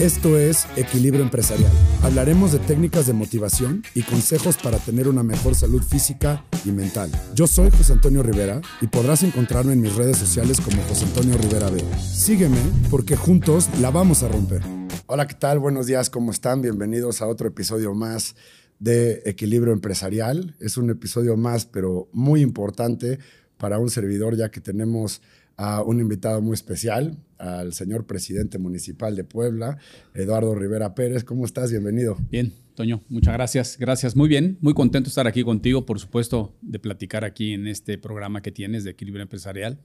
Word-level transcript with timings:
Esto 0.00 0.38
es 0.38 0.66
Equilibrio 0.76 1.22
Empresarial. 1.22 1.72
Hablaremos 2.02 2.52
de 2.52 2.58
técnicas 2.58 3.06
de 3.06 3.14
motivación 3.14 3.82
y 3.94 4.02
consejos 4.02 4.58
para 4.58 4.76
tener 4.76 5.08
una 5.08 5.22
mejor 5.22 5.54
salud 5.54 5.82
física 5.82 6.44
y 6.66 6.70
mental. 6.70 7.10
Yo 7.34 7.46
soy 7.46 7.70
José 7.70 7.94
Antonio 7.94 8.22
Rivera 8.22 8.60
y 8.82 8.88
podrás 8.88 9.22
encontrarme 9.22 9.72
en 9.72 9.80
mis 9.80 9.96
redes 9.96 10.18
sociales 10.18 10.60
como 10.60 10.82
José 10.82 11.06
Antonio 11.06 11.38
Rivera 11.38 11.70
B. 11.70 11.82
Sígueme 11.98 12.58
porque 12.90 13.16
juntos 13.16 13.70
la 13.80 13.90
vamos 13.90 14.22
a 14.22 14.28
romper. 14.28 14.60
Hola, 15.06 15.26
¿qué 15.26 15.34
tal? 15.34 15.60
Buenos 15.60 15.86
días, 15.86 16.10
¿cómo 16.10 16.30
están? 16.30 16.60
Bienvenidos 16.60 17.22
a 17.22 17.26
otro 17.26 17.48
episodio 17.48 17.94
más 17.94 18.36
de 18.78 19.22
Equilibrio 19.24 19.72
Empresarial. 19.72 20.56
Es 20.60 20.76
un 20.76 20.90
episodio 20.90 21.38
más, 21.38 21.64
pero 21.64 22.10
muy 22.12 22.42
importante 22.42 23.18
para 23.56 23.78
un 23.78 23.88
servidor 23.88 24.36
ya 24.36 24.50
que 24.50 24.60
tenemos 24.60 25.22
a 25.56 25.82
un 25.82 26.00
invitado 26.00 26.40
muy 26.42 26.54
especial, 26.54 27.18
al 27.38 27.72
señor 27.72 28.06
presidente 28.06 28.58
municipal 28.58 29.16
de 29.16 29.24
Puebla, 29.24 29.78
Eduardo 30.14 30.54
Rivera 30.54 30.94
Pérez. 30.94 31.24
¿Cómo 31.24 31.44
estás? 31.44 31.70
Bienvenido. 31.70 32.16
Bien, 32.30 32.52
Toño, 32.74 33.02
muchas 33.08 33.34
gracias. 33.34 33.76
Gracias, 33.78 34.16
muy 34.16 34.28
bien. 34.28 34.58
Muy 34.60 34.74
contento 34.74 35.06
de 35.06 35.10
estar 35.10 35.26
aquí 35.26 35.42
contigo, 35.42 35.86
por 35.86 35.98
supuesto, 35.98 36.54
de 36.60 36.78
platicar 36.78 37.24
aquí 37.24 37.52
en 37.52 37.66
este 37.66 37.98
programa 37.98 38.42
que 38.42 38.52
tienes 38.52 38.84
de 38.84 38.90
equilibrio 38.90 39.22
empresarial 39.22 39.78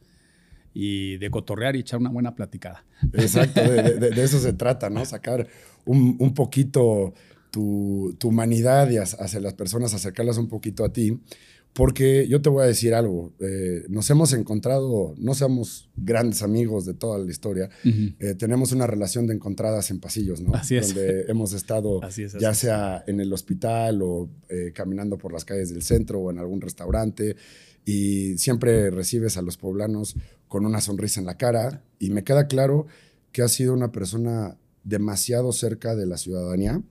y 0.74 1.18
de 1.18 1.30
cotorrear 1.30 1.76
y 1.76 1.80
echar 1.80 2.00
una 2.00 2.10
buena 2.10 2.36
platicada. 2.36 2.86
Exacto, 3.14 3.62
de, 3.62 4.24
eso 4.24 4.40
se 4.40 4.54
trata, 4.54 4.90
¿no? 4.90 5.06
Sacar 5.06 5.48
un, 5.86 6.34
poquito 6.34 7.14
tu, 7.50 8.16
tu, 8.20 8.30
humanidad 8.30 8.90
y 8.90 8.98
hacia 8.98 9.40
las 9.40 9.54
personas, 9.54 9.94
acercarlas 9.94 10.38
un 10.38 10.48
poquito 10.48 10.84
a 10.84 10.94
ti. 10.94 11.20
Porque 11.74 12.28
yo 12.28 12.42
te 12.42 12.50
voy 12.50 12.64
a 12.64 12.68
decir 12.68 12.94
algo, 12.94 13.34
eh, 13.40 13.86
nos 13.88 14.10
hemos 14.10 14.34
encontrado, 14.34 15.14
no 15.18 15.34
seamos 15.34 15.90
grandes 15.96 16.42
amigos 16.42 16.86
de 16.86 16.94
toda 16.94 17.18
la 17.18 17.32
historia, 17.32 17.70
eh, 17.86 18.36
tenemos 18.38 18.74
una 18.74 18.88
relación 18.88 19.26
de 19.26 19.36
encontradas 19.36 19.90
en 19.90 20.02
pasillos, 20.02 20.42
¿no? 20.42 20.54
Así 20.54 20.76
es. 20.76 20.94
Donde 20.94 21.26
hemos 21.30 21.54
estado 21.54 22.02
ya 22.40 22.54
sea 22.54 23.04
en 23.08 23.22
el 23.22 23.32
hospital 23.32 24.02
o 24.02 24.30
eh, 24.50 24.74
caminando 24.74 25.18
por 25.18 25.32
las 25.32 25.46
calles 25.46 25.70
del 25.70 25.82
centro 25.82 26.20
o 26.20 26.30
en 26.30 26.40
algún 26.40 26.60
restaurante 26.60 27.38
y 27.86 28.38
siempre 28.38 28.90
recibes 28.92 29.38
a 29.38 29.42
los 29.42 29.56
poblanos 29.56 30.16
con 30.50 30.66
una 30.66 30.82
sonrisa 30.82 31.22
en 31.22 31.26
la 31.26 31.38
cara 31.38 31.84
y 32.00 32.10
me 32.10 32.26
queda 32.26 32.48
claro 32.48 32.88
que 33.32 33.44
has 33.44 33.54
sido 33.54 33.74
una 33.74 33.94
persona 33.94 34.58
demasiado 34.84 35.54
cerca 35.54 35.96
de 35.96 36.06
la 36.06 36.18
ciudadanía 36.18 36.82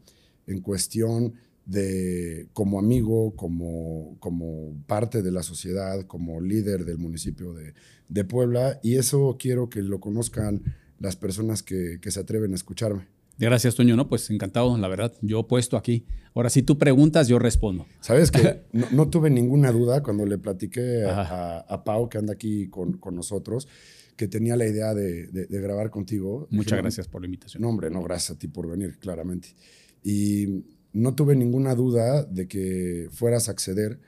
en 0.47 0.61
cuestión 0.61 1.35
de 1.71 2.49
como 2.53 2.81
amigo, 2.81 3.37
como, 3.37 4.17
como 4.19 4.75
parte 4.89 5.23
de 5.23 5.31
la 5.31 5.45
sociedad, 5.45 6.03
como 6.07 6.41
líder 6.41 6.85
del 6.85 6.99
municipio 6.99 7.55
de, 7.55 7.75
de 8.09 8.25
Puebla. 8.25 8.81
Y 8.83 8.97
eso 8.97 9.37
quiero 9.39 9.71
que 9.71 9.81
lo 9.81 10.01
conozcan 10.01 10.63
las 10.99 11.15
personas 11.15 11.63
que, 11.63 11.99
que, 12.01 12.11
se 12.11 12.19
atreven 12.19 12.53
a 12.53 12.57
escucharme. 12.57 13.07
Gracias, 13.39 13.77
Toño. 13.77 13.95
No, 13.95 14.09
pues 14.09 14.29
encantado, 14.31 14.77
la 14.77 14.89
verdad. 14.89 15.15
Yo 15.23 15.47
puesto 15.47 15.77
aquí. 15.77 16.05
Ahora, 16.35 16.51
si 16.51 16.63
tú 16.63 16.77
preguntas, 16.77 17.29
yo 17.29 17.39
respondo. 17.39 17.87
Sabes 18.01 18.33
que 18.33 18.63
no, 18.93 19.09
tuve 19.09 19.31
ninguna 19.31 19.71
duda 19.71 20.03
cuando 20.03 20.27
le 20.27 20.39
platiqué 20.39 21.05
a, 21.05 21.61
a, 21.61 21.85
Pau, 21.85 22.09
que 22.09 22.19
anda 22.19 22.33
aquí 22.33 22.67
con, 22.67 22.95
con 22.95 23.15
nosotros, 23.15 23.69
que 24.17 24.27
tenía 24.27 24.57
la 24.57 24.67
idea 24.67 24.93
de, 24.93 25.29
de, 25.29 25.61
grabar 25.61 25.91
contigo. 25.91 26.49
Muchas 26.51 26.81
gracias 26.81 27.07
por 27.07 27.23
la 27.23 27.27
invitación. 27.29 27.63
No, 27.63 27.69
hombre, 27.69 27.91
no, 27.91 28.03
gracias 28.03 28.37
a 28.37 28.39
ti 28.39 28.49
por 28.49 28.69
venir, 28.69 28.99
claramente. 28.99 29.55
Y 30.03 30.65
no 30.93 31.15
tuve 31.15 31.37
ninguna 31.37 31.75
duda 31.75 32.25
de 32.25 32.49
que 32.49 33.09
fueras 33.13 33.49
a 33.49 33.53
acceder 33.53 33.99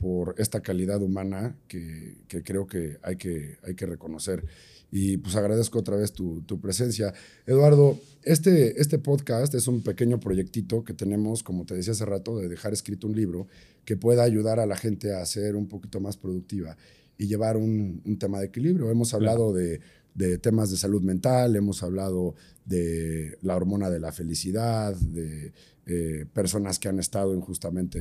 por 0.00 0.34
esta 0.38 0.60
calidad 0.60 1.02
humana 1.02 1.56
que, 1.68 2.16
creo 2.44 2.66
que 2.66 2.98
hay, 3.02 3.16
que 3.16 3.58
hay 3.62 3.74
que 3.74 3.86
reconocer. 3.86 4.44
Y 4.92 5.18
pues 5.18 5.36
agradezco 5.36 5.78
otra 5.78 5.96
vez 5.96 6.12
tu, 6.12 6.42
presencia. 6.60 7.12
Eduardo, 7.46 7.98
este, 8.22 8.80
este 8.80 8.98
podcast 8.98 9.54
es 9.54 9.68
un 9.68 9.82
pequeño 9.82 10.18
proyectito 10.18 10.84
que 10.84 10.94
tenemos, 10.94 11.42
como 11.42 11.64
te 11.64 11.74
decía 11.74 11.92
hace 11.92 12.06
rato, 12.06 12.38
de 12.38 12.48
dejar 12.48 12.72
escrito 12.72 13.06
un 13.06 13.14
libro 13.14 13.46
que 13.84 13.96
pueda 13.96 14.24
ayudar 14.24 14.58
a 14.58 14.66
la 14.66 14.76
gente 14.76 15.14
a 15.14 15.24
ser 15.26 15.54
un 15.54 15.68
poquito 15.68 16.00
más 16.00 16.16
productiva 16.16 16.76
y 17.18 17.26
llevar 17.26 17.56
un, 17.56 18.02
tema 18.18 18.40
de 18.40 18.46
equilibrio. 18.46 18.90
Hemos 18.90 19.14
hablado 19.14 19.52
de, 19.52 19.80
de, 20.14 20.38
temas 20.38 20.70
de 20.70 20.76
salud 20.76 21.02
mental, 21.02 21.54
hemos 21.54 21.82
hablado 21.82 22.34
de 22.64 23.36
la 23.42 23.54
hormona 23.54 23.90
de 23.90 24.00
la 24.00 24.10
felicidad, 24.10 24.96
de 24.96 25.52
eh, 25.92 26.24
personas 26.32 26.78
que 26.78 26.88
han 26.88 27.00
estado 27.00 27.34
injustamente 27.34 27.98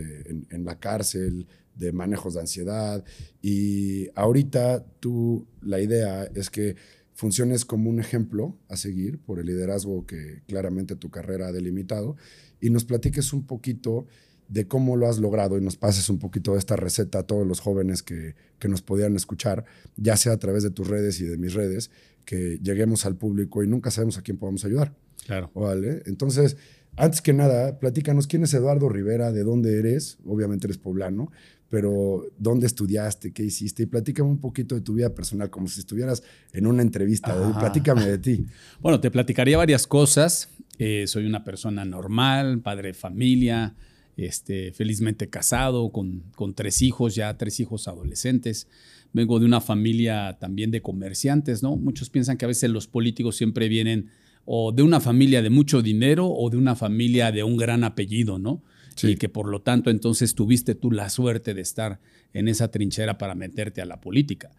en, 0.51 0.63
la 0.63 0.79
cárcel, 0.79 1.47
de 1.73 1.91
manejos 1.91 2.35
de 2.35 2.41
ansiedad. 2.41 3.03
Y 3.41 4.09
ahorita 4.13 4.85
tú, 4.99 5.47
la 5.63 5.81
idea 5.81 6.25
es 6.35 6.51
que 6.51 6.75
funciones 7.15 7.65
como 7.65 7.89
un 7.89 7.99
ejemplo 7.99 8.55
a 8.67 8.77
seguir 8.77 9.17
por 9.17 9.39
el 9.39 9.47
liderazgo 9.47 10.05
que 10.05 10.43
claramente 10.45 10.95
tu 10.95 11.09
carrera 11.09 11.47
ha 11.47 11.51
delimitado 11.51 12.15
y 12.61 12.69
nos 12.69 12.85
platiques 12.85 13.33
un 13.33 13.47
poquito 13.47 14.05
de 14.49 14.67
cómo 14.67 14.95
lo 14.95 15.07
has 15.07 15.17
logrado 15.17 15.57
y 15.57 15.61
nos 15.61 15.75
pases 15.75 16.09
un 16.09 16.19
poquito 16.19 16.53
de 16.53 16.59
esta 16.59 16.75
receta 16.75 17.17
a 17.19 17.23
todos 17.23 17.47
los 17.47 17.59
jóvenes 17.59 18.03
que, 18.03 18.35
que 18.59 18.67
nos 18.67 18.83
podían 18.83 19.15
escuchar, 19.15 19.65
ya 19.97 20.15
sea 20.15 20.33
a 20.33 20.37
través 20.37 20.61
de 20.61 20.69
tus 20.69 20.87
redes 20.87 21.19
y 21.21 21.25
de 21.25 21.39
mis 21.39 21.55
redes, 21.55 21.89
que 22.23 22.59
lleguemos 22.61 23.07
al 23.07 23.15
público 23.15 23.63
y 23.63 23.67
nunca 23.67 23.89
sabemos 23.89 24.19
a 24.19 24.21
quién 24.21 24.37
podemos 24.37 24.63
ayudar. 24.63 24.95
Claro. 25.25 25.51
¿Vale? 25.53 26.03
Entonces, 26.05 26.57
antes 26.95 27.21
que 27.21 27.33
nada, 27.33 27.79
platícanos 27.79 28.27
quién 28.27 28.43
es 28.43 28.53
Eduardo 28.53 28.89
Rivera, 28.89 29.31
de 29.31 29.43
dónde 29.43 29.79
eres, 29.79 30.17
obviamente 30.25 30.67
eres 30.67 30.77
poblano, 30.77 31.31
pero 31.69 32.25
dónde 32.37 32.65
estudiaste, 32.67 33.31
qué 33.31 33.43
hiciste 33.43 33.83
y 33.83 33.85
platícame 33.85 34.29
un 34.29 34.39
poquito 34.39 34.75
de 34.75 34.81
tu 34.81 34.95
vida 34.95 35.13
personal, 35.13 35.49
como 35.49 35.67
si 35.67 35.79
estuvieras 35.79 36.23
en 36.51 36.65
una 36.65 36.81
entrevista. 36.81 37.35
Platícame 37.59 38.05
de 38.05 38.17
ti. 38.17 38.45
Bueno, 38.81 38.99
te 38.99 39.11
platicaría 39.11 39.57
varias 39.57 39.85
cosas. 39.85 40.49
Eh, 40.77 41.05
soy 41.07 41.25
una 41.25 41.43
persona 41.43 41.85
normal, 41.85 42.61
padre 42.61 42.89
de 42.89 42.93
familia, 42.93 43.75
este, 44.17 44.71
felizmente 44.71 45.29
casado, 45.29 45.91
con, 45.91 46.23
con 46.35 46.53
tres 46.53 46.81
hijos, 46.81 47.15
ya 47.15 47.37
tres 47.37 47.59
hijos 47.59 47.87
adolescentes. 47.87 48.67
Vengo 49.13 49.39
de 49.39 49.45
una 49.45 49.61
familia 49.61 50.37
también 50.39 50.71
de 50.71 50.81
comerciantes, 50.81 51.61
¿no? 51.61 51.75
Muchos 51.75 52.09
piensan 52.09 52.37
que 52.37 52.45
a 52.45 52.47
veces 52.47 52.69
los 52.69 52.87
políticos 52.87 53.35
siempre 53.35 53.67
vienen 53.67 54.09
o 54.51 54.71
de 54.71 54.81
una 54.81 54.99
familia 54.99 55.43
de 55.43 55.51
mucho 55.51 55.83
dinero 55.83 56.27
o 56.27 56.49
de 56.49 56.57
una 56.57 56.75
familia 56.75 57.31
de 57.31 57.43
un 57.43 57.55
gran 57.55 57.83
apellido, 57.83 58.39
¿no? 58.39 58.63
Y 59.03 59.15
que 59.15 59.29
por 59.29 59.47
lo 59.47 59.61
tanto 59.61 59.91
entonces 59.91 60.33
tuviste 60.33 60.73
tú 60.73 60.89
la 60.89 61.09
suerte 61.09 61.53
de 61.53 61.61
estar 61.61 61.99
en 62.33 62.47
esa 62.47 62.71
trinchera 62.71 63.19
para 63.19 63.35
meterte 63.35 63.79
a 63.79 63.85
la 63.85 64.01
política. 64.01 64.49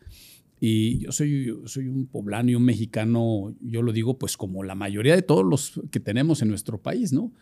Y 0.61 1.01
yo 1.01 1.11
soy, 1.11 1.53
soy 1.65 1.89
un 1.89 2.07
poblano 2.07 2.51
y 2.51 2.55
un 2.55 2.63
mexicano, 2.63 3.53
yo 3.61 3.83
lo 3.83 3.93
digo 3.93 4.17
pues 4.17 4.37
como 4.37 4.63
la 4.63 4.77
mayoría 4.77 5.17
de 5.17 5.23
todos 5.23 5.45
los 5.45 5.81
que 5.91 5.99
tenemos 5.99 6.41
en 6.41 6.51
nuestro 6.51 6.81
país, 6.81 7.13
¿no? 7.13 7.33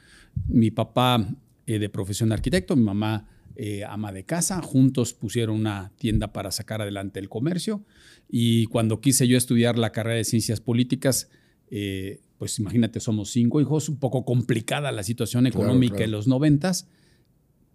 Mi 0.46 0.70
papá 0.70 1.28
eh, 1.66 1.78
de 1.78 1.90
profesión 1.90 2.32
arquitecto, 2.32 2.76
mi 2.76 2.82
mamá 2.84 3.28
eh, 3.56 3.84
ama 3.84 4.10
de 4.10 4.24
casa, 4.24 4.62
juntos 4.62 5.12
pusieron 5.12 5.54
una 5.54 5.92
tienda 5.98 6.32
para 6.32 6.50
sacar 6.50 6.80
adelante 6.80 7.20
el 7.20 7.28
comercio 7.28 7.84
y 8.26 8.64
cuando 8.66 9.02
quise 9.02 9.28
yo 9.28 9.36
estudiar 9.36 9.76
la 9.76 9.92
carrera 9.92 10.16
de 10.16 10.24
ciencias 10.24 10.62
políticas, 10.62 11.28
eh, 11.70 12.20
pues 12.38 12.58
imagínate, 12.60 13.00
somos 13.00 13.30
cinco 13.30 13.60
hijos, 13.60 13.88
un 13.88 13.98
poco 13.98 14.24
complicada 14.24 14.92
la 14.92 15.02
situación 15.02 15.46
económica 15.46 16.04
en 16.04 16.12
los 16.12 16.28
noventas, 16.28 16.88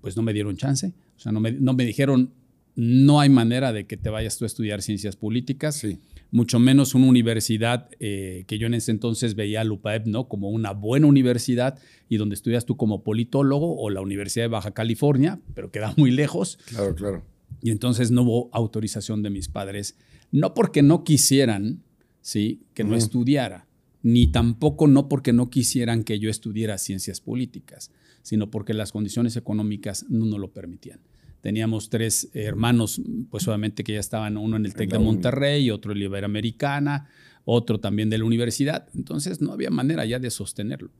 pues 0.01 0.15
no 0.15 0.23
me 0.23 0.33
dieron 0.33 0.55
chance. 0.55 0.93
O 1.17 1.19
sea, 1.19 1.31
no 1.31 1.41
me, 1.41 1.51
no 1.51 1.73
me, 1.73 1.85
dijeron, 1.85 2.33
no 2.75 3.19
hay 3.19 3.29
manera 3.29 3.73
de 3.73 3.85
que 3.85 3.97
te 3.97 4.09
vayas 4.09 4.37
tú 4.37 4.45
a 4.45 4.47
estudiar 4.47 4.81
ciencias 4.81 5.17
políticas, 5.17 5.85
mucho 6.31 6.59
menos 6.59 6.95
una 6.95 7.07
universidad 7.07 7.89
eh, 7.99 8.45
que 8.47 8.57
yo 8.57 8.67
en 8.67 8.73
ese 8.73 8.91
entonces 8.91 9.35
veía 9.35 9.61
a 9.61 9.63
LUPAEP 9.63 10.07
¿no? 10.07 10.27
como 10.27 10.49
una 10.49 10.71
buena 10.71 11.07
universidad 11.07 11.77
y 12.09 12.17
donde 12.17 12.35
estudias 12.35 12.65
tú 12.65 12.75
como 12.77 13.03
politólogo 13.03 13.77
o 13.79 13.89
la 13.89 14.01
Universidad 14.01 14.45
de 14.45 14.49
Baja 14.49 14.71
California, 14.71 15.39
pero 15.53 15.71
queda 15.71 15.93
muy 15.97 16.09
lejos. 16.09 16.57
Claro, 16.67 16.95
claro. 16.95 17.23
Y 17.61 17.69
entonces 17.69 18.11
no 18.11 18.23
hubo 18.23 18.49
autorización 18.51 19.23
de 19.23 19.29
mis 19.29 19.49
padres, 19.49 19.97
no 20.31 20.53
porque 20.53 20.81
no 20.81 21.03
quisieran, 21.03 21.83
¿sí? 22.21 22.61
que 22.73 22.83
no 22.83 22.95
estudiara, 22.95 23.67
ni 24.03 24.27
tampoco 24.27 24.87
no 24.87 25.07
porque 25.07 25.31
no 25.31 25.49
quisieran 25.49 26.03
que 26.03 26.19
yo 26.19 26.29
estudiara 26.29 26.77
ciencias 26.77 27.21
políticas, 27.21 27.89
sino 28.21 28.51
porque 28.51 28.73
las 28.73 28.91
condiciones 28.91 29.37
económicas 29.37 30.05
no 30.09 30.25
nos 30.25 30.39
lo 30.39 30.51
permitían. 30.51 30.99
Teníamos 31.41 31.89
tres 31.89 32.29
hermanos, 32.33 33.01
pues 33.29 33.47
obviamente 33.47 33.83
que 33.83 33.93
ya 33.93 33.99
estaban, 33.99 34.37
uno 34.37 34.57
en 34.57 34.65
el 34.65 34.75
TEC 34.75 34.91
de 34.91 34.99
Monterrey, 34.99 35.71
otro 35.71 35.93
en 35.93 35.99
la 35.99 36.05
Iberoamericana, 36.05 37.09
otro 37.45 37.79
también 37.79 38.09
de 38.09 38.17
la 38.17 38.25
universidad. 38.25 38.87
Entonces 38.93 39.41
no 39.41 39.51
había 39.51 39.69
manera 39.69 40.05
ya 40.05 40.19
de 40.19 40.31
sostenerlo. 40.31 40.91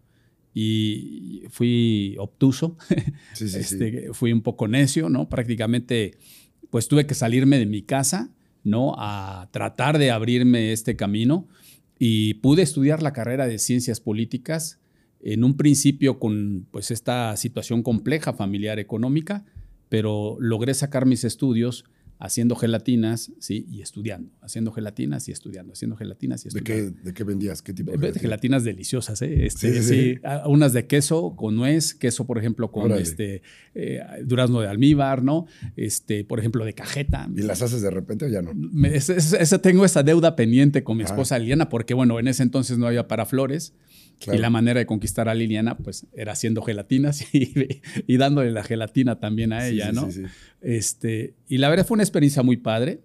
Y 0.54 1.44
fui 1.50 2.16
obtuso, 2.20 2.78
este, 3.40 4.14
fui 4.14 4.32
un 4.32 4.42
poco 4.42 4.68
necio, 4.68 5.10
¿no? 5.10 5.28
Prácticamente, 5.28 6.18
pues 6.70 6.88
tuve 6.88 7.06
que 7.06 7.16
salirme 7.16 7.58
de 7.58 7.66
mi 7.66 7.82
casa, 7.82 8.30
¿no? 8.64 8.96
A 8.98 9.50
tratar 9.52 9.98
de 9.98 10.12
abrirme 10.12 10.72
este 10.74 10.96
camino 10.96 11.48
y 12.06 12.34
pude 12.34 12.64
estudiar 12.64 13.02
la 13.02 13.14
carrera 13.14 13.48
de 13.48 13.58
ciencias 13.58 14.02
políticas 14.02 14.78
en 15.22 15.46
un 15.46 15.56
principio 15.56 16.20
con 16.20 16.68
pues 16.70 16.92
esta 16.92 17.38
situación 17.38 17.82
compleja 17.82 18.34
familiar 18.34 18.78
económica, 18.78 19.46
pero 19.88 20.36
logré 20.38 20.74
sacar 20.74 21.06
mis 21.06 21.24
estudios 21.24 21.86
haciendo 22.26 22.56
gelatinas, 22.56 23.34
¿sí? 23.40 23.66
Y 23.70 23.82
estudiando, 23.82 24.32
haciendo 24.42 24.72
gelatinas 24.72 25.28
y 25.28 25.34
estudiando, 25.34 25.74
haciendo 25.74 25.98
gelatinas 25.98 26.46
y 26.46 26.50
¿De 26.50 26.60
estudiando. 26.60 26.96
qué, 26.96 27.04
de 27.10 27.14
qué 27.14 27.24
vendías? 27.26 27.62
¿Qué 27.62 27.74
tipo 27.74 27.92
de 27.92 27.98
De 27.98 28.02
gelatina? 28.04 28.22
gelatinas 28.22 28.64
deliciosas, 28.64 29.22
¿eh? 29.22 29.46
Este, 29.46 29.82
Sí, 29.82 30.14
sí, 30.14 30.20
ah, 30.24 30.44
unas 30.48 30.72
de 30.72 30.88
queso 30.88 31.36
con 31.36 31.58
nuez, 31.58 31.94
queso, 31.94 32.26
por 32.26 32.38
ejemplo, 32.38 32.72
con 32.72 32.86
Órale. 32.86 33.02
este 33.02 33.42
eh, 33.76 34.00
durazno 34.26 34.62
de 34.62 34.70
almíbar, 34.70 35.22
¿no? 35.22 35.48
Este, 35.76 36.24
por 36.24 36.40
ejemplo, 36.40 36.64
de 36.64 36.74
cajeta. 36.74 37.30
¿Y 37.36 37.42
las 37.42 37.62
haces 37.62 37.82
de 37.82 37.92
repente 37.92 38.24
o 38.26 38.30
ya 38.30 38.42
no? 38.42 38.52
Me- 38.56 39.00
tengo 39.62 39.84
esa 39.84 40.02
deuda 40.02 40.38
pendiente 40.38 40.84
con 40.86 40.96
mi 40.96 41.04
Ah. 41.04 41.08
esposa 41.08 41.38
Liliana, 41.38 41.68
porque 41.68 41.94
bueno, 41.94 42.20
en 42.20 42.30
ese 42.30 42.44
entonces 42.44 42.78
no 42.78 42.88
había 42.88 43.08
para 43.10 43.26
flores. 43.26 43.74
Claro. 44.20 44.40
Y 44.40 44.42
la 44.42 44.50
manera 44.50 44.80
de 44.80 44.86
conquistar 44.86 45.28
a 45.28 45.36
Liliana, 45.36 45.78
pues, 45.78 46.08
era 46.14 46.32
haciendo 46.32 46.62
gelatinas 46.62 47.22
y, 47.34 47.54
y 48.08 48.18
dándole 48.18 48.52
la 48.52 48.64
gelatina 48.64 49.20
también 49.20 49.54
a 49.54 49.68
ella, 49.68 49.90
sí, 49.90 49.96
¿no? 49.96 50.12
sí. 50.12 50.24
Este, 50.62 51.36
y 51.48 51.58
la 51.58 51.70
verdad 51.70 51.86
fue 51.86 51.96
una 51.96 52.04
experiencia 52.04 52.42
muy 52.44 52.58
padre, 52.58 53.02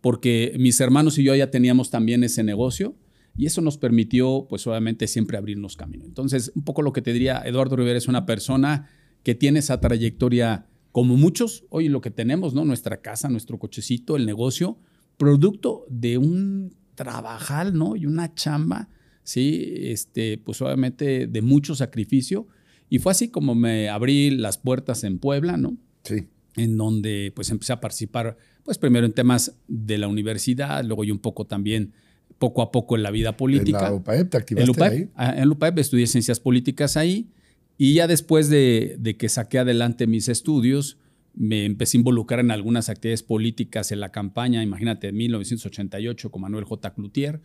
porque 0.00 0.54
mis 0.58 0.80
hermanos 0.80 1.18
y 1.18 1.24
yo 1.24 1.34
ya 1.34 1.50
teníamos 1.50 1.90
también 1.90 2.24
ese 2.24 2.42
negocio 2.42 2.96
y 3.36 3.46
eso 3.46 3.60
nos 3.60 3.76
permitió, 3.76 4.46
pues 4.48 4.66
obviamente, 4.66 5.06
siempre 5.06 5.36
abrirnos 5.36 5.76
camino. 5.76 6.04
Entonces, 6.04 6.52
un 6.54 6.64
poco 6.64 6.82
lo 6.82 6.92
que 6.92 7.02
te 7.02 7.12
diría, 7.12 7.42
Eduardo 7.44 7.76
Rivera 7.76 7.98
es 7.98 8.08
una 8.08 8.24
persona 8.24 8.88
que 9.22 9.34
tiene 9.34 9.58
esa 9.58 9.80
trayectoria, 9.80 10.66
como 10.92 11.16
muchos, 11.16 11.64
hoy 11.68 11.88
lo 11.88 12.00
que 12.00 12.10
tenemos, 12.10 12.54
¿no? 12.54 12.64
Nuestra 12.64 13.02
casa, 13.02 13.28
nuestro 13.28 13.58
cochecito, 13.58 14.16
el 14.16 14.24
negocio, 14.24 14.78
producto 15.18 15.84
de 15.90 16.16
un 16.16 16.74
trabajal, 16.94 17.76
¿no? 17.76 17.96
Y 17.96 18.06
una 18.06 18.34
chamba, 18.34 18.88
¿sí? 19.26 19.74
Este, 19.76 20.38
pues 20.38 20.62
obviamente 20.62 21.26
de 21.26 21.42
mucho 21.42 21.74
sacrificio. 21.74 22.46
Y 22.88 23.00
fue 23.00 23.10
así 23.12 23.28
como 23.28 23.54
me 23.54 23.88
abrí 23.88 24.30
las 24.30 24.56
puertas 24.58 25.02
en 25.04 25.18
Puebla, 25.18 25.56
¿no? 25.56 25.76
Sí. 26.04 26.28
en 26.56 26.76
donde 26.78 27.32
pues 27.34 27.50
empecé 27.50 27.72
a 27.74 27.80
participar, 27.80 28.38
pues 28.64 28.78
primero 28.78 29.04
en 29.04 29.12
temas 29.12 29.56
de 29.68 29.98
la 29.98 30.08
universidad, 30.08 30.82
luego 30.84 31.02
y 31.04 31.10
un 31.10 31.18
poco 31.18 31.44
también, 31.46 31.92
poco 32.38 32.62
a 32.62 32.70
poco 32.70 32.96
en 32.96 33.02
la 33.02 33.10
vida 33.10 33.30
¿En 33.30 33.36
política. 33.36 33.82
la 33.82 33.92
UPAEP 33.92 34.30
te 34.30 34.36
En 34.36 34.40
activaste 34.42 34.66
Lupaep, 34.66 34.92
ahí? 34.92 35.08
ah, 35.16 35.34
en 35.36 35.48
Lupaep 35.48 35.78
estudié 35.78 36.06
ciencias 36.06 36.38
políticas 36.40 36.96
ahí 36.96 37.28
y 37.76 37.94
ya 37.94 38.06
después 38.06 38.48
de, 38.48 38.96
de 38.98 39.16
que 39.16 39.28
saqué 39.28 39.58
adelante 39.58 40.06
mis 40.06 40.28
estudios, 40.28 40.96
me 41.34 41.64
empecé 41.66 41.96
a 41.96 42.00
involucrar 42.00 42.40
en 42.40 42.50
algunas 42.50 42.88
actividades 42.88 43.22
políticas 43.22 43.90
en 43.92 44.00
la 44.00 44.10
campaña, 44.10 44.62
imagínate, 44.62 45.08
en 45.08 45.16
1988 45.16 46.30
con 46.30 46.40
Manuel 46.42 46.64
J. 46.64 46.94
Cloutier, 46.94 47.40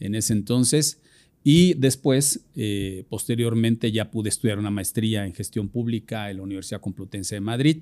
en 0.00 0.14
ese 0.14 0.32
entonces. 0.34 1.00
Y 1.42 1.74
después, 1.74 2.40
eh, 2.54 3.04
posteriormente, 3.08 3.90
ya 3.92 4.10
pude 4.10 4.28
estudiar 4.28 4.58
una 4.58 4.70
maestría 4.70 5.24
en 5.26 5.32
gestión 5.34 5.68
pública 5.68 6.30
en 6.30 6.36
la 6.38 6.42
Universidad 6.42 6.80
Complutense 6.80 7.36
de 7.36 7.40
Madrid, 7.40 7.78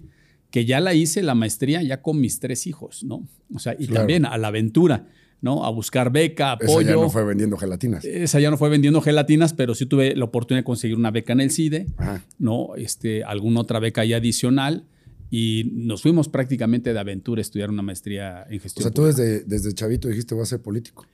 que 0.51 0.65
ya 0.65 0.81
la 0.81 0.95
hice 0.95 1.23
la 1.23 1.35
maestría 1.35 1.83
ya 1.83 2.01
con 2.01 2.21
mis 2.21 2.39
tres 2.41 2.67
hijos, 2.67 3.03
¿no? 3.05 3.27
O 3.53 3.59
sea, 3.59 3.75
y 3.75 3.87
Claro. 3.87 3.95
también 3.95 4.25
a 4.27 4.39
la 4.39 4.49
aventura, 4.49 5.09
¿no? 5.43 5.65
A 5.65 5.71
buscar 5.71 6.13
beca, 6.13 6.57
Esa 6.61 6.71
apoyo. 6.73 6.89
ya 6.89 6.95
no 6.95 7.11
fue 7.11 7.25
vendiendo 7.25 7.57
gelatinas. 7.57 8.05
Esa 8.05 8.39
ya 8.41 8.51
no 8.51 8.57
fue 8.57 8.69
vendiendo 8.71 9.01
gelatinas, 9.01 9.53
pero 9.55 9.75
sí 9.75 9.87
tuve 9.87 10.15
la 10.15 10.25
oportunidad 10.25 10.61
de 10.61 10.65
conseguir 10.65 10.97
una 10.97 11.11
beca 11.11 11.33
en 11.33 11.41
el 11.41 11.51
CIDE, 11.51 11.87
Ajá. 11.97 12.25
¿no? 12.39 12.77
Este, 12.77 13.25
alguna 13.25 13.61
otra 13.61 13.79
beca 13.81 14.03
ahí 14.03 14.13
adicional. 14.13 14.85
Y 15.31 15.71
nos 15.75 16.01
fuimos 16.01 16.29
prácticamente 16.29 16.95
de 16.95 16.99
aventura 16.99 17.41
a 17.41 17.43
estudiar 17.43 17.69
una 17.69 17.83
maestría 17.83 18.47
en 18.49 18.59
O 18.59 18.63
gestión. 18.63 18.83
sea, 18.85 18.93
tú 18.93 19.05
desde, 19.05 19.41
desde 19.45 19.75
chavito 19.75 20.09
dijiste 20.09 20.35
voy 20.35 20.45
a 20.45 20.47
ser 20.47 20.63
político. 20.63 21.07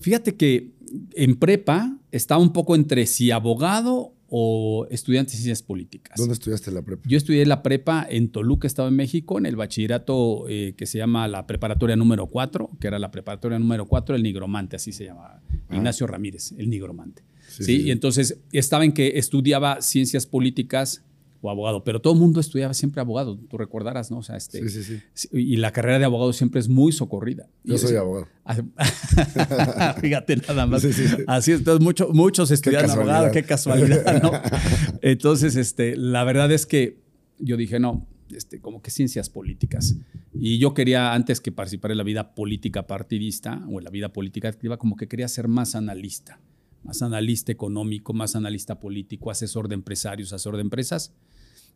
Fíjate 0.00 0.36
que 0.36 0.72
en 1.14 1.36
prepa 1.36 1.96
estaba 2.10 2.42
un 2.42 2.52
poco 2.52 2.74
entre 2.74 3.06
si 3.06 3.30
abogado 3.30 4.14
o 4.32 4.86
estudiante 4.90 5.32
de 5.32 5.38
ciencias 5.38 5.62
políticas. 5.62 6.16
¿Dónde 6.16 6.34
estudiaste 6.34 6.70
la 6.70 6.82
prepa? 6.82 7.02
Yo 7.08 7.18
estudié 7.18 7.44
la 7.46 7.62
prepa 7.62 8.06
en 8.08 8.30
Toluca, 8.30 8.66
Estado 8.66 8.88
de 8.88 8.96
México, 8.96 9.38
en 9.38 9.46
el 9.46 9.56
bachillerato 9.56 10.48
eh, 10.48 10.74
que 10.76 10.86
se 10.86 10.98
llama 10.98 11.26
la 11.26 11.46
preparatoria 11.46 11.96
número 11.96 12.26
4, 12.26 12.70
que 12.80 12.86
era 12.86 12.98
la 13.00 13.10
preparatoria 13.10 13.58
número 13.58 13.86
4, 13.86 14.14
el 14.14 14.22
nigromante, 14.22 14.76
así 14.76 14.92
se 14.92 15.04
llama. 15.04 15.42
Ah. 15.68 15.76
Ignacio 15.76 16.06
Ramírez, 16.06 16.52
el 16.56 16.70
nigromante. 16.70 17.22
Sí, 17.48 17.64
Sí, 17.64 17.64
sí, 17.64 17.76
sí. 17.76 17.88
Y 17.88 17.90
entonces 17.90 18.38
estaba 18.52 18.84
en 18.84 18.92
que 18.92 19.18
estudiaba 19.18 19.82
ciencias 19.82 20.26
políticas 20.26 21.02
o 21.42 21.50
abogado, 21.50 21.84
pero 21.84 22.00
todo 22.00 22.12
el 22.12 22.18
mundo 22.18 22.38
estudiaba 22.40 22.74
siempre 22.74 23.00
abogado, 23.00 23.38
tú 23.38 23.56
recordarás, 23.56 24.10
¿no? 24.10 24.18
O 24.18 24.22
sea, 24.22 24.36
este, 24.36 24.68
Sí, 24.68 24.82
sí, 24.82 25.00
sí. 25.14 25.28
y 25.32 25.56
la 25.56 25.72
carrera 25.72 25.98
de 25.98 26.04
abogado 26.04 26.32
siempre 26.34 26.60
es 26.60 26.68
muy 26.68 26.92
socorrida. 26.92 27.48
Yo 27.64 27.74
Y 27.76 27.78
soy 27.78 27.92
es- 27.92 27.96
abogado. 27.96 28.26
Fíjate 30.00 30.36
nada 30.36 30.66
más. 30.66 30.82
Sí, 30.82 30.92
sí, 30.92 31.06
sí. 31.08 31.16
Así 31.26 31.52
es, 31.52 31.58
entonces 31.60 31.82
mucho- 31.84 32.08
muchos 32.12 32.50
estudian 32.50 32.82
casualidad. 32.82 33.16
abogado, 33.16 33.32
qué 33.34 33.42
casualidad, 33.44 34.22
¿no? 34.22 34.32
Entonces, 35.02 35.56
este, 35.56 35.96
la 35.96 36.24
verdad 36.24 36.50
es 36.52 36.66
que 36.66 37.00
yo 37.38 37.56
dije, 37.56 37.78
no, 37.80 38.06
este, 38.30 38.60
como 38.60 38.82
que 38.82 38.90
ciencias 38.90 39.30
políticas. 39.30 39.96
Y 40.34 40.58
yo 40.58 40.74
quería, 40.74 41.14
antes 41.14 41.40
que 41.40 41.52
participar 41.52 41.90
en 41.90 41.96
la 41.98 42.04
vida 42.04 42.34
política 42.34 42.86
partidista 42.86 43.64
o 43.70 43.78
en 43.78 43.84
la 43.84 43.90
vida 43.90 44.12
política 44.12 44.48
activa, 44.48 44.76
como 44.76 44.96
que 44.96 45.08
quería 45.08 45.26
ser 45.28 45.48
más 45.48 45.74
analista, 45.74 46.40
más 46.84 47.02
analista 47.02 47.50
económico, 47.50 48.12
más 48.12 48.36
analista 48.36 48.78
político, 48.78 49.30
asesor 49.30 49.68
de 49.68 49.74
empresarios, 49.74 50.32
asesor 50.32 50.56
de 50.56 50.62
empresas. 50.62 51.12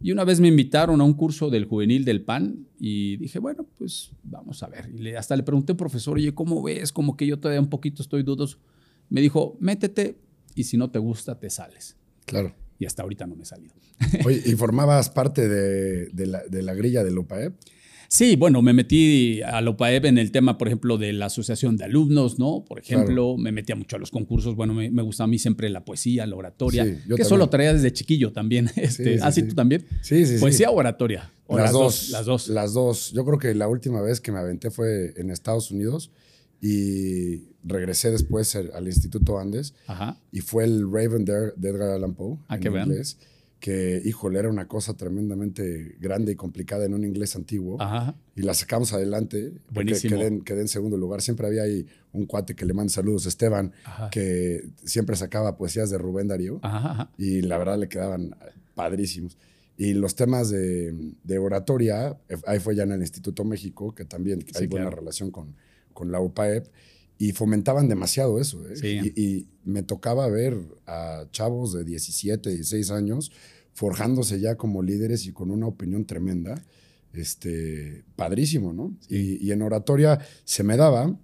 Y 0.01 0.13
una 0.13 0.25
vez 0.25 0.39
me 0.41 0.49
invitaron 0.49 1.01
a 1.01 1.05
un 1.05 1.15
curso 1.15 1.49
del 1.51 1.65
juvenil 1.65 2.05
del 2.05 2.23
PAN 2.23 2.67
y 2.79 3.17
dije, 3.17 3.39
bueno, 3.39 3.67
pues 3.79 4.11
vamos 4.23 4.63
a 4.63 4.69
ver. 4.69 4.91
Y 4.95 4.99
le- 4.99 5.17
hasta 5.17 5.35
le 5.37 5.43
pregunté 5.43 5.73
al 5.73 5.77
profesor, 5.77 6.17
oye, 6.17 6.35
¿cómo 6.35 6.63
ves? 6.63 6.93
Como 6.93 7.17
que 7.17 7.27
yo 7.27 7.39
todavía 7.39 7.61
un 7.61 7.71
poquito 7.71 8.03
estoy 8.03 8.23
dudoso. 8.23 8.59
Me 9.09 9.21
dijo, 9.21 9.57
métete 9.61 10.19
y 10.55 10.65
si 10.65 10.77
no 10.77 10.91
te 10.91 10.99
gusta, 10.99 11.39
te 11.39 11.49
sales. 11.49 11.97
Claro. 12.27 12.55
Y 12.79 12.85
hasta 12.87 13.03
ahorita 13.03 13.27
no 13.27 13.37
me 13.37 13.45
he 13.45 13.47
salido. 13.47 13.75
Oye, 14.27 14.43
¿y 14.45 14.53
formabas 14.57 15.09
parte 15.09 15.49
de, 15.49 16.07
de 16.09 16.27
la, 16.27 16.43
de 16.45 16.63
la 16.63 16.75
grilla 16.75 17.03
del 17.05 17.17
UPAEP? 17.19 17.55
Sí, 18.15 18.37
bueno, 18.37 18.63
me 18.63 18.73
metí 18.73 19.43
a 19.43 19.61
la 19.61 19.71
UPAEB 19.71 20.07
en 20.07 20.19
el 20.19 20.31
tema, 20.31 20.57
por 20.57 20.69
ejemplo, 20.69 20.99
de 20.99 21.13
la 21.13 21.27
asociación 21.27 21.77
de 21.77 21.83
alumnos, 21.87 22.39
¿no? 22.39 22.65
Por 22.65 22.79
ejemplo, 22.79 23.37
me 23.37 23.51
metía 23.51 23.75
mucho 23.75 23.97
a 23.97 23.99
los 23.99 24.13
concursos. 24.13 24.55
Bueno, 24.55 24.73
me, 24.73 24.89
me 24.89 25.03
gusta 25.03 25.25
a 25.25 25.27
mí 25.27 25.37
siempre 25.37 25.69
la 25.69 25.85
poesía, 25.85 26.25
la 26.25 26.37
oratoria, 26.37 26.85
Sí, 26.85 26.91
que 26.93 27.09
yo 27.09 27.15
eso 27.17 27.23
también. 27.31 27.39
lo 27.41 27.51
traía 27.51 27.75
desde 27.75 27.93
chiquillo 27.93 28.33
también. 28.33 28.71
Este, 28.77 29.15
sí, 29.19 29.21
¿Ah, 29.21 29.33
sí, 29.33 29.43
tú 29.43 29.57
también? 29.57 29.85
Sí, 30.01 30.27
sí, 30.27 30.35
sí. 30.35 30.41
¿Poesía 30.41 30.71
o 30.71 30.77
oratoria? 30.77 31.33
¿O 31.49 31.59
las, 31.59 31.73
dos, 31.73 32.11
Las 32.11 32.25
dos. 32.27 32.49
Las 32.49 32.73
dos. 32.73 33.13
Yo 33.13 33.25
creo 33.25 33.39
que 33.41 33.53
la 33.53 33.67
última 33.67 34.01
vez 34.01 34.21
que 34.21 34.31
me 34.31 34.39
aventé 34.39 34.71
fue 34.71 35.13
en 35.17 35.31
Estados 35.31 35.73
Unidos 35.73 36.13
y 36.61 37.49
regresé 37.65 38.11
después 38.13 38.55
al, 38.57 38.71
al 38.75 38.87
Instituto 38.87 39.39
Andes 39.39 39.75
Ajá. 39.87 40.21
y 40.33 40.41
fue 40.41 40.65
el 40.65 40.91
Raven 40.91 41.25
de, 41.25 41.51
de 41.57 41.69
Edgar 41.69 41.91
Allan 41.91 42.15
Poe 42.15 42.39
Ah, 42.49 42.55
en 42.57 42.61
qué 42.63 42.69
inglés. 42.69 43.19
Que, 43.65 44.03
híjole, 44.05 44.39
era 44.39 44.51
una 44.51 44.69
cosa 44.69 44.93
tremendamente 44.95 45.97
grande 45.99 46.33
y 46.33 46.35
complicada 46.37 46.85
en 46.85 46.93
un 46.93 47.03
inglés 47.03 47.35
antiguo. 47.35 47.81
Ajá. 47.81 48.15
Y 48.37 48.43
la 48.43 48.53
sacamos 48.53 48.93
adelante. 48.93 49.55
Buenísimo. 49.71 50.19
Quedé, 50.19 50.41
quedé 50.45 50.61
en 50.61 50.69
segundo 50.69 50.99
lugar. 50.99 51.23
Siempre 51.23 51.47
había 51.47 51.63
ahí 51.63 51.87
un 52.13 52.27
cuate 52.27 52.55
que 52.55 52.67
le 52.67 52.75
manda 52.75 52.93
saludos, 52.93 53.25
Esteban, 53.25 53.73
Ajá. 53.85 54.11
que 54.11 54.69
siempre 54.85 55.17
sacaba 55.17 55.57
poesías 55.57 55.89
de 55.89 55.97
Rubén 55.97 56.29
Darío 56.29 56.61
Ajá, 56.63 57.11
y 57.17 57.41
la 57.41 57.57
verdad 57.57 57.79
le 57.79 57.89
quedaban 57.89 58.37
padrísimos. 58.75 59.39
Y 59.79 59.95
los 59.95 60.15
temas 60.15 60.51
de, 60.51 60.95
de 61.23 61.39
oratoria, 61.39 62.19
eh, 62.29 62.37
ahí 62.47 62.59
fue 62.59 62.77
ya 62.77 62.83
en 62.83 62.93
el 62.93 63.01
Instituto 63.01 63.45
México, 63.47 63.95
que 63.95 64.05
también 64.05 64.43
Sí, 64.43 64.53
hay 64.57 64.67
buena 64.67 64.89
claro. 64.89 64.99
relación 65.01 65.31
con, 65.31 65.57
con 65.95 66.13
la 66.13 66.21
UPAEP, 66.21 66.67
y 67.17 67.33
fomentaban 67.33 67.89
demasiado 67.89 68.39
eso. 68.41 68.63
¿eh? 68.69 68.77
Sí. 68.77 69.01
Y, 69.17 69.23
y 69.25 69.49
me 69.65 69.83
tocaba 69.83 70.29
ver 70.29 70.55
a 70.87 71.25
chavos 71.31 71.73
de 71.73 71.85
17, 71.85 72.51
16 72.51 72.91
años 72.91 73.33
forjándose 73.75 74.41
ya 74.41 74.57
como 74.57 74.83
líderes 74.83 75.27
y 75.27 75.33
con 75.33 75.51
una 75.51 75.67
opinión 75.67 76.07
tremenda. 76.07 76.55
Este, 77.13 78.05
padrísimo, 78.17 78.73
¿no? 78.73 78.93
Y, 79.09 79.45
y 79.47 79.53
en 79.53 79.63
oratoria 79.63 80.19
se 80.45 80.65
me 80.65 80.77
daba, 80.77 81.17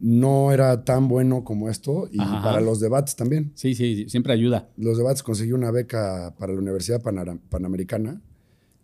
no 0.00 0.52
era 0.52 0.84
tan 0.84 1.06
bueno 1.08 1.44
como 1.44 1.68
esto, 1.68 2.08
y 2.10 2.18
Ajá. 2.20 2.42
para 2.42 2.60
los 2.62 2.80
debates 2.80 3.14
también 3.16 3.52
Sí, 3.54 3.74
sí, 3.74 4.06
siempre 4.08 4.32
ayuda. 4.32 4.70
los 4.78 4.96
debates 4.96 5.22
conseguí 5.22 5.52
una 5.52 5.70
beca 5.70 6.34
para 6.38 6.52
la 6.54 6.58
Universidad 6.60 7.02
Panamericana. 7.02 8.22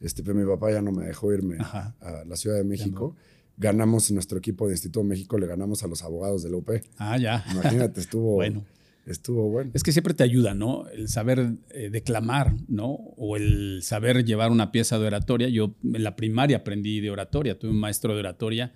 Este, 0.00 0.22
pero 0.22 0.34
mi 0.34 0.44
papá 0.44 0.70
ya 0.70 0.82
no 0.82 0.92
me 0.92 1.06
dejó 1.06 1.32
irme 1.32 1.56
Ajá. 1.60 1.94
a 2.00 2.24
la 2.26 2.36
Ciudad 2.36 2.56
de 2.58 2.64
México. 2.64 3.16
Ganamos 3.56 4.10
en 4.10 4.16
nuestro 4.16 4.36
equipo 4.36 4.66
de 4.66 4.74
Instituto 4.74 5.00
de 5.00 5.06
México, 5.08 5.38
le 5.38 5.46
ganamos 5.46 5.82
a 5.82 5.86
los 5.86 6.02
abogados 6.02 6.42
de 6.42 6.50
la 6.50 6.56
UP. 6.58 6.68
Ah, 6.98 7.16
ya. 7.16 7.42
Imagínate, 7.52 8.00
estuvo 8.00 8.34
Bueno. 8.34 8.64
Estuvo 9.06 9.50
bueno. 9.50 9.70
Es 9.74 9.82
que 9.82 9.92
siempre 9.92 10.14
te 10.14 10.22
ayuda, 10.22 10.54
¿no? 10.54 10.88
El 10.88 11.08
saber 11.08 11.56
eh, 11.70 11.90
declamar, 11.90 12.54
¿no? 12.68 12.86
O 12.92 13.36
el 13.36 13.80
saber 13.82 14.24
llevar 14.24 14.50
una 14.50 14.72
pieza 14.72 14.98
de 14.98 15.06
oratoria. 15.06 15.48
Yo 15.48 15.74
en 15.82 16.02
la 16.02 16.16
primaria 16.16 16.58
aprendí 16.58 17.00
de 17.00 17.10
oratoria, 17.10 17.58
tuve 17.58 17.70
un 17.72 17.78
maestro 17.80 18.14
de 18.14 18.20
oratoria 18.20 18.72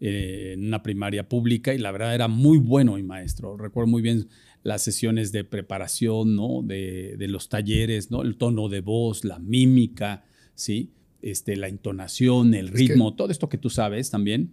eh, 0.00 0.52
en 0.54 0.66
una 0.66 0.82
primaria 0.82 1.28
pública 1.28 1.74
y 1.74 1.78
la 1.78 1.90
verdad 1.90 2.14
era 2.14 2.28
muy 2.28 2.58
bueno 2.58 2.94
mi 2.94 3.02
maestro. 3.02 3.56
Recuerdo 3.56 3.88
muy 3.90 4.02
bien 4.02 4.28
las 4.62 4.82
sesiones 4.82 5.32
de 5.32 5.42
preparación, 5.44 6.36
¿no? 6.36 6.62
De, 6.62 7.16
de 7.16 7.26
los 7.28 7.48
talleres, 7.48 8.10
¿no? 8.10 8.22
El 8.22 8.36
tono 8.36 8.68
de 8.68 8.80
voz, 8.82 9.24
la 9.24 9.38
mímica, 9.40 10.24
¿sí? 10.54 10.92
Este, 11.22 11.56
la 11.56 11.66
entonación, 11.66 12.54
el 12.54 12.70
que- 12.70 12.76
ritmo, 12.78 13.14
todo 13.16 13.32
esto 13.32 13.48
que 13.48 13.58
tú 13.58 13.68
sabes 13.70 14.10
también. 14.10 14.52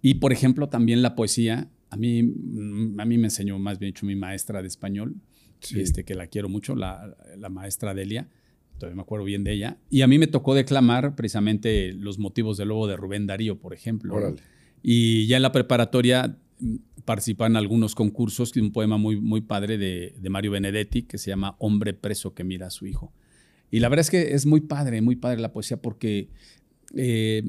Y 0.00 0.14
por 0.14 0.32
ejemplo, 0.32 0.68
también 0.70 1.02
la 1.02 1.14
poesía. 1.14 1.68
A 1.90 1.96
mí, 1.96 2.22
mm, 2.22 2.98
a 3.00 3.04
mí 3.04 3.18
me 3.18 3.24
enseñó 3.26 3.58
más 3.58 3.78
bien 3.78 3.90
hecho 3.90 4.06
mi 4.06 4.16
maestra 4.16 4.62
de 4.62 4.68
español, 4.68 5.14
Sí. 5.60 5.80
este, 5.80 6.04
que 6.04 6.14
la 6.14 6.26
quiero 6.26 6.48
mucho, 6.48 6.74
la, 6.76 7.16
la 7.38 7.48
maestra 7.48 7.94
Delia. 7.94 8.28
todavía 8.78 8.96
me 8.96 9.02
acuerdo 9.02 9.24
bien 9.24 9.42
de 9.42 9.52
ella. 9.54 9.78
Y 9.88 10.02
a 10.02 10.06
mí 10.06 10.18
me 10.18 10.26
tocó 10.26 10.54
declamar 10.54 11.14
precisamente 11.16 11.94
Los 11.94 12.18
motivos 12.18 12.58
del 12.58 12.68
lobo 12.68 12.86
de 12.86 12.94
Rubén 12.96 13.26
Darío, 13.26 13.58
por 13.58 13.72
ejemplo. 13.72 14.14
Órale. 14.14 14.36
Y 14.82 15.26
ya 15.28 15.36
en 15.36 15.42
la 15.42 15.50
preparatoria 15.52 16.36
mm, 16.60 16.76
participaba 17.06 17.48
en 17.48 17.56
algunos 17.56 17.94
concursos, 17.94 18.54
un 18.56 18.72
poema 18.72 18.98
muy, 18.98 19.18
muy 19.18 19.40
padre 19.40 19.78
de, 19.78 20.14
de 20.20 20.28
Mario 20.30 20.50
Benedetti 20.50 21.04
que 21.04 21.16
se 21.16 21.30
llama 21.30 21.56
Hombre 21.58 21.94
preso 21.94 22.34
que 22.34 22.44
mira 22.44 22.66
a 22.66 22.70
su 22.70 22.86
hijo. 22.86 23.14
Y 23.70 23.80
la 23.80 23.88
verdad 23.88 24.02
es 24.02 24.10
que 24.10 24.34
es 24.34 24.44
muy 24.44 24.60
padre, 24.60 25.00
muy 25.00 25.16
padre 25.16 25.40
la 25.40 25.52
poesía 25.54 25.80
porque 25.80 26.28
eh, 26.94 27.42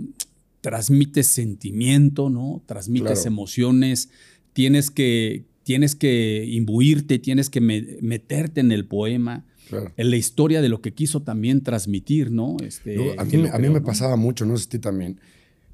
transmites 0.62 1.28
sentimiento, 1.28 2.30
¿no? 2.30 2.64
Transmites 2.66 3.12
Claro. 3.22 3.28
emociones, 3.28 4.10
tienes 4.54 4.90
que, 4.92 5.46
tienes 5.64 5.96
que 5.96 6.46
imbuirte, 6.48 7.20
tienes 7.20 7.50
que 7.50 7.62
me- 7.62 7.98
meterte 8.02 8.62
en 8.62 8.72
el 8.72 8.86
poema, 8.88 9.46
Claro. 9.70 9.92
en 9.98 10.10
la 10.10 10.16
historia 10.18 10.62
de 10.62 10.70
lo 10.70 10.82
que 10.82 10.94
quiso 10.94 11.22
también 11.24 11.62
transmitir, 11.62 12.32
¿no? 12.32 12.58
Este, 12.64 12.96
a 13.18 13.24
mí, 13.26 13.36
a 13.52 13.58
mí 13.58 13.70
me 13.70 13.80
¿no? 13.80 13.84
pasaba 13.84 14.16
mucho, 14.16 14.46
no 14.46 14.58
sé 14.58 14.68
si 14.72 14.80
también, 14.80 15.20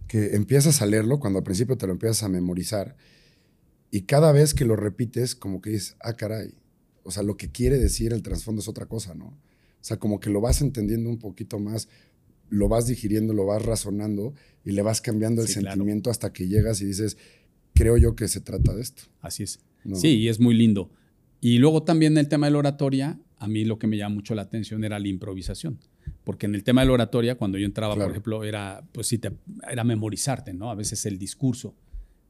que 0.07 0.35
empiezas 0.35 0.81
a 0.81 0.85
leerlo 0.85 1.19
cuando 1.19 1.39
al 1.39 1.43
principio 1.43 1.77
te 1.77 1.85
lo 1.87 1.93
empiezas 1.93 2.23
a 2.23 2.29
memorizar 2.29 2.95
y 3.91 4.01
cada 4.01 4.31
vez 4.31 4.53
que 4.53 4.65
lo 4.65 4.75
repites 4.75 5.35
como 5.35 5.61
que 5.61 5.69
dices, 5.71 5.95
ah, 6.01 6.13
caray, 6.13 6.53
o 7.03 7.11
sea, 7.11 7.21
lo 7.23 7.37
que 7.37 7.49
quiere 7.51 7.77
decir 7.77 8.13
el 8.13 8.23
trasfondo 8.23 8.61
es 8.61 8.67
otra 8.67 8.87
cosa, 8.87 9.13
¿no? 9.13 9.25
O 9.27 9.35
sea, 9.85 9.97
como 9.97 10.19
que 10.19 10.29
lo 10.29 10.41
vas 10.41 10.61
entendiendo 10.61 11.09
un 11.09 11.19
poquito 11.19 11.59
más, 11.59 11.87
lo 12.49 12.67
vas 12.69 12.87
digiriendo, 12.87 13.33
lo 13.33 13.45
vas 13.45 13.63
razonando 13.63 14.33
y 14.65 14.71
le 14.71 14.81
vas 14.81 15.01
cambiando 15.01 15.41
el 15.41 15.47
Sí, 15.47 15.59
claro. 15.59 15.73
sentimiento 15.75 16.09
hasta 16.09 16.31
que 16.33 16.47
llegas 16.47 16.81
y 16.81 16.85
dices, 16.85 17.17
creo 17.73 17.97
yo 17.97 18.15
que 18.15 18.27
se 18.27 18.39
trata 18.41 18.73
de 18.73 18.81
esto. 18.81 19.03
Así 19.21 19.43
es. 19.43 19.59
¿no? 19.83 19.95
Sí, 19.95 20.09
y 20.19 20.29
es 20.29 20.39
muy 20.39 20.55
lindo. 20.55 20.91
Y 21.41 21.57
luego 21.57 21.83
también 21.83 22.17
el 22.17 22.27
tema 22.29 22.47
de 22.47 22.51
la 22.53 22.59
oratoria, 22.59 23.19
a 23.37 23.47
mí 23.47 23.65
lo 23.65 23.77
que 23.77 23.87
me 23.87 23.97
llama 23.97 24.15
mucho 24.15 24.33
la 24.35 24.43
atención 24.43 24.83
era 24.85 24.97
la 24.99 25.07
improvisación. 25.09 25.79
Porque 26.23 26.45
en 26.45 26.55
el 26.55 26.63
tema 26.63 26.81
de 26.81 26.87
la 26.87 26.93
oratoria, 26.93 27.35
cuando 27.35 27.57
yo 27.57 27.65
entraba, 27.65 27.95
Claro. 27.95 28.07
por 28.07 28.11
ejemplo, 28.13 28.43
era, 28.45 28.83
pues 28.93 29.07
sí, 29.07 29.17
te- 29.17 29.33
era 29.69 29.83
memorizarte, 29.83 30.53
¿no? 30.53 30.69
A 30.71 30.75
veces 30.75 31.05
el 31.05 31.17
discurso. 31.17 31.75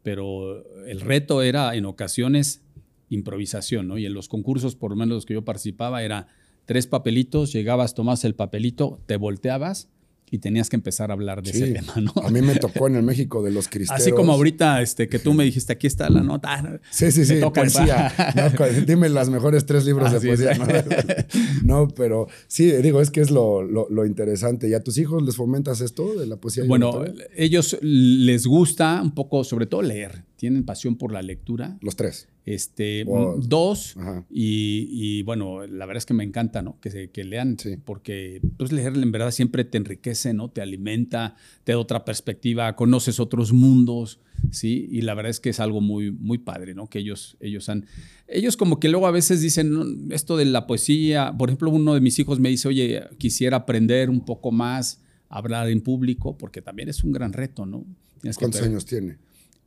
Pero 0.01 0.63
el 0.85 0.99
reto 1.01 1.41
era, 1.43 1.75
en 1.75 1.85
ocasiones, 1.85 2.61
improvisación, 3.09 3.87
¿no? 3.87 3.97
Y 3.97 4.05
en 4.05 4.13
los 4.13 4.27
concursos, 4.27 4.75
por 4.75 4.91
lo 4.91 4.97
menos 4.97 5.15
los 5.15 5.25
que 5.25 5.33
yo 5.35 5.45
participaba, 5.45 6.03
era 6.03 6.27
tres 6.65 6.87
papelitos, 6.87 7.53
llegabas, 7.53 7.93
tomabas 7.93 8.25
el 8.25 8.33
papelito, 8.35 8.99
te 9.05 9.17
volteabas 9.17 9.89
y 10.31 10.39
tenías 10.39 10.67
que 10.69 10.75
empezar 10.75 11.11
a 11.11 11.13
hablar 11.13 11.43
de 11.43 11.51
ese 11.51 11.67
Sí. 11.67 11.73
tema, 11.73 11.93
¿no? 11.97 12.11
A 12.23 12.29
mí 12.31 12.41
me 12.41 12.55
tocó 12.55 12.87
en 12.87 12.95
el 12.95 13.03
México 13.03 13.43
de 13.43 13.51
los 13.51 13.67
cristeros. 13.67 14.01
Así 14.01 14.11
como 14.11 14.31
ahorita 14.33 14.81
este, 14.81 15.07
que 15.07 15.19
tú 15.19 15.33
me 15.33 15.43
dijiste, 15.43 15.73
aquí 15.73 15.85
está 15.87 16.09
la 16.09 16.21
nota. 16.21 16.79
Sí, 16.89 17.11
sí, 17.11 17.19
Me 17.19 17.25
sí, 17.25 17.39
toca 17.39 17.61
poesía. 17.61 18.11
No, 18.35 18.65
dime 18.87 19.09
las 19.09 19.29
mejores 19.29 19.65
tres 19.65 19.85
libros 19.85 20.11
de 20.11 20.17
es. 20.17 20.25
poesía. 20.25 20.53
¿no? 20.55 20.65
No, 21.63 21.87
pero 21.89 22.27
sí, 22.47 22.71
digo, 22.71 22.99
es 23.01 23.11
que 23.11 23.21
es 23.21 23.29
lo, 23.31 23.61
lo- 23.61 23.87
lo 23.89 24.05
interesante. 24.05 24.67
¿Y 24.69 24.73
a 24.73 24.83
tus 24.83 24.97
hijos 24.97 25.21
les 25.23 25.35
fomentas 25.35 25.81
esto 25.81 26.13
de 26.19 26.25
la 26.27 26.37
poesía? 26.37 26.63
Bueno, 26.67 27.03
ellos 27.35 27.77
les 27.81 28.45
gusta 28.47 29.01
un 29.01 29.13
poco, 29.13 29.43
sobre 29.43 29.65
todo 29.65 29.81
leer. 29.81 30.23
Tienen 30.35 30.63
pasión 30.65 30.95
por 30.97 31.11
la 31.13 31.21
lectura. 31.21 31.77
los 31.81 31.95
tres. 31.95 32.27
Este, 32.45 33.05
Wow. 33.05 33.41
dos. 33.41 33.95
Y, 34.29 34.87
y, 34.91 35.23
bueno, 35.23 35.65
la 35.65 35.85
verdad 35.85 35.99
es 35.99 36.05
que 36.05 36.13
me 36.13 36.23
encanta, 36.25 36.61
¿no? 36.61 36.77
Que, 36.81 36.91
se- 36.91 37.09
que 37.09 37.23
lean, 37.23 37.57
Sí. 37.57 37.77
porque 37.83 38.41
pues 38.57 38.71
leer 38.73 38.93
en 38.97 39.11
verdad 39.13 39.31
siempre 39.31 39.63
te 39.63 39.77
enriquece, 39.77 40.33
¿no? 40.33 40.49
Te 40.49 40.61
alimenta, 40.61 41.35
te 41.63 41.71
da 41.71 41.77
otra 41.79 42.03
perspectiva, 42.03 42.75
conoces 42.75 43.19
otros 43.21 43.53
mundos, 43.53 44.19
¿sí? 44.51 44.87
Y 44.91 45.01
la 45.03 45.13
verdad 45.13 45.29
es 45.29 45.39
que 45.39 45.51
es 45.51 45.59
algo 45.61 45.79
muy, 45.79 46.11
muy 46.11 46.37
padre, 46.37 46.73
¿no? 46.75 46.87
Que 46.89 46.99
ellos, 46.99 47.37
ellos 47.39 47.69
han... 47.69 47.85
Ellos 48.27 48.57
como 48.57 48.79
que 48.79 48.89
luego 48.89 49.07
a 49.07 49.11
veces 49.11 49.39
dicen, 49.41 49.71
"No, 49.71 49.85
esto 50.13 50.35
de 50.35 50.45
la 50.45 50.67
poesía, 50.67 51.33
por 51.37 51.49
ejemplo, 51.49 51.69
uno 51.69 51.93
de 51.93 52.01
mis 52.01 52.19
hijos 52.19 52.39
me 52.41 52.49
dice, 52.49 52.67
oye, 52.67 53.03
quisiera 53.17 53.57
aprender 53.57 54.09
un 54.09 54.25
poco 54.25 54.51
más 54.51 55.01
a 55.29 55.37
hablar 55.37 55.69
en 55.69 55.79
público, 55.81 56.37
porque 56.37 56.61
también 56.61 56.89
es 56.89 57.03
un 57.05 57.13
gran 57.13 57.31
reto, 57.31 57.65
¿no? 57.65 57.85
Tienes 58.21 58.37
¿Cuántos 58.37 58.61
años 58.61 58.85
tiene? 58.85 59.17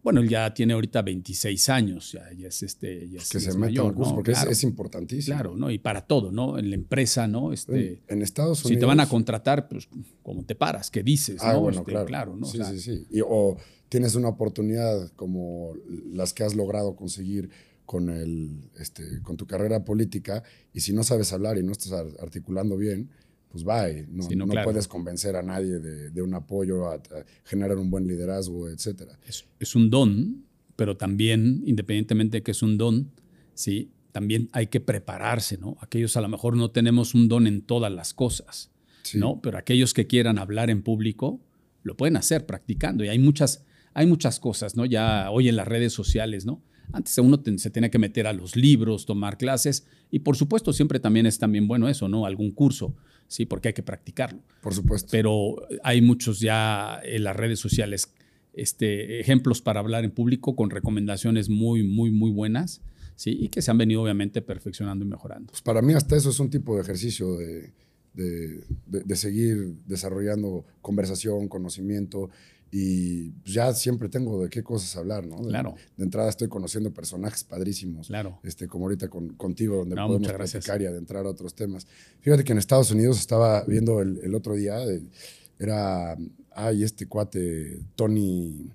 Bueno, 0.07 0.21
él 0.21 0.29
ya 0.29 0.55
tiene 0.55 0.73
ahorita 0.73 1.03
26 1.03 1.69
años, 1.69 2.13
ya, 2.13 2.31
ya 2.39 2.47
es 2.47 2.63
este... 2.63 3.09
Ya 3.09 3.19
es- 3.19 3.29
Que 3.29 3.39
ya 3.39 3.45
se 3.47 3.51
es 3.51 3.57
meta 3.57 3.67
mayor, 3.67 3.93
curso, 3.95 4.11
¿no? 4.11 4.15
porque 4.15 4.31
es- 4.31 4.39
Claro. 4.39 4.51
es, 4.53 4.63
importantísimo. 4.63 5.35
Claro, 5.35 5.57
¿no? 5.57 5.69
Y 5.69 5.79
para 5.79 6.07
todo, 6.07 6.31
¿no? 6.31 6.59
En 6.59 6.71
la 6.71 6.77
empresa, 6.77 7.27
¿no? 7.27 7.53
Este, 7.53 8.03
En, 8.07 8.23
Estados 8.23 8.65
Unidos. 8.65 8.77
si 8.77 8.79
te 8.79 8.87
van 8.87 9.01
a 9.01 9.09
contratar, 9.09 9.69
pues, 9.69 9.89
¿cómo 10.23 10.45
te 10.45 10.55
paras? 10.55 10.93
¿Qué 10.93 11.03
dices? 11.03 11.39
Ah, 11.43 11.55
no? 11.55 11.61
bueno, 11.63 11.81
Este, 11.81 12.05
claro. 12.05 12.37
¿no? 12.37 12.47
O 12.47 12.51
Sí, 12.51 12.59
sea, 12.59 12.67
sí, 12.71 12.79
sí. 12.79 13.05
Y- 13.11 13.21
o 13.29 13.57
tienes 13.89 14.15
una 14.15 14.29
oportunidad 14.29 15.11
como 15.17 15.75
las 16.13 16.33
que 16.33 16.45
has 16.45 16.55
logrado 16.55 16.95
conseguir 16.95 17.51
con, 17.85 18.09
el, 18.09 18.71
este, 18.79 19.21
con 19.23 19.37
tu 19.37 19.49
carrera 19.49 19.85
política 19.85 20.45
y 20.73 20.83
si 20.83 20.93
no 20.93 21.03
sabes 21.03 21.33
hablar 21.33 21.59
y 21.59 21.65
no 21.65 21.73
estás 21.73 21.91
ar- 21.91 22.07
articulando 22.21 22.77
bien, 22.77 23.11
pues 23.51 23.67
va, 23.67 23.87
no, 24.09 24.23
Sí, 24.25 24.37
no, 24.37 24.47
no 24.47 24.53
claro. 24.53 24.67
puedes 24.67 24.87
convencer 24.89 25.37
a 25.37 25.43
nadie 25.43 25.79
de, 25.79 26.11
de 26.11 26.23
un 26.23 26.35
apoyo, 26.35 26.87
a, 26.89 26.95
a 26.95 27.01
generar 27.45 27.79
un 27.79 27.91
buen 27.91 28.07
liderazgo, 28.07 28.69
etcétera. 28.69 29.19
es, 29.27 29.45
es 29.59 29.75
un 29.75 29.89
don, 29.91 30.45
pero 30.77 30.97
también, 30.97 31.63
independientemente 31.67 32.39
de 32.39 32.43
que 32.43 32.51
es 32.51 32.63
un 32.63 32.77
don, 32.77 33.11
sí, 33.55 33.91
también 34.13 34.49
hay 34.53 34.67
que 34.69 34.81
prepararse, 34.81 35.59
¿no? 35.59 35.77
Aquellos 35.81 36.17
a 36.17 36.21
lo 36.21 36.29
mejor 36.29 36.57
no 36.57 36.71
tenemos 36.71 37.15
un 37.15 37.29
don 37.29 37.47
en 37.47 37.63
todas 37.63 37.93
las 37.93 38.15
cosas, 38.15 38.71
Sí. 39.03 39.19
¿no? 39.19 39.41
Pero 39.41 39.57
aquellos 39.57 39.95
que 39.95 40.07
quieran 40.09 40.39
hablar 40.39 40.69
en 40.69 40.83
público, 40.83 41.41
lo 41.85 41.97
pueden 41.97 42.17
hacer 42.17 42.45
practicando. 42.45 43.05
Y 43.05 43.09
hay 43.09 43.19
muchas, 43.21 43.65
hay 43.95 44.05
muchas 44.07 44.41
cosas, 44.41 44.75
¿no? 44.75 44.85
Ya 44.85 45.31
hoy 45.31 45.49
en 45.49 45.55
las 45.55 45.69
redes 45.69 45.93
sociales, 45.93 46.45
¿no? 46.45 46.61
Antes 46.93 47.17
uno 47.19 47.41
se 47.57 47.71
tenía 47.71 47.89
que 47.91 47.99
meter 48.01 48.27
a 48.27 48.33
los 48.33 48.57
libros, 48.57 49.07
tomar 49.07 49.39
clases, 49.39 49.87
y 50.11 50.21
por 50.21 50.37
supuesto 50.37 50.73
siempre 50.73 50.99
también 50.99 51.27
es 51.27 51.39
también 51.39 51.69
bueno 51.69 51.89
eso, 51.89 52.09
¿no? 52.09 52.27
Algún 52.27 52.51
curso, 52.53 52.97
¿sí? 53.29 53.47
Porque 53.47 53.69
hay 53.69 53.75
que 53.75 53.83
practicarlo. 53.83 54.41
Por 54.63 54.75
supuesto. 54.75 55.09
Pero 55.11 55.57
hay 55.83 56.01
muchos 56.03 56.41
ya 56.41 57.01
en 57.05 57.25
las 57.25 57.37
redes 57.37 57.59
sociales 57.59 58.13
este, 58.53 59.21
ejemplos 59.21 59.61
para 59.61 59.81
hablar 59.81 60.05
en 60.05 60.11
público 60.11 60.57
con 60.57 60.71
recomendaciones 60.71 61.49
muy, 61.49 61.83
muy, 61.83 62.11
muy 62.11 62.31
buenas, 62.31 62.81
¿sí? 63.15 63.37
Y 63.39 63.49
que 63.49 63.61
se 63.63 63.71
han 63.71 63.79
venido 63.79 64.03
obviamente 64.03 64.41
perfeccionando 64.43 65.05
y 65.05 65.09
mejorando. 65.09 65.49
Pues 65.51 65.63
para 65.63 65.83
mí 65.83 65.93
hasta 65.93 66.17
eso 66.17 66.31
es 66.31 66.41
un 66.41 66.49
tipo 66.51 66.75
de 66.77 66.83
ejercicio 66.83 67.37
de, 67.37 67.73
de- 68.15 68.65
de- 68.87 69.01
de 69.05 69.17
seguir 69.17 69.75
desarrollando 69.87 70.65
conversación, 70.81 71.49
conocimiento 71.49 72.31
y 72.79 73.31
pues 73.31 73.55
ya 73.55 73.73
siempre 73.73 74.11
tengo 74.11 74.43
de 74.43 74.51
qué 74.51 74.63
cosas 74.63 74.95
hablar, 74.97 75.27
¿no? 75.27 75.37
De, 75.43 75.49
Claro. 75.49 75.75
De 75.97 76.05
entrada 76.05 76.29
estoy 76.29 76.49
conociendo 76.49 76.93
personajes 76.93 77.43
padrísimos, 77.43 78.09
Claro. 78.09 78.39
este, 78.43 78.67
como 78.69 78.85
ahorita 78.85 79.09
con- 79.09 79.31
contigo, 79.35 79.77
donde 79.77 79.95
No, 79.97 80.09
podemos 80.09 80.31
platicar 80.31 80.83
y 80.83 80.87
adentrar 80.87 81.25
a 81.25 81.31
otros 81.31 81.55
temas. 81.55 81.87
Fíjate 82.21 82.45
que 82.45 82.53
en 82.53 82.59
Estados 82.59 82.91
Unidos 82.91 83.19
estaba 83.19 83.65
viendo 83.65 84.03
el, 84.03 84.19
el 84.23 84.35
otro 84.35 84.55
día, 84.55 84.77
de- 84.79 85.03
era, 85.59 86.19
ay, 86.51 86.83
este 86.85 87.07
cuate, 87.07 87.81
Tony, 87.95 88.71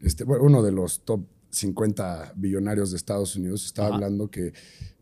este, 0.00 0.22
bueno, 0.22 0.44
uno 0.44 0.62
de 0.62 0.70
los 0.70 1.00
top 1.04 1.24
50 1.50 2.34
billonarios 2.36 2.92
de 2.92 2.96
Estados 2.96 3.34
Unidos, 3.34 3.64
estaba 3.66 3.88
Ajá. 3.88 3.96
hablando 3.96 4.30
que, 4.30 4.52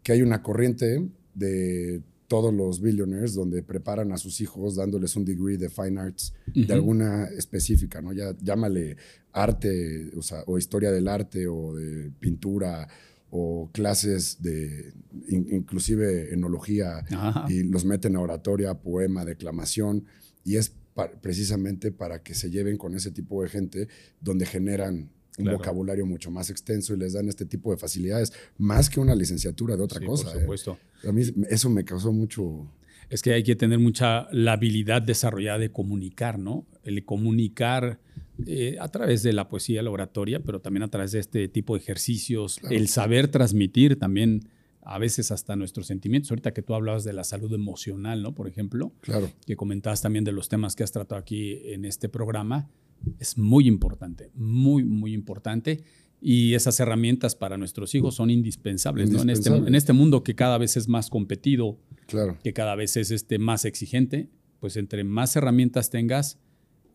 que 0.03 0.13
hay 0.13 0.23
una 0.23 0.43
corriente 0.43 1.07
de 1.35 2.01
todos 2.31 2.55
los 2.55 2.81
billionaires 2.81 3.35
donde 3.35 3.61
preparan 3.65 4.13
a 4.13 4.17
sus 4.17 4.41
hijos 4.41 4.77
dándoles 4.77 5.17
un 5.17 5.25
degree 5.25 5.57
de 5.59 5.69
fine 5.69 6.01
arts 6.01 6.33
de 6.47 6.73
alguna 6.73 7.25
específica, 7.37 8.01
¿no? 8.01 8.13
Ya 8.13 8.37
llámale 8.41 8.97
arte, 9.33 10.13
o 10.17 10.23
sea, 10.23 10.45
o 10.47 10.57
historia 10.57 10.93
del 10.93 11.09
arte 11.09 11.49
o 11.49 11.75
de 11.75 12.13
pintura 12.21 12.87
o 13.31 13.69
clases 13.73 14.41
de 14.43 14.93
in- 15.29 15.49
inclusive 15.51 16.33
enología 16.33 16.99
Ajá. 17.11 17.47
y 17.49 17.65
los 17.65 17.85
meten 17.85 18.15
a 18.15 18.21
oratoria, 18.21 18.75
poema, 18.75 19.25
declamación 19.25 20.05
y 20.45 20.55
es 20.57 20.71
pa- 20.95 21.11
precisamente 21.21 21.91
para 21.91 22.23
que 22.23 22.35
se 22.35 22.49
lleven 22.51 22.77
con 22.77 22.95
ese 22.95 23.11
tipo 23.11 23.43
de 23.43 23.49
gente 23.49 23.89
donde 24.21 24.47
generan 24.47 25.11
un 25.39 25.45
Claro. 25.45 25.59
vocabulario 25.59 26.05
mucho 26.07 26.31
más 26.31 26.51
extenso 26.51 26.95
y 26.95 26.99
les 26.99 27.13
dan 27.15 27.29
este 27.29 27.47
tipo 27.47 27.71
de 27.71 27.77
facilidades, 27.79 28.33
más 28.59 28.91
que 28.91 29.01
una 29.01 29.15
licenciatura 29.15 29.77
de 29.77 29.83
otra 29.83 30.01
Sí, 30.01 30.07
cosa. 30.07 30.25
Por 30.29 30.37
¿eh? 30.37 30.41
supuesto. 30.41 30.79
A 31.09 31.13
mí 31.13 31.23
eso 31.49 31.71
me 31.71 31.85
causó 31.85 32.13
mucho... 32.13 32.71
Es 33.09 33.23
que 33.23 33.33
hay 33.33 33.43
que 33.43 33.57
tener 33.57 33.79
mucha 33.81 34.29
la 34.33 34.53
habilidad 34.53 35.03
desarrollada 35.03 35.59
de 35.59 35.73
comunicar, 35.73 36.39
¿no? 36.39 36.67
El 36.85 37.05
comunicar 37.05 37.99
eh, 38.47 38.77
a 38.81 38.89
través 38.89 39.23
de 39.25 39.33
la 39.33 39.49
poesía, 39.49 39.83
la 39.83 39.91
oratoria, 39.91 40.41
pero 40.41 40.61
también 40.61 40.83
a 40.85 40.89
través 40.89 41.13
de 41.13 41.19
este 41.19 41.49
tipo 41.49 41.75
de 41.75 41.81
ejercicios, 41.83 42.59
Claro. 42.61 42.77
el 42.77 42.89
saber 42.89 43.29
transmitir 43.29 43.99
también 43.99 44.49
a 44.83 44.99
veces 44.99 45.31
hasta 45.33 45.57
nuestros 45.57 45.87
sentimientos. 45.89 46.31
Ahorita 46.31 46.53
que 46.55 46.63
tú 46.63 46.75
hablabas 46.75 47.03
de 47.05 47.13
la 47.13 47.25
salud 47.25 47.53
emocional, 47.53 48.23
¿no? 48.23 48.33
Por 48.35 48.47
ejemplo, 48.49 48.93
Claro, 49.01 49.31
que 49.45 49.57
comentabas 49.57 50.01
también 50.03 50.25
de 50.25 50.33
los 50.33 50.49
temas 50.49 50.75
que 50.77 50.85
has 50.85 50.93
tratado 50.93 51.21
aquí 51.21 51.59
en 51.65 51.85
este 51.85 52.09
programa, 52.09 52.71
es 53.19 53.39
muy 53.39 53.67
importante, 53.67 54.31
muy, 54.35 54.85
muy 54.85 55.13
importante. 55.13 55.83
Y 56.23 56.55
esas 56.55 56.79
herramientas 56.81 57.35
para 57.35 57.57
nuestros 57.57 57.95
hijos 57.95 58.15
son 58.15 58.29
indispensables, 58.29 59.11
¿no? 59.11 59.23
En 59.23 59.31
este, 59.31 59.49
en 59.49 59.75
este 59.75 59.95
mundo 59.95 60.23
que 60.23 60.35
cada 60.35 60.59
vez 60.59 60.77
es 60.77 60.87
más 60.87 61.09
competido, 61.09 61.79
claro. 62.07 62.37
que 62.45 62.53
cada 62.53 62.75
vez 62.75 62.99
es 62.99 63.11
este, 63.11 63.39
más 63.39 63.65
exigente, 63.65 64.29
pues 64.59 64.77
entre 64.77 65.03
más 65.03 65.35
herramientas 65.37 65.89
tengas, 65.89 66.39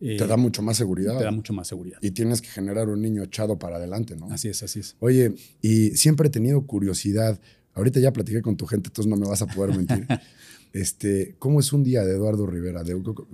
eh, 0.00 0.16
Te 0.18 0.26
da 0.26 0.36
mucho 0.36 0.62
más 0.62 0.76
seguridad. 0.76 1.16
te 1.16 1.24
da 1.24 1.30
mucho 1.30 1.52
más 1.52 1.68
seguridad. 1.68 1.98
y 2.02 2.10
tienes 2.10 2.42
que 2.42 2.48
generar 2.48 2.88
un 2.88 3.00
niño 3.00 3.22
echado 3.22 3.58
para 3.58 3.76
adelante, 3.76 4.14
¿no? 4.14 4.26
Así 4.30 4.48
es, 4.48 4.62
así 4.62 4.80
es. 4.80 4.96
Oye, 5.00 5.34
y 5.62 5.90
siempre 5.90 6.28
he 6.28 6.30
tenido 6.30 6.66
curiosidad. 6.66 7.40
Ahorita 7.72 8.00
ya 8.00 8.12
platiqué 8.12 8.42
con 8.42 8.56
tu 8.56 8.66
gente, 8.66 8.88
entonces 8.88 9.10
no 9.10 9.16
me 9.16 9.26
vas 9.26 9.42
a 9.42 9.46
poder 9.46 9.76
mentir. 9.76 10.06
Este, 10.72 11.36
¿Cómo 11.38 11.60
es 11.60 11.72
un 11.72 11.82
día 11.82 12.04
de 12.04 12.12
Eduardo 12.12 12.46
Rivera? 12.46 12.82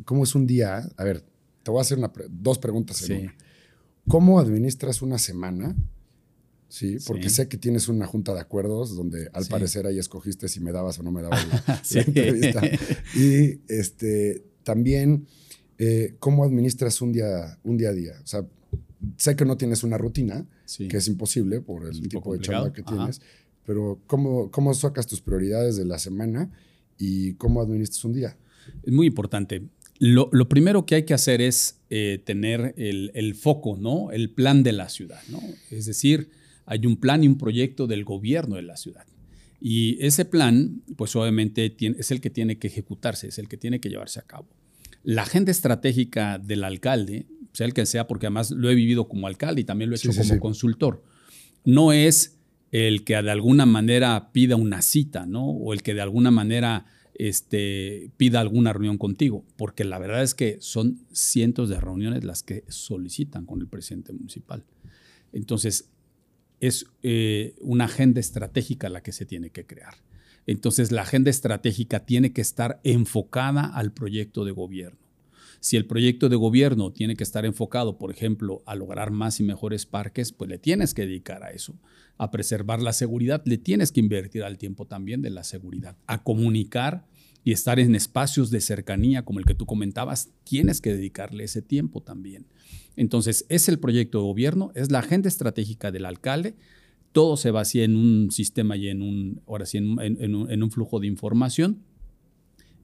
¿Cómo 0.05 0.23
es 0.23 0.37
un 0.37 0.47
día? 0.47 0.89
A 0.97 1.03
ver, 1.03 1.25
te 1.63 1.71
voy 1.71 1.79
a 1.79 1.83
hacer 1.83 1.99
dos 2.31 2.59
preguntas 2.59 3.09
en 3.09 3.23
una. 3.23 3.35
¿Cómo 4.09 4.41
administras 4.41 5.03
una 5.03 5.19
semana? 5.19 5.77
Sí, 6.69 6.97
porque 7.07 7.29
sé 7.29 7.49
que 7.49 7.59
tienes 7.59 7.89
una 7.89 8.07
junta 8.07 8.33
de 8.33 8.41
acuerdos 8.41 8.97
donde 8.97 9.29
al 9.35 9.45
parecer 9.47 9.87
ahí 9.87 9.99
escogiste 9.99 10.49
si 10.49 10.59
me 10.61 10.73
dabas 10.73 10.99
o 10.99 11.03
no 11.03 11.13
me 11.13 11.21
dabas 11.21 11.47
la, 11.95 12.01
entrevista. 12.01 12.63
Y 13.15 13.61
este, 13.69 14.43
también, 14.65 15.27
eh, 15.79 16.17
¿cómo 16.19 16.45
administras 16.45 17.03
un 17.03 17.13
día, 17.13 17.59
un 17.63 17.77
día 17.77 17.91
a 17.91 17.93
día? 17.93 18.15
O 18.23 18.27
sea, 18.27 18.47
sé 19.19 19.37
que 19.37 19.45
no 19.45 19.57
tienes 19.59 19.83
una 19.83 19.99
rutina, 19.99 20.47
que 20.89 20.97
es 20.97 21.09
imposible 21.09 21.61
por 21.61 21.87
el 21.87 22.01
tipo 22.09 22.33
de 22.33 22.41
chamba 22.41 22.73
que 22.73 22.83
tienes, 22.83 23.21
pero 23.67 24.01
¿cómo, 24.07 24.51
¿cómo 24.51 24.73
sacas 24.73 25.07
tus 25.07 25.21
prioridades 25.21 25.77
de 25.77 25.85
la 25.85 25.99
semana 25.99 26.51
y 26.97 27.35
cómo 27.35 27.61
administras 27.61 28.03
un 28.05 28.15
día? 28.15 28.37
Es 28.83 28.93
muy 28.93 29.07
importante. 29.07 29.63
Lo, 30.05 30.49
primero 30.49 30.85
que 30.85 30.97
hay 30.97 31.05
que 31.05 31.15
hacer 31.15 31.41
es 31.41 31.79
eh, 31.89 32.21
tener 32.25 32.75
el, 32.77 33.35
foco, 33.37 33.77
¿no? 33.77 34.11
El 34.11 34.31
plan 34.31 34.65
de 34.65 34.73
la 34.73 34.89
ciudad, 34.89 35.21
¿no? 35.29 35.41
Es 35.71 35.87
decir, 35.87 36.29
hay 36.67 36.87
un 36.87 36.97
plan 36.97 37.23
y 37.23 37.29
un 37.29 37.39
proyecto 37.39 37.87
del 37.87 38.03
gobierno 38.03 38.57
de 38.57 38.63
la 38.63 38.77
ciudad. 38.77 39.07
Y 39.61 40.05
ese 40.05 40.25
plan, 40.25 40.83
pues 40.97 41.15
obviamente 41.15 41.77
es 41.79 42.11
el 42.11 42.21
que 42.21 42.31
tiene 42.31 42.59
que 42.59 42.67
ejecutarse, 42.67 43.29
es 43.29 43.39
el 43.39 43.47
que 43.47 43.57
tiene 43.57 43.79
que 43.79 43.91
llevarse 43.91 44.19
a 44.19 44.25
cabo. 44.25 44.49
La 45.05 45.23
agenda 45.23 45.53
estratégica 45.53 46.41
del 46.41 46.65
alcalde, 46.65 47.27
sea 47.53 47.69
el 47.69 47.73
que 47.73 47.87
sea, 47.87 48.09
porque 48.09 48.27
además 48.27 48.51
lo 48.51 48.71
he 48.71 48.75
vivido 48.75 49.07
como 49.07 49.29
alcalde 49.29 49.61
y 49.61 49.65
también 49.65 49.89
lo 49.89 49.95
he 49.95 49.99
hecho 50.01 50.11
como 50.13 50.41
consultor, 50.41 51.05
no 51.65 51.93
es 51.93 52.41
el 52.73 53.05
que 53.05 53.23
de 53.23 53.31
alguna 53.31 53.67
manera 53.67 54.33
pida 54.33 54.57
una 54.57 54.83
cita, 54.83 55.27
¿no? 55.27 55.47
O 55.47 55.73
el 55.73 55.85
que 55.85 55.95
de 55.95 56.01
alguna 56.01 56.33
manera 56.33 56.87
este, 57.15 58.11
pida 58.17 58.41
alguna 58.41 58.73
reunión 58.73 58.99
contigo, 58.99 59.45
porque 59.57 59.85
la 59.85 59.99
verdad 59.99 60.23
es 60.23 60.35
que 60.35 60.57
son 60.61 61.07
cientos 61.13 61.69
de 61.69 61.81
reuniones 61.81 62.25
las 62.25 62.43
que 62.43 62.65
solicitan 62.69 63.47
con 63.47 63.61
el 63.61 63.69
presidente 63.69 64.13
municipal. 64.13 64.65
Entonces, 65.33 65.91
es 66.61 66.87
eh, 67.03 67.55
una 67.61 67.87
agenda 67.87 68.21
estratégica 68.21 68.89
la 68.89 69.03
que 69.03 69.13
se 69.13 69.27
tiene 69.27 69.51
que 69.51 69.67
crear. 69.67 69.95
Entonces, 70.47 70.93
la 70.93 71.03
agenda 71.03 71.31
estratégica 71.31 72.07
tiene 72.07 72.33
que 72.33 72.41
estar 72.41 72.81
enfocada 72.85 73.65
al 73.67 73.93
proyecto 73.93 74.45
de 74.45 74.53
gobierno. 74.53 75.02
Si 75.63 75.77
el 75.77 75.87
proyecto 75.87 76.29
de 76.29 76.35
gobierno 76.35 76.93
tiene 76.93 77.15
que 77.15 77.23
estar 77.23 77.47
enfocado, 77.47 77.97
por 77.97 78.11
ejemplo, 78.11 78.65
a 78.67 78.75
lograr 78.75 79.13
más 79.13 79.39
y 79.39 79.45
mejores 79.45 79.87
parques, 79.87 80.33
pues 80.33 80.51
le 80.51 80.59
tienes 80.59 80.93
que 80.93 81.07
dedicar 81.07 81.45
a 81.45 81.53
eso. 81.53 81.79
A 82.19 82.33
preservar 82.33 82.83
la 82.83 82.93
seguridad, 82.93 83.43
le 83.45 83.59
tienes 83.59 83.93
que 83.93 84.01
invertir 84.01 84.43
al 84.43 84.59
tiempo 84.59 84.89
también 84.89 85.23
de 85.23 85.31
la 85.31 85.45
seguridad. 85.45 85.97
A 86.09 86.25
comunicar 86.25 87.07
y 87.45 87.53
estar 87.53 87.79
en 87.79 87.95
espacios 87.95 88.51
de 88.51 88.61
cercanía 88.61 89.25
como 89.25 89.39
el 89.39 89.45
que 89.45 89.55
tú 89.55 89.65
comentabas, 89.65 90.31
tienes 90.43 90.81
que 90.81 90.95
dedicarle 90.95 91.45
ese 91.45 91.63
tiempo 91.63 92.01
también. 92.01 92.49
Entonces, 92.97 93.47
es 93.49 93.69
el 93.69 93.79
proyecto 93.79 94.19
de 94.19 94.25
gobierno, 94.25 94.73
es 94.75 94.91
la 94.91 94.99
agenda 94.99 95.29
estratégica 95.29 95.93
del 95.93 96.07
alcalde, 96.07 96.57
todo 97.13 97.37
se 97.37 97.53
vacía 97.53 97.85
en 97.85 97.95
un 97.95 98.33
sistema 98.33 98.77
y 98.77 98.89
en 98.89 99.01
un, 99.01 99.43
en, 100.01 100.63
un, 100.63 100.71
flujo 100.73 100.99
de 100.99 101.07
información 101.07 101.85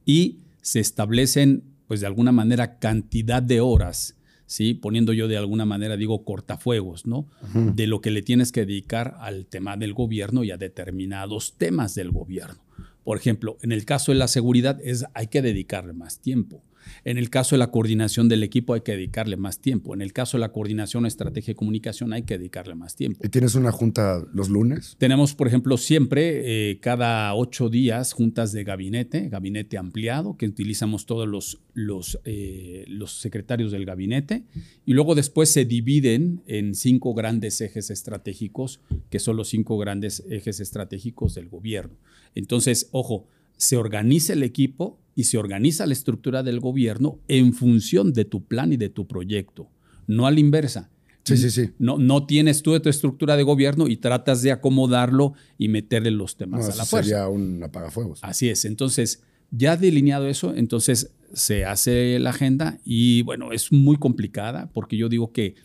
y 0.04 0.38
se 0.62 0.78
establecen, 0.78 1.64
pues 1.88 2.00
de 2.00 2.06
alguna 2.06 2.30
manera, 2.30 2.78
cantidad 2.78 3.42
de 3.42 3.60
horas 3.60 4.14
¿sí? 4.48 4.74
Poniendo 4.74 5.12
yo 5.12 5.28
de 5.28 5.36
alguna 5.36 5.66
manera, 5.66 5.96
digo, 5.96 6.24
cortafuegos, 6.24 7.06
¿no? 7.06 7.28
De 7.52 7.86
lo 7.86 8.00
que 8.00 8.10
le 8.10 8.22
tienes 8.22 8.50
que 8.50 8.64
dedicar 8.64 9.16
al 9.20 9.46
tema 9.46 9.76
del 9.76 9.92
gobierno 9.92 10.42
y 10.42 10.50
a 10.50 10.56
determinados 10.56 11.54
temas 11.56 11.94
del 11.94 12.10
gobierno. 12.10 12.60
Por 13.04 13.18
ejemplo, 13.18 13.58
en 13.62 13.72
el 13.72 13.84
caso 13.84 14.10
de 14.10 14.18
la 14.18 14.26
seguridad 14.26 14.80
es, 14.82 15.04
hay 15.14 15.28
que 15.28 15.42
dedicarle 15.42 15.92
más 15.92 16.20
tiempo. 16.20 16.62
En 17.04 17.18
el 17.18 17.30
caso 17.30 17.54
de 17.54 17.58
la 17.58 17.70
coordinación 17.70 18.28
del 18.28 18.42
equipo 18.42 18.74
hay 18.74 18.82
que 18.82 18.92
dedicarle 18.92 19.36
más 19.36 19.60
tiempo. 19.60 19.94
En 19.94 20.02
el 20.02 20.12
caso 20.12 20.36
de 20.36 20.40
la 20.40 20.52
coordinación 20.52 21.06
estrategia 21.06 21.52
de 21.52 21.56
comunicación 21.56 22.12
hay 22.12 22.22
que 22.22 22.38
dedicarle 22.38 22.74
más 22.74 22.96
tiempo. 22.96 23.20
¿Y 23.24 23.28
tienes 23.28 23.54
una 23.54 23.72
junta 23.72 24.24
los 24.32 24.48
lunes? 24.48 24.96
Tenemos, 24.98 25.34
por 25.34 25.48
ejemplo, 25.48 25.76
siempre, 25.76 26.70
eh, 26.70 26.78
cada 26.80 27.34
ocho 27.34 27.68
días, 27.68 28.12
juntas 28.12 28.52
de 28.52 28.64
gabinete, 28.64 29.28
gabinete 29.28 29.78
ampliado, 29.78 30.36
que 30.36 30.46
utilizamos 30.46 31.06
todos 31.06 31.28
los, 31.28 31.60
los, 31.74 32.18
eh, 32.24 32.84
los 32.88 33.20
secretarios 33.20 33.72
del 33.72 33.84
gabinete. 33.84 34.44
Y 34.86 34.92
luego 34.92 35.14
después 35.14 35.50
se 35.50 35.64
dividen 35.64 36.42
en 36.46 36.74
cinco 36.74 37.14
grandes 37.14 37.60
ejes 37.60 37.90
estratégicos, 37.90 38.80
que 39.10 39.18
son 39.18 39.36
los 39.36 39.48
cinco 39.48 39.78
grandes 39.78 40.24
ejes 40.28 40.60
estratégicos 40.60 41.34
del 41.34 41.48
gobierno. 41.48 41.96
Entonces, 42.34 42.88
ojo, 42.92 43.26
se 43.56 43.76
organiza 43.76 44.32
el 44.32 44.42
equipo 44.42 44.98
y 45.18 45.24
se 45.24 45.36
organiza 45.36 45.84
la 45.84 45.94
estructura 45.94 46.44
del 46.44 46.60
gobierno 46.60 47.18
en 47.26 47.52
función 47.52 48.12
de 48.12 48.24
tu 48.24 48.44
plan 48.44 48.72
y 48.72 48.76
de 48.76 48.88
tu 48.88 49.08
proyecto, 49.08 49.68
no 50.06 50.28
a 50.28 50.30
la 50.30 50.38
inversa. 50.38 50.92
Sí, 51.24 51.36
sí, 51.36 51.50
sí. 51.50 51.70
No, 51.80 51.98
no 51.98 52.24
tienes 52.24 52.62
tú 52.62 52.72
de 52.72 52.78
tu 52.78 52.88
estructura 52.88 53.36
de 53.36 53.42
gobierno 53.42 53.88
y 53.88 53.96
tratas 53.96 54.42
de 54.42 54.52
acomodarlo 54.52 55.32
y 55.58 55.66
meterle 55.66 56.12
los 56.12 56.36
temas 56.36 56.66
a 56.66 56.76
la 56.76 56.84
fuerza. 56.84 57.08
Sería 57.08 57.28
un 57.28 57.60
apagafuegos. 57.64 58.20
Así 58.22 58.48
es. 58.48 58.64
Entonces, 58.64 59.24
ya 59.50 59.76
delineado 59.76 60.28
eso, 60.28 60.54
entonces 60.54 61.10
se 61.32 61.64
hace 61.64 62.20
la 62.20 62.30
agenda 62.30 62.78
y 62.84 63.22
bueno, 63.22 63.50
es 63.50 63.72
muy 63.72 63.96
complicada 63.96 64.70
porque 64.72 64.96
yo 64.96 65.08
digo 65.08 65.32
que 65.32 65.56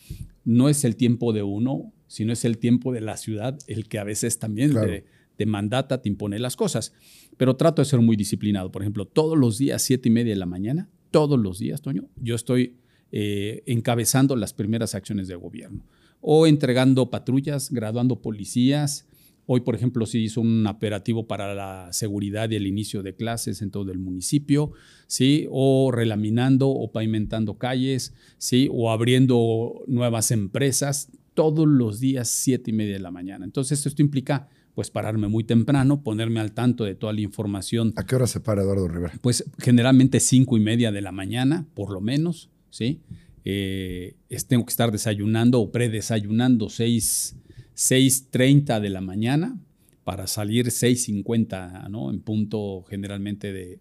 no 0.45 0.67
es 0.67 0.83
el 0.83 0.95
tiempo 0.95 1.31
de 1.31 1.43
uno, 1.43 1.93
sino 2.07 2.33
es 2.33 2.43
el 2.43 2.57
tiempo 2.57 2.91
de 2.91 3.01
la 3.01 3.17
ciudad 3.17 3.59
el 3.67 3.87
que 3.87 3.99
a 3.99 4.03
veces 4.03 4.39
también 4.39 4.73
te 5.35 5.45
mandata, 5.45 6.01
te 6.01 6.09
impone 6.09 6.39
las 6.39 6.55
cosas. 6.55 6.91
Pero 7.43 7.57
trato 7.57 7.81
de 7.81 7.85
ser 7.85 7.99
muy 7.99 8.15
disciplinado. 8.15 8.71
Por 8.71 8.83
ejemplo, 8.83 9.03
todos 9.03 9.37
los 9.37 9.57
días, 9.57 9.81
siete 9.81 10.07
y 10.07 10.13
media 10.13 10.31
de 10.31 10.39
la 10.39 10.45
mañana, 10.45 10.89
todos 11.11 11.37
los 11.37 11.59
días, 11.59 11.81
Toño, 11.81 12.07
yo 12.15 12.35
estoy 12.35 12.77
eh, 13.11 13.63
encabezando 13.65 14.37
las 14.37 14.53
primeras 14.53 14.95
acciones 14.95 15.27
de 15.27 15.35
gobierno. 15.35 15.85
O 16.21 16.47
entregando 16.47 17.09
patrullas, 17.09 17.69
graduando 17.69 18.21
policías. 18.21 19.09
Hoy, 19.45 19.59
por 19.59 19.75
ejemplo, 19.75 20.05
se 20.05 20.19
hizo 20.19 20.39
un 20.39 20.65
operativo 20.67 21.27
para 21.27 21.53
la 21.53 21.91
seguridad 21.91 22.49
y 22.49 22.55
el 22.55 22.65
inicio 22.65 23.03
de 23.03 23.13
clases 23.13 23.61
en 23.61 23.71
todo 23.71 23.91
el 23.91 23.99
municipio, 23.99 24.71
¿sí? 25.07 25.45
O 25.51 25.91
relaminando 25.91 26.69
o 26.69 26.93
pavimentando 26.93 27.57
calles, 27.57 28.13
¿sí? 28.37 28.69
O 28.71 28.89
abriendo 28.89 29.83
nuevas 29.87 30.31
empresas 30.31 31.11
todos 31.33 31.67
los 31.67 31.99
días, 31.99 32.29
siete 32.29 32.71
y 32.71 32.73
media 32.73 32.93
de 32.93 33.01
la 33.01 33.11
mañana. 33.11 33.43
Entonces, 33.43 33.85
esto 33.85 34.01
implica 34.01 34.47
pues 34.75 34.89
pararme 34.89 35.27
muy 35.27 35.43
temprano, 35.43 36.01
ponerme 36.01 36.39
al 36.39 36.53
tanto 36.53 36.83
de 36.83 36.95
toda 36.95 37.13
la 37.13 37.21
información. 37.21 37.93
¿A 37.95 38.05
qué 38.05 38.15
hora 38.15 38.25
se 38.27 38.39
para 38.39 38.63
Eduardo 38.63 38.87
Rivera? 38.87 39.13
Pues 39.21 39.43
generalmente 39.59 40.19
cinco 40.19 40.57
y 40.57 40.59
media 40.59 40.91
de 40.91 41.01
la 41.01 41.11
mañana, 41.11 41.67
por 41.75 41.91
lo 41.91 42.01
menos, 42.01 42.49
¿sí? 42.69 43.01
Eh, 43.45 44.15
tengo 44.47 44.65
que 44.65 44.71
estar 44.71 44.91
desayunando 44.91 45.59
o 45.59 45.71
predesayunando 45.71 46.67
6.30 46.67 48.79
de 48.79 48.89
la 48.89 49.01
mañana 49.01 49.59
para 50.03 50.25
salir 50.27 50.67
6.50, 50.67 51.89
¿no? 51.89 52.09
En 52.09 52.21
punto 52.21 52.83
generalmente 52.89 53.51
de, 53.53 53.79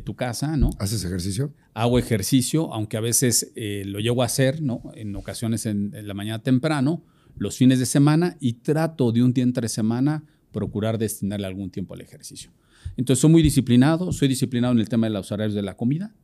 tu 0.00 0.16
casa, 0.16 0.56
¿no? 0.56 0.70
¿Haces 0.80 1.04
ejercicio? 1.04 1.54
Hago 1.72 1.96
ejercicio, 1.98 2.74
aunque 2.74 2.96
a 2.96 3.00
veces 3.00 3.52
eh, 3.54 3.84
lo 3.86 4.00
llego 4.00 4.22
a 4.22 4.26
hacer, 4.26 4.60
¿no? 4.60 4.82
En 4.96 5.14
ocasiones 5.14 5.64
en 5.64 5.92
la 6.06 6.12
mañana 6.12 6.42
temprano, 6.42 7.04
los 7.36 7.56
fines 7.56 7.78
de 7.78 7.86
semana 7.86 8.36
y 8.40 8.54
trato 8.54 9.12
de 9.12 9.22
un 9.22 9.32
día 9.32 9.44
entre 9.44 9.68
semana 9.68 10.24
procurar 10.52 10.98
destinarle 10.98 11.46
algún 11.46 11.70
tiempo 11.70 11.94
al 11.94 12.00
ejercicio. 12.00 12.50
Entonces 12.96 13.20
soy 13.20 13.30
muy 13.30 13.42
disciplinado, 13.42 14.12
soy 14.12 14.28
disciplinado 14.28 14.72
en 14.72 14.80
el 14.80 14.88
tema 14.88 15.06
de 15.06 15.12
los 15.12 15.30
horarios 15.32 15.54
de 15.54 15.62
la 15.62 15.76
comida, 15.76 16.14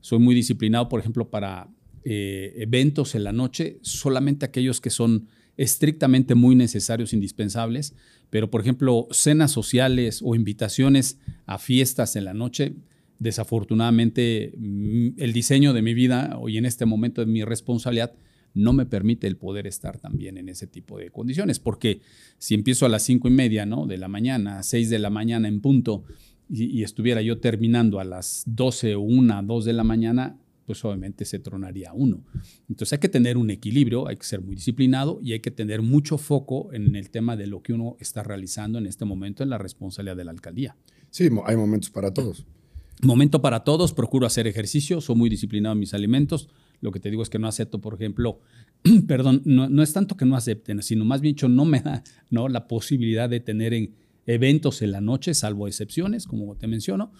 soy 0.00 0.18
muy 0.18 0.34
disciplinado, 0.34 0.88
por 0.88 1.00
ejemplo, 1.00 1.28
para 1.28 1.68
eh, 2.04 2.54
eventos 2.56 3.14
en 3.14 3.24
la 3.24 3.32
noche, 3.32 3.78
solamente 3.82 4.46
aquellos 4.46 4.80
que 4.80 4.90
son 4.90 5.28
estrictamente 5.56 6.34
muy 6.34 6.54
necesarios, 6.54 7.12
indispensables, 7.12 7.94
pero 8.30 8.50
por 8.50 8.62
ejemplo, 8.62 9.08
cenas 9.10 9.50
sociales 9.50 10.20
o 10.24 10.34
invitaciones 10.34 11.18
a 11.46 11.58
fiestas 11.58 12.16
en 12.16 12.24
la 12.24 12.32
noche, 12.32 12.76
desafortunadamente 13.18 14.54
mm, 14.56 15.08
el 15.18 15.32
diseño 15.32 15.72
de 15.72 15.82
mi 15.82 15.94
vida 15.94 16.38
hoy 16.40 16.56
en 16.56 16.64
este 16.64 16.86
momento 16.86 17.20
de 17.20 17.26
mi 17.26 17.44
responsabilidad 17.44 18.14
no 18.54 18.72
me 18.72 18.86
permite 18.86 19.26
el 19.26 19.36
poder 19.36 19.66
estar 19.66 19.98
también 19.98 20.36
en 20.36 20.48
ese 20.48 20.66
tipo 20.66 20.98
de 20.98 21.10
condiciones, 21.10 21.58
porque 21.58 22.00
si 22.38 22.54
empiezo 22.54 22.86
a 22.86 22.88
las 22.88 23.02
cinco 23.02 23.28
y 23.28 23.30
media 23.30 23.66
¿no? 23.66 23.86
de 23.86 23.98
la 23.98 24.08
mañana, 24.08 24.58
a 24.58 24.62
seis 24.62 24.90
de 24.90 24.98
la 24.98 25.10
mañana 25.10 25.48
en 25.48 25.60
punto, 25.60 26.04
y, 26.52 26.82
estuviera 26.82 27.22
yo 27.22 27.38
terminando 27.38 28.00
a 28.00 28.04
las 28.04 28.42
doce 28.46 28.96
o 28.96 29.00
una, 29.00 29.40
dos 29.42 29.64
de 29.64 29.72
la 29.72 29.84
mañana, 29.84 30.36
pues 30.66 30.84
obviamente 30.84 31.24
se 31.24 31.38
tronaría 31.38 31.92
uno. 31.92 32.24
Entonces 32.68 32.94
hay 32.94 32.98
que 32.98 33.08
tener 33.08 33.36
un 33.36 33.50
equilibrio, 33.50 34.08
hay 34.08 34.16
que 34.16 34.24
ser 34.24 34.40
muy 34.40 34.56
disciplinado 34.56 35.20
y 35.22 35.32
hay 35.32 35.40
que 35.40 35.50
tener 35.50 35.82
mucho 35.82 36.18
foco 36.18 36.72
en 36.72 36.96
el 36.96 37.10
tema 37.10 37.36
de 37.36 37.46
lo 37.46 37.62
que 37.62 37.72
uno 37.72 37.96
está 38.00 38.22
realizando 38.22 38.78
en 38.78 38.86
este 38.86 39.04
momento 39.04 39.42
en 39.42 39.50
la 39.50 39.58
responsabilidad 39.58 40.16
de 40.16 40.24
la 40.24 40.32
alcaldía. 40.32 40.76
Sí, 41.10 41.28
hay 41.46 41.56
momentos 41.56 41.90
para 41.90 42.12
todos. 42.12 42.46
Momento 43.02 43.40
para 43.40 43.64
todos, 43.64 43.94
procuro 43.94 44.26
hacer 44.26 44.46
ejercicio, 44.46 45.00
soy 45.00 45.16
muy 45.16 45.30
disciplinado 45.30 45.72
en 45.72 45.78
mis 45.78 45.94
alimentos, 45.94 46.48
lo 46.80 46.92
que 46.92 47.00
te 47.00 47.10
digo 47.10 47.22
es 47.22 47.28
que 47.28 47.38
no 47.38 47.48
acepto, 47.48 47.80
por 47.80 47.94
ejemplo, 47.94 48.40
perdón, 49.06 49.42
no, 49.44 49.82
es 49.82 49.92
tanto 49.92 50.16
que 50.16 50.24
no 50.24 50.36
acepten, 50.36 50.82
sino 50.82 51.04
más 51.04 51.20
bien 51.20 51.34
dicho, 51.34 51.48
no 51.48 51.64
me 51.64 51.80
da 51.80 52.02
¿no? 52.30 52.48
la 52.48 52.66
posibilidad 52.66 53.28
de 53.28 53.40
tener 53.40 53.74
en 53.74 53.94
eventos 54.26 54.82
en 54.82 54.92
la 54.92 55.00
noche, 55.00 55.34
salvo 55.34 55.66
excepciones, 55.66 56.26
como 56.26 56.56
te 56.56 56.66
menciono. 56.66 57.12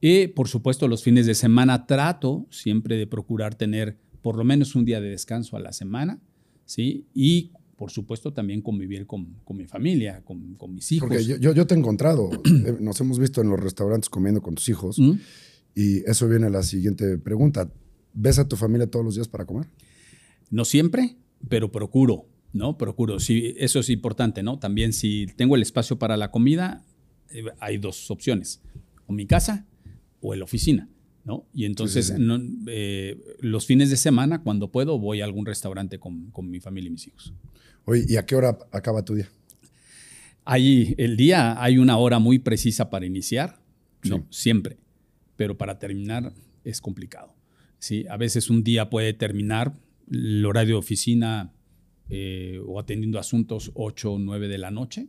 Y 0.00 0.28
por 0.28 0.48
supuesto 0.48 0.88
los 0.88 1.02
fines 1.02 1.26
de 1.26 1.34
semana 1.34 1.86
trato 1.86 2.46
siempre 2.50 2.96
de 2.96 3.06
procurar 3.06 3.54
tener 3.54 3.98
por 4.22 4.36
lo 4.36 4.44
menos 4.44 4.74
un 4.74 4.84
día 4.84 5.00
de 5.00 5.08
descanso 5.10 5.56
a 5.56 5.60
la 5.60 5.72
semana, 5.72 6.20
¿sí? 6.64 7.06
Y 7.14 7.52
por 7.76 7.90
supuesto 7.90 8.32
también 8.32 8.62
convivir 8.62 9.06
con, 9.06 9.36
con 9.44 9.56
mi 9.56 9.66
familia, 9.66 10.22
con, 10.24 10.54
con, 10.54 10.74
mis 10.74 10.90
hijos. 10.92 11.08
Porque 11.08 11.24
yo, 11.24 11.52
yo, 11.52 11.66
te 11.66 11.74
he 11.74 11.78
encontrado, 11.78 12.30
eh, 12.44 12.76
nos 12.80 13.00
hemos 13.00 13.18
visto 13.18 13.40
en 13.40 13.50
los 13.50 13.60
restaurantes 13.60 14.08
comiendo 14.08 14.40
con 14.40 14.54
tus 14.54 14.68
hijos 14.68 14.98
¿Mm? 14.98 15.12
y 15.74 15.98
eso 16.10 16.28
viene 16.28 16.46
a 16.46 16.50
la 16.50 16.62
siguiente 16.62 17.18
pregunta. 17.18 17.70
¿Ves 18.16 18.38
a 18.38 18.48
tu 18.48 18.56
familia 18.56 18.86
todos 18.86 19.04
los 19.04 19.14
días 19.14 19.28
para 19.28 19.44
comer? 19.44 19.68
No 20.50 20.64
siempre, 20.64 21.16
pero 21.48 21.70
procuro, 21.70 22.26
¿no? 22.54 22.78
Procuro. 22.78 23.20
Sí, 23.20 23.54
eso 23.58 23.78
es 23.78 23.90
importante, 23.90 24.42
¿no? 24.42 24.58
También 24.58 24.94
si 24.94 25.26
tengo 25.36 25.54
el 25.54 25.62
espacio 25.62 25.98
para 25.98 26.16
la 26.16 26.30
comida, 26.30 26.82
eh, 27.30 27.44
hay 27.60 27.76
dos 27.76 28.10
opciones, 28.10 28.62
o 29.06 29.12
mi 29.12 29.26
casa 29.26 29.66
o 30.20 30.32
en 30.32 30.40
la 30.40 30.44
oficina. 30.44 30.88
¿no? 31.24 31.44
Y 31.52 31.64
entonces 31.64 32.16
No, 32.18 32.40
eh, 32.68 33.20
los 33.40 33.66
fines 33.66 33.90
de 33.90 33.96
semana, 33.96 34.42
cuando 34.42 34.70
puedo, 34.70 34.98
voy 34.98 35.20
a 35.20 35.24
algún 35.24 35.44
restaurante 35.44 35.98
con, 35.98 36.30
con, 36.30 36.48
mi 36.48 36.60
familia 36.60 36.86
y 36.86 36.92
mis 36.92 37.08
hijos. 37.08 37.34
Oye, 37.84 38.06
¿y 38.08 38.16
a 38.16 38.24
qué 38.24 38.36
hora 38.36 38.56
acaba 38.70 39.04
tu 39.04 39.16
día? 39.16 39.28
Ahí, 40.44 40.94
el 40.96 41.16
día 41.16 41.60
hay 41.60 41.78
una 41.78 41.98
hora 41.98 42.20
muy 42.20 42.38
precisa 42.38 42.88
para 42.88 43.04
iniciar, 43.04 43.60
¿no? 44.04 44.24
Siempre. 44.30 44.78
Pero 45.34 45.58
para 45.58 45.80
terminar 45.80 46.32
es 46.62 46.80
complicado. 46.80 47.35
¿Sí? 47.78 48.06
A 48.08 48.16
veces 48.16 48.50
un 48.50 48.64
día 48.64 48.90
puede 48.90 49.12
terminar 49.12 49.74
el 50.10 50.44
horario 50.44 50.74
de 50.74 50.78
oficina 50.78 51.52
eh, 52.08 52.60
o 52.66 52.78
atendiendo 52.78 53.18
asuntos 53.18 53.72
8 53.74 54.12
o 54.12 54.18
9 54.18 54.48
de 54.48 54.58
la 54.58 54.70
noche 54.70 55.08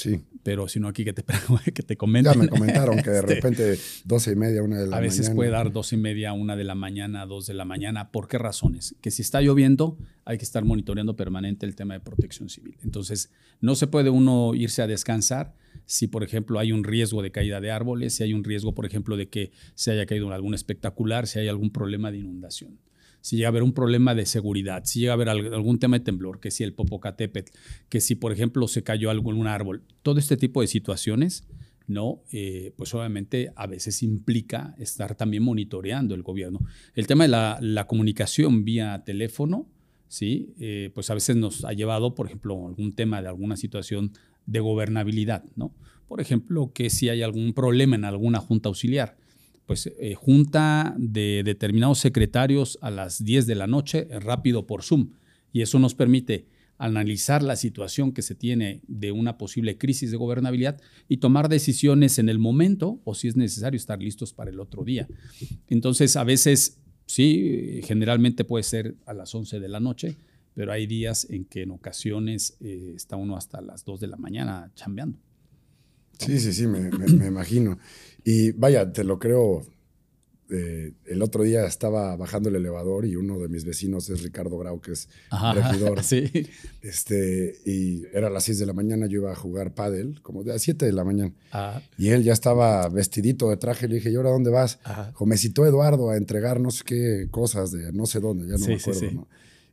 Sí. 0.00 0.20
Pero 0.42 0.66
si 0.68 0.80
no 0.80 0.88
aquí 0.88 1.04
que 1.04 1.12
te, 1.12 1.22
que 1.74 1.82
te 1.82 1.96
comenten. 1.96 2.32
Ya 2.32 2.38
me 2.38 2.48
comentaron 2.48 2.96
que 3.02 3.10
de 3.10 3.18
este, 3.18 3.34
repente 3.34 3.78
12 4.04 4.32
y 4.32 4.36
media, 4.36 4.62
una 4.62 4.76
de 4.76 4.82
la 4.82 4.90
mañana. 4.90 4.96
A 4.96 5.00
veces 5.00 5.30
puede 5.30 5.50
dar 5.50 5.70
12 5.72 5.96
y 5.96 5.98
media, 5.98 6.32
una 6.32 6.56
de 6.56 6.64
la 6.64 6.74
mañana, 6.74 7.26
dos 7.26 7.46
de 7.46 7.54
la 7.54 7.64
mañana. 7.64 8.10
¿Por 8.10 8.26
qué 8.26 8.38
razones? 8.38 8.94
Que 9.02 9.10
si 9.10 9.22
está 9.22 9.42
lloviendo, 9.42 9.98
hay 10.24 10.38
que 10.38 10.44
estar 10.44 10.64
monitoreando 10.64 11.16
permanente 11.16 11.66
el 11.66 11.74
tema 11.74 11.94
de 11.94 12.00
protección 12.00 12.48
civil. 12.48 12.78
Entonces, 12.82 13.30
no 13.60 13.74
se 13.74 13.86
puede 13.86 14.08
uno 14.08 14.54
irse 14.54 14.80
a 14.80 14.86
descansar 14.86 15.54
si, 15.90 16.06
por 16.06 16.22
ejemplo, 16.22 16.60
hay 16.60 16.70
un 16.70 16.84
riesgo 16.84 17.20
de 17.20 17.32
caída 17.32 17.60
de 17.60 17.72
árboles, 17.72 18.14
si 18.14 18.22
hay 18.22 18.32
un 18.32 18.44
riesgo, 18.44 18.74
por 18.76 18.86
ejemplo, 18.86 19.16
de 19.16 19.28
que 19.28 19.50
se 19.74 19.90
haya 19.90 20.06
caído 20.06 20.32
algún 20.32 20.54
espectacular, 20.54 21.26
si 21.26 21.40
hay 21.40 21.48
algún 21.48 21.70
problema 21.70 22.12
de 22.12 22.18
inundación 22.18 22.78
si 23.22 23.36
llega 23.36 23.48
a 23.48 23.50
haber 23.50 23.62
un 23.62 23.74
problema 23.74 24.14
de 24.14 24.24
seguridad, 24.24 24.84
si 24.86 25.00
llega 25.00 25.12
a 25.12 25.14
haber 25.14 25.28
algún 25.28 25.78
tema 25.78 25.98
de 25.98 26.04
temblor, 26.04 26.40
que 26.40 26.50
si 26.50 26.64
el 26.64 26.72
Popocatépetl, 26.72 27.52
que 27.90 28.00
si, 28.00 28.14
por 28.14 28.32
ejemplo, 28.32 28.66
se 28.66 28.82
cayó 28.82 29.10
algún 29.10 29.46
árbol, 29.46 29.82
todo 30.02 30.18
este 30.18 30.38
tipo 30.38 30.62
de 30.62 30.66
situaciones, 30.66 31.46
¿no? 31.86 32.22
Eh, 32.32 32.72
pues 32.76 32.94
obviamente 32.94 33.52
a 33.56 33.66
veces 33.66 34.02
implica 34.02 34.74
estar 34.78 35.16
también 35.16 35.42
monitoreando 35.42 36.14
el 36.14 36.22
gobierno. 36.22 36.60
El 36.94 37.06
tema 37.06 37.24
de 37.24 37.28
la, 37.60 37.86
comunicación 37.86 38.64
vía 38.64 39.02
teléfono, 39.04 39.68
¿sí? 40.08 40.54
Eh, 40.58 40.90
pues 40.94 41.10
a 41.10 41.14
veces 41.14 41.36
nos 41.36 41.66
ha 41.66 41.74
llevado, 41.74 42.14
por 42.14 42.26
ejemplo, 42.26 42.68
algún 42.68 42.94
tema 42.94 43.20
de 43.20 43.28
alguna 43.28 43.58
situación 43.58 44.12
de 44.46 44.60
gobernabilidad, 44.60 45.44
¿no? 45.56 45.74
Por 46.08 46.20
ejemplo, 46.20 46.72
que 46.74 46.90
si 46.90 47.08
hay 47.08 47.22
algún 47.22 47.52
problema 47.52 47.94
en 47.94 48.04
alguna 48.04 48.40
junta 48.40 48.68
auxiliar, 48.68 49.16
pues 49.66 49.86
eh, 50.00 50.14
junta 50.14 50.96
de 50.98 51.42
determinados 51.44 52.00
secretarios 52.00 52.76
a 52.82 52.90
las 52.90 53.22
10 53.22 53.46
de 53.46 53.54
la 53.54 53.68
noche, 53.68 54.08
eh, 54.10 54.18
rápido 54.18 54.66
por 54.66 54.82
Zoom. 54.82 55.10
Y 55.52 55.62
eso 55.62 55.78
nos 55.78 55.94
permite 55.94 56.48
analizar 56.78 57.44
la 57.44 57.54
situación 57.54 58.10
que 58.10 58.22
se 58.22 58.34
tiene 58.34 58.80
de 58.88 59.12
una 59.12 59.38
posible 59.38 59.78
crisis 59.78 60.10
de 60.10 60.16
gobernabilidad 60.16 60.80
y 61.08 61.18
tomar 61.18 61.48
decisiones 61.48 62.18
en 62.18 62.28
el 62.28 62.40
momento 62.40 63.00
o 63.04 63.14
si 63.14 63.28
es 63.28 63.36
necesario 63.36 63.76
estar 63.76 64.02
listos 64.02 64.32
para 64.32 64.50
el 64.50 64.58
otro 64.58 64.82
día. 64.82 65.06
Entonces, 65.68 66.16
a 66.16 66.24
veces, 66.24 66.80
sí, 67.06 67.80
generalmente 67.84 68.44
puede 68.44 68.64
ser 68.64 68.96
a 69.06 69.14
las 69.14 69.32
11 69.32 69.60
de 69.60 69.68
la 69.68 69.78
noche, 69.78 70.16
pero 70.54 70.72
hay 70.72 70.86
días 70.86 71.26
en 71.30 71.44
que 71.44 71.62
en 71.62 71.70
ocasiones 71.70 72.56
eh, 72.60 72.92
está 72.96 73.16
uno 73.16 73.36
hasta 73.36 73.60
las 73.60 73.84
2 73.84 74.00
de 74.00 74.06
la 74.08 74.16
mañana 74.16 74.70
chambeando. 74.74 75.18
Sí, 76.18 76.38
sí, 76.38 76.52
sí, 76.52 76.66
me, 76.66 76.90
me, 76.90 77.26
imagino. 77.26 77.78
Y 78.24 78.52
vaya, 78.52 78.92
te 78.92 79.04
lo 79.04 79.18
creo. 79.18 79.66
Eh, 80.52 80.94
el 81.06 81.22
otro 81.22 81.44
día 81.44 81.64
estaba 81.64 82.16
bajando 82.16 82.48
el 82.48 82.56
elevador 82.56 83.06
y 83.06 83.14
uno 83.14 83.38
de 83.38 83.48
mis 83.48 83.64
vecinos 83.64 84.10
es 84.10 84.22
Ricardo 84.24 84.58
Grau, 84.58 84.80
que 84.80 84.92
es 84.92 85.08
regidor. 85.54 86.02
Sí. 86.04 86.28
Este, 86.82 87.56
y 87.64 88.04
era 88.12 88.26
a 88.26 88.30
las 88.30 88.44
6 88.44 88.58
de 88.58 88.66
la 88.66 88.72
mañana, 88.72 89.06
yo 89.06 89.20
iba 89.20 89.30
a 89.30 89.36
jugar 89.36 89.74
pádel, 89.74 90.20
como 90.22 90.42
de 90.42 90.52
las 90.52 90.62
7 90.62 90.84
de 90.84 90.92
la 90.92 91.04
mañana. 91.04 91.32
Y 91.96 92.08
él 92.08 92.24
ya 92.24 92.32
estaba 92.32 92.88
vestidito 92.88 93.48
de 93.48 93.56
traje. 93.56 93.86
Le 93.86 93.94
dije, 93.94 94.10
¿y 94.10 94.16
ahora 94.16 94.30
dónde 94.30 94.50
vas? 94.50 94.80
O 95.14 95.24
me 95.24 95.38
citó 95.38 95.64
Eduardo 95.64 96.10
a 96.10 96.16
entregar 96.16 96.60
no 96.60 96.70
sé 96.70 96.82
qué 96.84 97.28
cosas 97.30 97.70
de 97.70 97.92
no 97.92 98.06
sé 98.06 98.20
dónde, 98.20 98.46
ya 98.48 98.58
no 98.58 98.66
me 98.66 98.74
acuerdo. 98.74 99.10
¿no? 99.12 99.28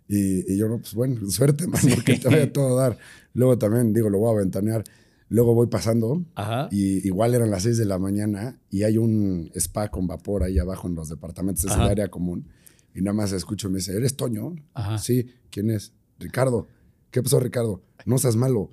Y, 0.08 0.54
y, 0.54 0.58
yo, 0.58 0.68
no, 0.68 0.80
pues 0.80 0.94
bueno, 0.94 1.20
suerte, 1.30 1.68
man, 1.68 1.82
porque 1.94 2.18
te 2.18 2.30
voy 2.30 2.40
a 2.40 2.54
todo 2.54 2.78
dar. 2.78 2.98
Luego 3.34 3.58
también, 3.58 3.94
digo, 3.94 4.10
lo 4.10 4.20
voy 4.20 4.36
a 4.36 4.40
ventanear. 4.40 4.84
Luego 5.30 5.54
voy 5.54 5.68
pasando 5.68 6.24
y 6.72 7.06
igual 7.06 7.36
eran 7.36 7.52
las 7.52 7.64
6 7.64 7.78
de 7.78 7.86
la 7.86 8.00
mañana 8.00 8.62
y 8.70 8.84
hay 8.84 8.98
un 8.98 9.52
spa 9.56 9.90
con 9.90 10.08
vapor 10.08 10.44
ahí 10.44 10.58
abajo 10.58 10.88
en 10.88 10.96
los 10.96 11.10
departamentos, 11.10 11.66
es 11.66 11.74
el 11.74 11.82
área 11.82 12.08
común. 12.08 12.48
Y 12.96 13.02
nada 13.02 13.14
más 13.14 13.34
escucho, 13.34 13.70
me 13.70 13.80
dice, 13.80 13.96
¿eres 13.96 14.16
Toño? 14.16 14.56
Sí, 15.00 15.28
¿quién 15.50 15.70
es? 15.70 15.94
Ricardo. 16.18 16.68
¿Qué 17.12 17.22
pasó, 17.22 17.40
Ricardo? 17.40 17.84
No 18.06 18.18
seas 18.18 18.38
malo. 18.38 18.72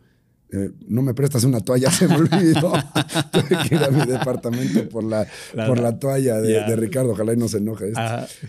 Eh, 0.50 0.70
no 0.86 1.02
me 1.02 1.14
prestas 1.14 1.44
una 1.44 1.60
toalla, 1.60 1.90
se 1.92 2.06
me 2.06 2.16
olvidó. 2.16 2.72
Tuve 3.32 3.68
que 3.68 3.74
ir 3.74 3.82
a 3.82 3.90
mi 3.90 4.06
departamento 4.06 4.88
por 4.88 5.04
la, 5.04 5.26
por 5.66 5.80
la 5.80 5.98
toalla 5.98 6.40
de, 6.40 6.76
Ricardo, 6.76 7.12
ojalá 7.12 7.32
y 7.32 7.36
no 7.36 7.48
se 7.48 7.58
enoje. 7.58 7.92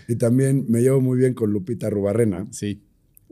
Y 0.08 0.16
también 0.16 0.66
me 0.68 0.80
llevo 0.80 1.00
muy 1.00 1.18
bien 1.18 1.34
con 1.34 1.52
Lupita 1.52 1.90
Rubarrena. 1.90 2.46
Sí 2.50 2.82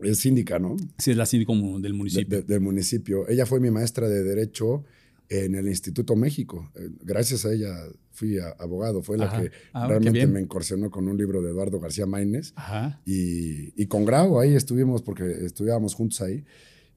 es 0.02 0.18
síndica, 0.18 0.58
¿no? 0.58 0.76
Sí, 0.98 1.12
es 1.12 1.16
la 1.16 1.26
síndica 1.26 1.52
del 1.52 1.94
municipio. 1.94 2.42
del 2.42 2.60
municipio. 2.60 3.28
Ella 3.28 3.46
fue 3.46 3.60
mi 3.60 3.70
maestra 3.70 4.08
de 4.08 4.22
Derecho 4.22 4.84
en 5.28 5.54
el 5.54 5.68
Instituto 5.68 6.16
México. 6.16 6.70
Eh, 6.74 6.90
gracias 7.02 7.44
a 7.46 7.52
ella 7.52 7.74
fui 8.10 8.38
abogado. 8.58 9.02
Fue 9.02 9.16
la 9.16 9.30
que 9.30 9.50
ah, 9.72 9.86
realmente 9.86 10.26
me 10.26 10.40
incursionó 10.40 10.90
con 10.90 11.08
un 11.08 11.16
libro 11.16 11.42
de 11.42 11.50
Eduardo 11.50 11.80
García 11.80 12.06
Maínez. 12.06 12.54
Y, 13.04 13.80
y, 13.80 13.86
con 13.86 14.04
Grau 14.04 14.38
ahí 14.38 14.54
estuvimos, 14.54 15.02
porque 15.02 15.24
estudiábamos 15.44 15.94
juntos 15.94 16.20
ahí, 16.20 16.44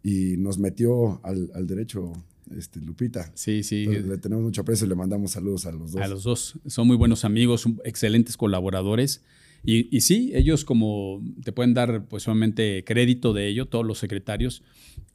y 0.03 0.37
nos 0.37 0.57
metió 0.57 1.19
al, 1.23 1.51
al 1.53 1.67
derecho 1.67 2.13
este, 2.55 2.79
Lupita. 2.81 3.31
Sí, 3.33 3.63
sí. 3.63 3.85
le 3.85 4.17
tenemos 4.17 4.43
mucho 4.43 4.61
aprecio 4.61 4.85
y 4.85 4.89
le 4.89 4.95
mandamos 4.95 5.31
saludos 5.31 5.65
a 5.65 5.71
los 5.71 5.91
dos. 5.91 6.01
A 6.01 6.07
los 6.07 6.23
dos. 6.23 6.59
Son 6.67 6.87
muy 6.87 6.95
buenos 6.95 7.25
amigos, 7.25 7.65
excelentes 7.83 8.37
colaboradores. 8.37 9.23
Y, 9.63 9.99
sí, 9.99 10.31
ellos 10.33 10.63
como 10.63 11.21
te 11.43 11.51
pueden 11.51 11.73
dar 11.73 12.05
pues 12.07 12.23
solamente 12.23 12.85
crédito 12.85 13.33
de 13.33 13.47
ello, 13.47 13.65
todos 13.65 13.85
los 13.85 13.97
secretarios, 13.97 14.63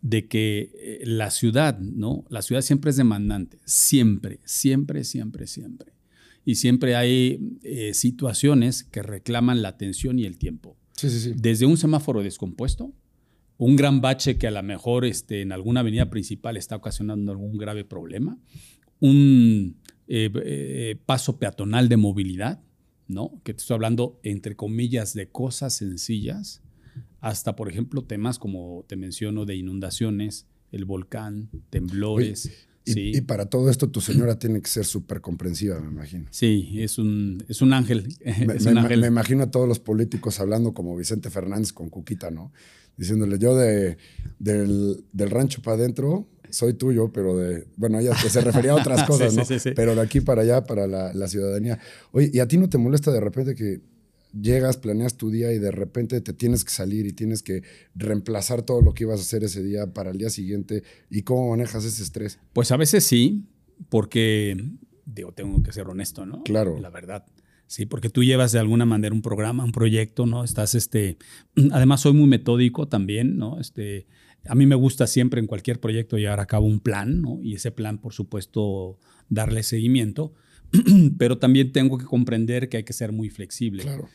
de 0.03 0.29
que 0.29 0.73
eh, 0.75 1.03
la 1.07 1.31
ciudad, 1.31 1.79
¿no? 1.79 2.25
La 2.29 2.43
ciudad 2.43 2.61
siempre 2.61 2.91
es 2.91 2.97
demandante, 2.97 3.61
siempre, 3.65 4.41
siempre, 4.45 5.05
siempre, 5.05 5.47
siempre. 5.47 5.93
Y 6.45 6.57
siempre 6.57 6.97
hay 6.97 7.57
eh, 7.63 7.95
situaciones 7.95 8.85
que 8.85 9.03
reclaman 9.03 9.63
la 9.63 9.69
atención 9.69 10.19
y 10.19 10.27
el 10.27 10.37
tiempo. 10.37 10.77
Sí, 10.97 11.09
sí, 11.09 11.21
sí. 11.21 11.33
Desde 11.35 11.65
un 11.65 11.79
semáforo 11.79 12.23
descompuesto, 12.23 12.93
un 13.65 13.77
gran 13.77 14.01
bache 14.01 14.39
que 14.39 14.49
a 14.49 14.51
lo 14.51 14.61
mejor 14.65 15.05
este, 15.05 15.41
en 15.41 15.53
alguna 15.53 15.81
avenida 15.81 16.11
principal 16.11 16.57
está 16.57 16.75
ocasionando 16.75 17.31
algún 17.31 17.57
grave 17.57 17.85
problema, 17.85 18.37
un 18.99 19.77
eh, 20.09 20.97
paso 21.07 21.39
peatonal 21.39 21.89
de 21.89 21.97
movilidad, 21.97 22.61
¿no? 23.07 23.41
Que 23.45 23.55
te 23.55 23.61
estoy 23.61 23.77
hablando, 23.77 24.19
entre 24.25 24.57
comillas, 24.57 25.15
de 25.15 25.29
cosas 25.29 25.75
sencillas, 25.75 26.61
hasta, 27.21 27.55
por 27.55 27.69
ejemplo, 27.69 28.03
temas 28.03 28.41
como 28.41 28.85
te 28.89 28.97
menciono 28.97 29.45
de 29.45 29.55
inundaciones, 29.55 30.49
el 30.73 30.85
volcán, 30.85 31.49
temblores. 31.71 32.67
Y, 32.85 33.21
para 33.23 33.47
todo 33.47 33.71
esto 33.71 33.89
tu 33.91 34.01
señora 34.01 34.39
tiene 34.39 34.61
que 34.61 34.69
ser 34.69 34.85
súper 34.85 35.21
comprensiva, 35.21 35.81
me 35.81 35.91
imagino. 35.91 36.27
Sí, 36.31 36.77
es 36.81 36.99
un, 36.99 37.45
es 37.49 37.63
un 37.63 37.73
ángel. 37.73 38.09
Me, 38.47 39.07
imagino 39.07 39.45
a 39.45 39.51
todos 39.51 39.69
los 39.69 39.79
políticos 39.79 40.41
hablando 40.41 40.75
como 40.75 40.97
Vicente 40.97 41.31
Fernández 41.31 41.73
con 41.73 41.91
Cuquita, 41.91 42.31
¿no? 42.31 42.53
Diciéndole, 42.97 43.39
yo 43.39 43.57
de, 43.57 43.97
del, 44.39 45.05
del 45.13 45.31
rancho 45.31 45.63
para 45.63 45.77
adentro 45.77 46.29
soy 46.53 46.75
tuyo, 46.75 47.11
pero 47.13 47.37
de, 47.37 47.67
bueno, 47.77 47.99
ella 47.99 48.15
se 48.15 48.41
refería 48.41 48.73
a 48.73 48.77
otras 48.77 49.05
cosas, 49.07 49.35
¿no? 49.35 49.43
pero 49.75 49.95
de 49.95 50.01
aquí 50.03 50.21
para 50.21 50.43
allá, 50.43 50.65
para 50.65 50.87
la, 50.87 51.29
ciudadanía. 51.29 51.79
Oye, 52.13 52.31
¿y 52.33 52.41
a 52.41 52.47
ti 52.47 52.59
no 52.59 52.69
te 52.69 52.79
molesta 52.79 53.11
de 53.11 53.21
repente 53.21 53.55
que 53.55 53.81
llegas, 54.33 54.77
planeas 54.77 55.17
tu 55.17 55.31
día 55.31 55.53
y 55.53 55.59
de 55.59 55.71
repente 55.71 56.21
te 56.21 56.33
tienes 56.33 56.65
que 56.65 56.71
salir 56.71 57.07
y 57.07 57.13
tienes 57.13 57.43
que 57.43 57.63
reemplazar 57.95 58.63
todo 58.63 58.81
lo 58.81 58.95
que 58.95 59.05
ibas 59.05 59.21
a 59.21 59.23
hacer 59.23 59.45
ese 59.45 59.63
día 59.63 59.93
para 59.93 60.11
el 60.11 60.19
día 60.19 60.31
siguiente? 60.31 60.83
¿Y 61.11 61.23
cómo 61.23 61.51
manejas 61.51 61.85
ese 61.85 62.03
estrés? 62.03 62.39
Pues 62.53 62.73
a 62.73 62.77
veces 62.77 63.05
sí, 63.05 63.47
porque, 63.89 64.57
digo, 65.05 65.33
tengo 65.33 65.63
que 65.63 65.73
ser 65.73 65.89
honesto, 65.89 66.27
¿no? 66.27 66.43
Claro. 66.43 66.79
La 66.81 66.91
verdad. 66.91 67.27
Sí, 67.67 67.87
porque 67.87 68.11
tú 68.11 68.23
llevas 68.23 68.53
de 68.53 68.59
alguna 68.59 68.85
manera 68.85 69.15
un 69.15 69.23
programa, 69.23 69.65
un 69.65 69.73
proyecto, 69.73 70.27
¿no? 70.27 70.45
Estás, 70.45 70.75
este, 70.75 71.17
además 71.73 72.01
soy 72.01 72.13
muy 72.13 72.27
metódico 72.27 72.89
también, 72.89 73.39
¿no? 73.39 73.61
Este, 73.61 74.07
a 74.47 74.55
mí 74.55 74.67
me 74.67 74.75
gusta 74.75 75.07
siempre 75.07 75.41
en 75.41 75.47
cualquier 75.47 75.81
proyecto 75.81 76.19
llevar 76.19 76.41
a 76.41 76.47
cabo 76.47 76.67
un 76.67 76.81
plan, 76.81 77.23
¿no? 77.23 77.41
Y 77.43 77.55
ese 77.55 77.71
plan, 77.71 77.99
por 77.99 78.13
supuesto, 78.13 78.99
darle 79.29 79.63
seguimiento, 79.63 80.35
pero 81.19 81.39
también 81.39 81.73
tengo 81.73 81.99
que 81.99 82.05
comprender 82.05 82.69
que 82.69 82.79
hay 82.79 82.85
que 82.85 82.93
ser 82.93 83.13
muy 83.13 83.31
flexible. 83.31 83.83
Claro. 83.83 84.09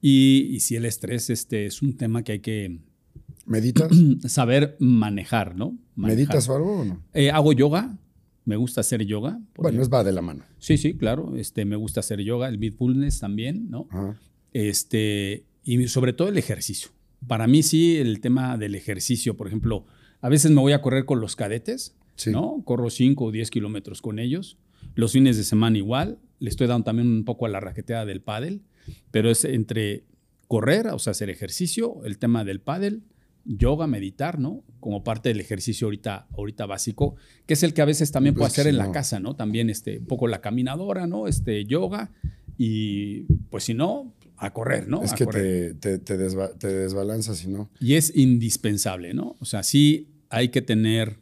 Y, 0.00 0.48
y 0.50 0.60
si 0.60 0.76
el 0.76 0.84
estrés 0.84 1.30
este, 1.30 1.66
es 1.66 1.82
un 1.82 1.96
tema 1.96 2.22
que 2.22 2.32
hay 2.32 2.40
que 2.40 2.78
¿Meditas? 3.46 3.90
saber 4.26 4.76
manejar, 4.78 5.56
¿no? 5.56 5.76
Manejar. 5.94 6.16
¿Meditas 6.16 6.48
o 6.48 6.56
algo 6.56 6.80
o 6.80 6.84
no? 6.84 7.02
Eh, 7.12 7.30
hago 7.30 7.52
yoga, 7.52 7.96
me 8.44 8.56
gusta 8.56 8.80
hacer 8.82 9.04
yoga. 9.04 9.40
Bueno, 9.56 9.82
es 9.82 9.90
va 9.92 10.04
de 10.04 10.12
la 10.12 10.22
mano. 10.22 10.44
Sí, 10.58 10.76
sí, 10.76 10.94
claro. 10.94 11.36
Este, 11.36 11.64
me 11.64 11.76
gusta 11.76 12.00
hacer 12.00 12.20
yoga, 12.20 12.48
el 12.48 12.58
mindfulness 12.58 13.20
también, 13.20 13.70
¿no? 13.70 13.86
Ajá. 13.90 14.18
Este, 14.52 15.44
y 15.64 15.88
sobre 15.88 16.12
todo 16.12 16.28
el 16.28 16.38
ejercicio. 16.38 16.90
Para 17.26 17.46
mí 17.46 17.62
sí, 17.62 17.96
el 17.96 18.20
tema 18.20 18.56
del 18.58 18.74
ejercicio, 18.74 19.36
por 19.36 19.46
ejemplo, 19.46 19.84
a 20.20 20.28
veces 20.28 20.50
me 20.50 20.60
voy 20.60 20.72
a 20.72 20.80
correr 20.82 21.04
con 21.04 21.20
los 21.20 21.36
cadetes, 21.36 21.96
Sí. 22.16 22.30
¿no? 22.30 22.62
Corro 22.64 22.90
5 22.90 23.24
o 23.24 23.32
10 23.32 23.50
kilómetros 23.50 24.00
con 24.00 24.18
ellos. 24.20 24.56
Los 24.94 25.12
fines 25.12 25.36
de 25.36 25.44
semana 25.44 25.76
igual. 25.78 26.18
Le 26.40 26.50
estoy 26.50 26.66
dando 26.66 26.84
también 26.84 27.08
un 27.08 27.24
poco 27.24 27.46
a 27.46 27.48
la 27.48 27.60
raqueteada 27.60 28.04
del 28.04 28.20
pádel, 28.20 28.62
pero 29.10 29.30
es 29.30 29.44
entre 29.44 30.04
correr, 30.48 30.88
o 30.88 30.98
sea, 30.98 31.12
hacer 31.12 31.30
ejercicio, 31.30 32.04
el 32.04 32.18
tema 32.18 32.44
del 32.44 32.60
pádel, 32.60 33.02
yoga, 33.46 33.86
meditar, 33.86 34.38
¿no? 34.38 34.62
Como 34.80 35.04
parte 35.04 35.28
del 35.30 35.40
ejercicio 35.40 35.86
ahorita, 35.86 36.26
ahorita 36.36 36.66
básico, 36.66 37.16
que 37.46 37.54
es 37.54 37.62
el 37.62 37.72
que 37.72 37.82
a 37.82 37.86
veces 37.86 38.10
también 38.12 38.34
puedo 38.34 38.44
Pues 38.44 38.54
hacer 38.54 38.64
sí, 38.64 38.70
en 38.70 38.78
la 38.78 38.86
no. 38.86 38.92
casa, 38.92 39.20
¿no? 39.20 39.36
También 39.36 39.70
este, 39.70 39.98
un 39.98 40.06
poco 40.06 40.28
la 40.28 40.40
caminadora, 40.40 41.06
¿no? 41.06 41.28
Este, 41.28 41.64
yoga 41.64 42.10
y 42.58 43.22
pues 43.50 43.64
si 43.64 43.74
no, 43.74 44.12
a 44.36 44.52
correr, 44.52 44.88
¿no? 44.88 45.02
es 45.02 45.12
A 45.12 45.16
que 45.16 45.24
correr. 45.24 45.74
te, 45.78 45.98
te, 45.98 46.16
te, 46.16 46.18
desba- 46.18 46.56
te 46.58 46.68
desbalanzas 46.68 47.38
si 47.38 47.48
no. 47.48 47.70
Y 47.80 47.94
es 47.94 48.14
indispensable, 48.16 49.14
¿no? 49.14 49.36
O 49.40 49.44
sea, 49.44 49.62
sí 49.62 50.08
hay 50.28 50.48
que 50.48 50.60
tener, 50.62 51.18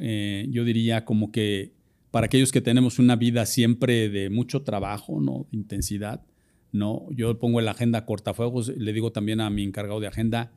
eh, 0.00 0.46
yo 0.50 0.64
diría 0.64 1.04
como 1.04 1.30
que 1.30 1.73
para 2.14 2.26
aquellos 2.26 2.52
que 2.52 2.60
tenemos 2.60 3.00
una 3.00 3.16
vida 3.16 3.44
siempre 3.44 4.08
de 4.08 4.30
mucho 4.30 4.62
trabajo, 4.62 5.20
¿no? 5.20 5.48
De 5.50 5.56
intensidad, 5.58 6.22
¿no? 6.70 7.08
Yo 7.10 7.40
pongo 7.40 7.58
en 7.58 7.64
la 7.64 7.72
agenda 7.72 8.06
cortafuegos, 8.06 8.68
le 8.68 8.92
digo 8.92 9.10
también 9.10 9.40
a 9.40 9.50
mi 9.50 9.64
encargado 9.64 9.98
de 9.98 10.06
agenda, 10.06 10.52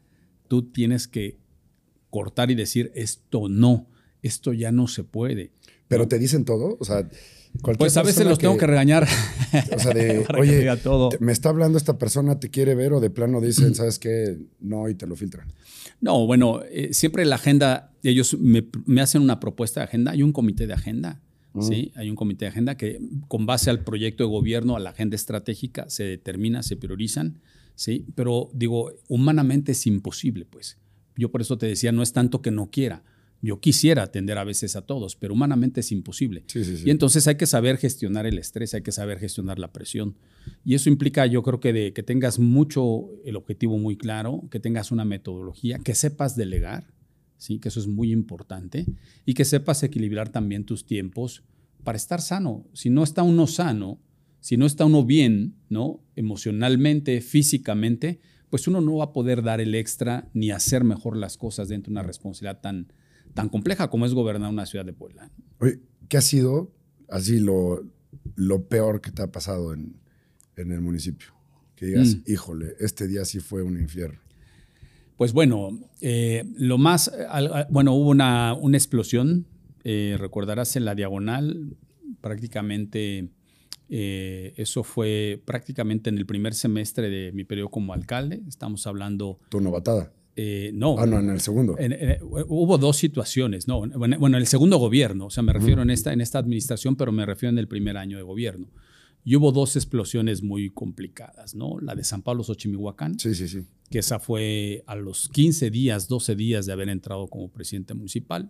tú 0.47 0.69
tienes 0.71 1.07
que 1.07 1.39
cortar 2.11 2.51
y 2.51 2.53
decir, 2.53 2.91
esto 2.93 3.49
no, 3.49 3.87
esto 4.21 4.53
ya 4.53 4.71
no 4.71 4.87
se 4.87 5.03
puede. 5.03 5.49
Pero 5.87 6.07
te 6.07 6.19
dicen 6.19 6.45
todo, 6.45 6.77
o 6.79 6.85
sea, 6.85 7.09
cualquier 7.63 7.77
Pues 7.79 7.97
a 7.97 8.03
veces 8.03 8.27
los 8.27 8.37
tengo 8.37 8.55
que 8.55 8.67
regañar. 8.67 9.07
O 9.75 9.79
sea, 9.79 9.93
de, 9.95 10.27
que 10.31 10.39
oye, 10.39 10.59
diga 10.59 10.77
todo. 10.77 11.09
te- 11.09 11.17
me 11.21 11.31
está 11.31 11.49
hablando 11.49 11.79
esta 11.79 11.97
persona, 11.97 12.39
te 12.39 12.51
quiere 12.51 12.75
ver 12.75 12.93
o 12.93 12.99
de 12.99 13.09
plano 13.09 13.41
dicen, 13.41 13.73
¿sabes 13.73 13.97
qué? 13.97 14.37
No, 14.59 14.89
y 14.89 14.93
te 14.93 15.07
lo 15.07 15.15
filtran. 15.15 15.51
No, 16.01 16.27
bueno, 16.27 16.61
eh, 16.69 16.89
siempre 16.93 17.25
la 17.25 17.37
agenda, 17.37 17.95
ellos 18.03 18.37
me, 18.39 18.67
me 18.85 19.01
hacen 19.01 19.23
una 19.23 19.39
propuesta 19.39 19.79
de 19.79 19.85
agenda, 19.85 20.11
hay 20.11 20.21
un 20.21 20.31
comité 20.33 20.67
de 20.67 20.73
agenda, 20.73 21.19
¿sí? 21.61 21.91
Hay 21.95 22.09
un 22.09 22.15
comité 22.15 22.45
de 22.45 22.49
agenda 22.49 22.77
que 22.77 22.99
con 23.27 23.45
base 23.45 23.69
al 23.69 23.83
proyecto 23.83 24.23
de 24.23 24.29
gobierno, 24.29 24.75
a 24.75 24.79
la 24.79 24.91
agenda 24.91 25.15
estratégica, 25.15 25.89
se 25.89 26.03
determina, 26.03 26.63
se 26.63 26.75
priorizan, 26.75 27.39
¿sí? 27.75 28.05
Pero 28.15 28.49
digo, 28.53 28.91
humanamente 29.07 29.73
es 29.73 29.87
imposible, 29.87 30.45
pues. 30.45 30.77
Yo 31.15 31.31
por 31.31 31.41
eso 31.41 31.57
te 31.57 31.65
decía, 31.65 31.91
no 31.91 32.03
es 32.03 32.13
tanto 32.13 32.41
que 32.41 32.51
no 32.51 32.69
quiera. 32.69 33.03
Yo 33.41 33.59
quisiera 33.59 34.03
atender 34.03 34.37
a 34.37 34.43
veces 34.43 34.75
a 34.75 34.81
todos, 34.81 35.15
pero 35.15 35.33
humanamente 35.33 35.81
es 35.81 35.91
imposible. 35.91 36.43
Sí, 36.47 36.63
sí, 36.63 36.77
sí. 36.77 36.83
Y 36.87 36.89
entonces 36.89 37.27
hay 37.27 37.35
que 37.35 37.45
saber 37.45 37.77
gestionar 37.77 38.25
el 38.25 38.37
estrés, 38.39 38.73
hay 38.73 38.81
que 38.81 38.91
saber 38.91 39.19
gestionar 39.19 39.59
la 39.59 39.71
presión. 39.71 40.15
Y 40.65 40.75
eso 40.75 40.89
implica, 40.89 41.25
yo 41.27 41.43
creo 41.43 41.59
que, 41.59 41.71
de, 41.71 41.93
que 41.93 42.03
tengas 42.03 42.39
mucho 42.39 43.09
el 43.25 43.35
objetivo 43.35 43.77
muy 43.77 43.95
claro, 43.95 44.47
que 44.49 44.59
tengas 44.59 44.91
una 44.91 45.05
metodología, 45.05 45.79
que 45.79 45.93
sepas 45.93 46.35
delegar, 46.35 46.87
¿sí? 47.38 47.60
que 47.60 47.69
eso 47.69 47.80
es 47.80 47.88
muy 47.88 48.12
importante, 48.12 48.86
y 49.26 49.34
que 49.34 49.45
sepas 49.45 49.84
equilibrar 49.84 50.30
también 50.30 50.65
tus 50.65 50.86
tiempos 50.86 51.43
para 51.84 51.95
estar 51.97 52.21
sano. 52.21 52.65
Si 52.73 52.89
no 52.89 53.04
está 53.04 53.23
uno 53.23 53.47
sano, 53.47 54.00
si 54.39 54.58
no 54.58 54.65
está 54.65 54.86
uno 54.86 55.06
bien, 55.06 55.56
¿no? 55.69 56.04
emocionalmente, 56.15 57.21
físicamente, 57.21 58.19
pues 58.50 58.67
uno 58.67 58.80
no 58.82 58.97
va 58.97 59.06
a 59.06 59.13
poder 59.13 59.43
dar 59.43 59.60
el 59.60 59.76
extra 59.76 60.30
ni 60.34 60.52
hacer 60.52 60.84
mejor 60.84 61.17
las 61.17 61.38
cosas 61.38 61.67
dentro 61.67 61.89
de 61.89 62.00
una 62.00 62.04
responsabilidad 62.04 62.62
tan, 62.62 62.93
tan 63.34 63.50
compleja 63.50 63.89
como 63.89 64.06
es 64.06 64.13
gobernar 64.13 64.50
una 64.50 64.65
ciudad 64.65 64.86
de 64.86 64.93
Puebla. 64.93 65.30
Oye, 65.60 65.80
¿qué 66.08 66.17
ha 66.17 66.21
sido 66.21 66.71
así 67.10 67.39
lo, 67.39 67.84
lo 68.36 68.67
peor 68.67 69.02
que 69.02 69.12
te 69.12 69.21
ha 69.21 69.32
pasado 69.32 69.73
en, 69.73 69.97
en 70.56 70.71
el 70.71 70.80
municipio? 70.82 71.28
Que 71.76 71.88
digas, 71.88 72.15
Mm. 72.15 72.23
híjole, 72.32 72.76
este 72.80 73.08
día 73.08 73.26
sí 73.26 73.39
fue 73.39 73.62
un 73.63 73.78
infierno. 73.80 74.19
Pues 75.17 75.34
bueno, 75.34 75.80
eh, 76.01 76.43
lo 76.58 76.77
más, 76.77 77.08
eh, 77.10 77.25
bueno, 77.69 77.93
hubo 77.93 78.10
una, 78.10 78.53
una 78.53 78.77
explosión, 78.77 79.45
eh, 79.84 80.15
recordarás 80.19 80.75
en 80.75 80.86
la 80.86 80.93
diagonal, 80.95 81.75
prácticamente, 82.21 83.30
eh, 83.89 84.53
eso 84.58 84.84
fue 84.84 85.41
prácticamente 85.45 86.10
en 86.10 86.17
el 86.17 86.25
primer 86.25 86.53
semestre 86.53 87.10
de 87.10 87.32
mi 87.32 87.43
periodo 87.45 87.69
como 87.69 87.93
alcalde, 87.93 88.41
estamos 88.47 88.86
hablando, 88.86 89.39
Tu 89.49 89.60
novatada. 89.60 90.12
eh, 90.36 90.69
no, 90.73 90.99
Ah, 90.99 91.08
no, 91.08 91.19
en 91.19 91.30
el 91.32 91.39
segundo. 91.41 91.75
en- 91.80 91.93
en- 91.93 92.17
hubo 92.21 92.77
dos 92.77 92.97
situaciones, 92.97 93.67
¿no? 93.67 93.80
Bueno, 93.88 94.19
bueno, 94.19 94.38
el 94.38 94.45
segundo 94.45 94.77
gobierno, 94.77 95.25
o 95.25 95.30
sea, 95.32 95.41
me 95.41 95.51
refiero 95.51 95.82
en, 95.82 95.89
esta, 95.89 96.13
en 96.13 96.21
esta 96.21 96.38
administración, 96.38 96.95
pero 96.95 97.12
me 97.12 97.25
refiero 97.25 97.49
en 97.51 97.58
el 97.58 97.67
primer 97.67 97.97
año 97.97 98.17
de 98.17 98.23
gobierno. 98.23 98.67
Y 99.23 99.36
hubo 99.36 99.51
dos 99.51 99.75
explosiones 99.75 100.41
muy 100.41 100.69
complicadas, 100.69 101.53
¿no? 101.53 101.80
La 101.82 101.95
de 101.95 102.03
San 102.03 102.21
Pablo 102.21 102.43
Xochimihuacán, 102.43 103.19
Sí, 103.19 103.36
sí, 103.36 103.47
sí. 103.47 103.65
que 103.89 103.99
esa 103.99 104.19
fue 104.19 104.84
a 104.88 104.95
los 104.95 105.27
15 105.30 105.69
días, 105.69 106.08
12 106.08 106.36
días 106.36 106.65
de 106.65 106.71
haber 106.73 106.88
entrado 106.89 107.27
como 107.27 107.49
presidente 107.49 107.93
municipal 107.93 108.49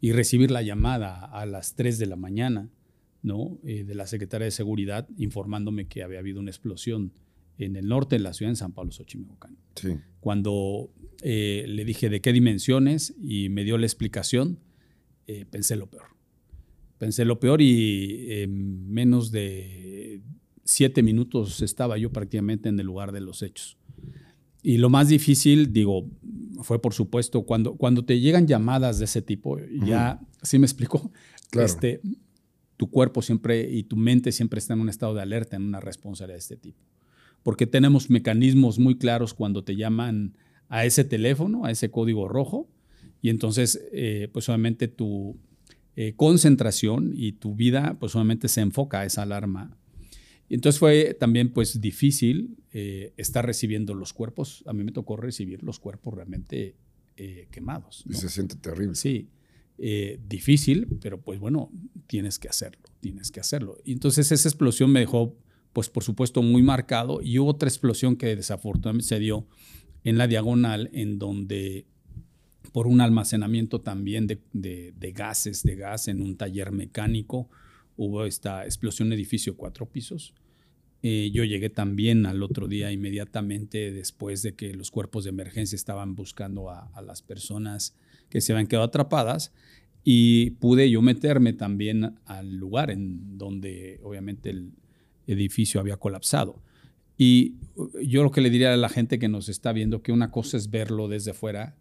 y 0.00 0.12
recibir 0.12 0.50
la 0.50 0.62
llamada 0.62 1.24
a 1.24 1.46
las 1.46 1.74
3 1.74 1.98
de 1.98 2.06
la 2.06 2.16
mañana 2.16 2.70
¿no? 3.22 3.58
Eh, 3.64 3.84
de 3.84 3.94
la 3.94 4.06
Secretaría 4.06 4.44
de 4.44 4.50
Seguridad 4.50 5.08
informándome 5.16 5.86
que 5.88 6.02
había 6.02 6.18
habido 6.18 6.40
una 6.40 6.50
explosión 6.50 7.12
en 7.56 7.74
el 7.76 7.88
norte 7.88 8.16
de 8.16 8.20
la 8.20 8.34
ciudad, 8.34 8.50
en 8.50 8.56
San 8.56 8.72
Pablo 8.72 8.92
Xochimilco. 8.92 9.48
Sí. 9.76 9.96
Cuando 10.20 10.90
eh, 11.22 11.64
le 11.66 11.84
dije 11.84 12.10
de 12.10 12.20
qué 12.20 12.32
dimensiones 12.32 13.14
y 13.20 13.48
me 13.48 13.64
dio 13.64 13.78
la 13.78 13.86
explicación, 13.86 14.58
eh, 15.26 15.46
pensé 15.50 15.76
lo 15.76 15.86
peor. 15.88 16.13
Pensé 17.04 17.26
lo 17.26 17.38
peor 17.38 17.60
y 17.60 18.32
en 18.32 18.90
menos 18.90 19.30
de 19.30 20.22
siete 20.64 21.02
minutos 21.02 21.60
estaba 21.60 21.98
yo 21.98 22.10
prácticamente 22.10 22.70
en 22.70 22.80
el 22.80 22.86
lugar 22.86 23.12
de 23.12 23.20
los 23.20 23.42
hechos. 23.42 23.76
Y 24.62 24.78
lo 24.78 24.88
más 24.88 25.08
difícil, 25.08 25.70
digo, 25.70 26.08
fue 26.62 26.80
por 26.80 26.94
supuesto 26.94 27.42
cuando, 27.42 27.74
cuando 27.74 28.06
te 28.06 28.20
llegan 28.20 28.46
llamadas 28.46 28.98
de 29.00 29.04
ese 29.04 29.20
tipo, 29.20 29.58
ya, 29.84 30.18
¿sí 30.40 30.58
me 30.58 30.64
explicó? 30.64 31.12
Claro. 31.50 31.66
Este, 31.66 32.00
tu 32.78 32.90
cuerpo 32.90 33.20
siempre 33.20 33.70
y 33.70 33.82
tu 33.82 33.96
mente 33.96 34.32
siempre 34.32 34.58
está 34.58 34.72
en 34.72 34.80
un 34.80 34.88
estado 34.88 35.12
de 35.12 35.20
alerta, 35.20 35.56
en 35.56 35.62
una 35.64 35.80
responsabilidad 35.80 36.36
de 36.36 36.38
este 36.38 36.56
tipo. 36.56 36.80
Porque 37.42 37.66
tenemos 37.66 38.08
mecanismos 38.08 38.78
muy 38.78 38.96
claros 38.96 39.34
cuando 39.34 39.62
te 39.62 39.76
llaman 39.76 40.38
a 40.70 40.86
ese 40.86 41.04
teléfono, 41.04 41.66
a 41.66 41.70
ese 41.70 41.90
código 41.90 42.28
rojo, 42.28 42.66
y 43.20 43.28
entonces, 43.28 43.86
eh, 43.92 44.30
pues 44.32 44.48
obviamente 44.48 44.88
tu 44.88 45.36
eh, 45.96 46.14
concentración 46.16 47.12
y 47.14 47.32
tu 47.32 47.54
vida, 47.54 47.96
pues 48.00 48.16
obviamente 48.16 48.48
se 48.48 48.60
enfoca 48.60 49.00
a 49.00 49.04
esa 49.04 49.22
alarma. 49.22 49.78
Y 50.48 50.54
entonces 50.54 50.78
fue 50.78 51.14
también 51.14 51.52
pues 51.52 51.80
difícil 51.80 52.56
eh, 52.72 53.12
estar 53.16 53.46
recibiendo 53.46 53.94
los 53.94 54.12
cuerpos. 54.12 54.64
A 54.66 54.72
mí 54.72 54.82
me 54.82 54.90
tocó 54.90 55.16
recibir 55.16 55.62
los 55.62 55.78
cuerpos 55.78 56.14
realmente 56.14 56.74
eh, 57.16 57.46
quemados. 57.52 58.04
Y 58.10 58.14
se 58.14 58.28
siente 58.28 58.56
terrible. 58.56 58.96
Sí, 58.96 59.30
difícil, 60.28 60.86
pero 61.00 61.20
pues 61.20 61.38
bueno, 61.38 61.70
tienes 62.06 62.38
que 62.38 62.48
hacerlo, 62.48 62.82
tienes 63.00 63.30
que 63.30 63.40
hacerlo. 63.40 63.78
Y 63.84 63.92
entonces 63.92 64.30
esa 64.32 64.48
explosión 64.48 64.90
me 64.90 65.00
dejó, 65.00 65.36
pues 65.72 65.90
por 65.90 66.02
supuesto, 66.02 66.42
muy 66.42 66.62
marcado. 66.62 67.20
Y 67.22 67.38
hubo 67.38 67.50
otra 67.50 67.68
explosión 67.68 68.16
que 68.16 68.34
desafortunadamente 68.34 69.06
se 69.06 69.18
dio 69.20 69.46
en 70.02 70.18
la 70.18 70.26
diagonal, 70.26 70.90
en 70.92 71.18
donde 71.18 71.86
por 72.74 72.88
un 72.88 73.00
almacenamiento 73.00 73.82
también 73.82 74.26
de, 74.26 75.12
gases, 75.14 75.62
de 75.62 75.76
gas 75.76 76.08
en 76.08 76.20
un 76.20 76.36
taller 76.36 76.72
mecánico, 76.72 77.48
hubo 77.96 78.24
esta 78.24 78.64
explosión 78.64 79.08
de 79.10 79.14
edificio 79.14 79.56
cuatro 79.56 79.86
pisos. 79.86 80.34
Eh, 81.00 81.30
yo 81.32 81.44
llegué 81.44 81.70
también 81.70 82.26
al 82.26 82.42
otro 82.42 82.66
día 82.66 82.90
inmediatamente 82.90 83.92
después 83.92 84.42
de 84.42 84.56
que 84.56 84.74
los 84.74 84.90
cuerpos 84.90 85.22
de 85.22 85.30
emergencia 85.30 85.76
estaban 85.76 86.16
buscando 86.16 86.68
a, 86.68 86.90
a 86.94 87.00
las 87.00 87.22
personas 87.22 87.94
que 88.28 88.40
se 88.40 88.52
habían 88.52 88.66
quedado 88.66 88.86
atrapadas 88.86 89.52
y 90.02 90.50
pude 90.58 90.90
yo 90.90 91.00
meterme 91.00 91.52
también 91.52 92.16
al 92.24 92.56
lugar 92.56 92.90
en 92.90 93.38
donde 93.38 94.00
obviamente 94.02 94.50
el 94.50 94.72
edificio 95.28 95.78
había 95.78 95.96
colapsado. 95.96 96.60
Y 97.16 97.54
yo 98.02 98.24
lo 98.24 98.32
que 98.32 98.40
le 98.40 98.50
diría 98.50 98.74
a 98.74 98.76
la 98.76 98.88
gente 98.88 99.20
que 99.20 99.28
nos 99.28 99.48
está 99.48 99.72
viendo, 99.72 100.02
que 100.02 100.10
una 100.10 100.32
cosa 100.32 100.56
es 100.56 100.70
verlo 100.70 101.06
desde 101.06 101.34
fuera 101.34 101.76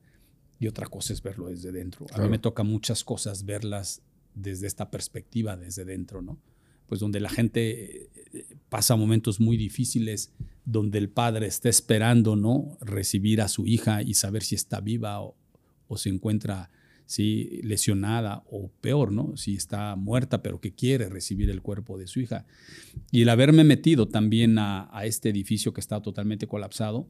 y 0.63 0.67
otra 0.67 0.87
cosa 0.87 1.13
es 1.13 1.21
verlo 1.21 1.47
desde 1.47 1.71
dentro. 1.71 2.05
A 2.05 2.09
Claro. 2.09 2.23
mí 2.23 2.29
me 2.29 2.39
toca 2.39 2.63
muchas 2.63 3.03
cosas 3.03 3.45
verlas 3.45 4.01
desde 4.35 4.67
esta 4.67 4.89
perspectiva, 4.89 5.57
desde 5.57 5.85
dentro, 5.85 6.21
¿no? 6.21 6.39
Pues 6.87 6.99
donde 6.99 7.19
la 7.19 7.29
gente 7.29 8.09
eh, 8.33 8.45
pasa 8.69 8.95
momentos 8.95 9.39
muy 9.39 9.57
difíciles, 9.57 10.31
donde 10.65 10.97
el 10.97 11.09
padre 11.09 11.47
está 11.47 11.69
esperando, 11.69 12.35
¿no? 12.35 12.77
Recibir 12.81 13.41
a 13.41 13.47
su 13.47 13.65
hija 13.67 14.01
y 14.01 14.13
saber 14.15 14.43
si 14.43 14.55
está 14.55 14.79
viva 14.81 15.21
o, 15.21 15.35
o 15.87 15.97
se 15.97 16.09
encuentra 16.09 16.69
¿sí? 17.05 17.59
lesionada 17.63 18.43
o 18.49 18.69
peor, 18.81 19.11
¿no? 19.11 19.35
Si 19.37 19.55
está 19.55 19.95
muerta 19.95 20.41
pero 20.41 20.59
que 20.59 20.73
quiere 20.73 21.09
recibir 21.09 21.49
el 21.49 21.61
cuerpo 21.61 21.97
de 21.97 22.07
su 22.07 22.19
hija. 22.21 22.45
Y 23.11 23.21
el 23.23 23.29
haberme 23.29 23.63
metido 23.63 24.07
también 24.07 24.57
a, 24.57 24.89
este 25.03 25.29
edificio 25.29 25.73
que 25.73 25.81
estaba 25.81 26.01
totalmente 26.01 26.47
colapsado, 26.47 27.07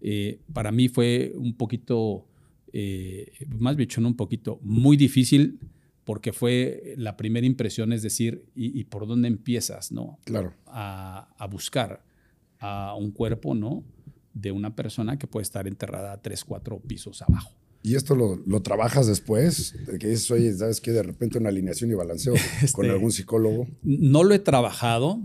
eh, 0.00 0.40
para 0.52 0.72
mí 0.72 0.88
fue 0.88 1.32
un 1.36 1.54
poquito, 1.56 2.26
eh, 2.76 3.46
más 3.56 3.76
bien 3.76 3.88
un 4.04 4.16
poquito, 4.16 4.58
muy 4.62 4.96
difícil 4.96 5.60
porque 6.02 6.32
fue 6.32 6.94
la 6.96 7.16
primera 7.16 7.46
impresión, 7.46 7.92
es 7.92 8.02
decir, 8.02 8.44
¿y, 8.56 8.82
por 8.84 9.06
dónde 9.06 9.28
empiezas, 9.28 9.92
no? 9.92 10.18
Claro. 10.24 10.52
A, 10.66 11.32
a 11.38 11.46
buscar 11.46 12.04
a 12.58 12.96
un 12.98 13.12
cuerpo, 13.12 13.54
¿no? 13.54 13.84
De 14.32 14.50
una 14.50 14.74
persona 14.74 15.18
que 15.18 15.28
puede 15.28 15.44
estar 15.44 15.68
enterrada 15.68 16.20
tres, 16.20 16.44
cuatro 16.44 16.80
pisos 16.80 17.22
abajo. 17.22 17.54
¿Y 17.84 17.94
esto 17.94 18.16
lo, 18.16 18.42
lo, 18.44 18.60
trabajas 18.60 19.06
después? 19.06 19.76
Que 20.00 20.08
dices, 20.08 20.28
oye, 20.32 20.52
¿sabes 20.52 20.80
qué? 20.80 20.90
De 20.90 21.04
repente 21.04 21.38
una 21.38 21.50
alineación 21.50 21.92
y 21.92 21.94
balanceo 21.94 22.34
con 22.72 22.86
este, 22.86 22.90
algún 22.90 23.12
psicólogo. 23.12 23.68
No 23.84 24.24
lo 24.24 24.34
he 24.34 24.40
trabajado. 24.40 25.22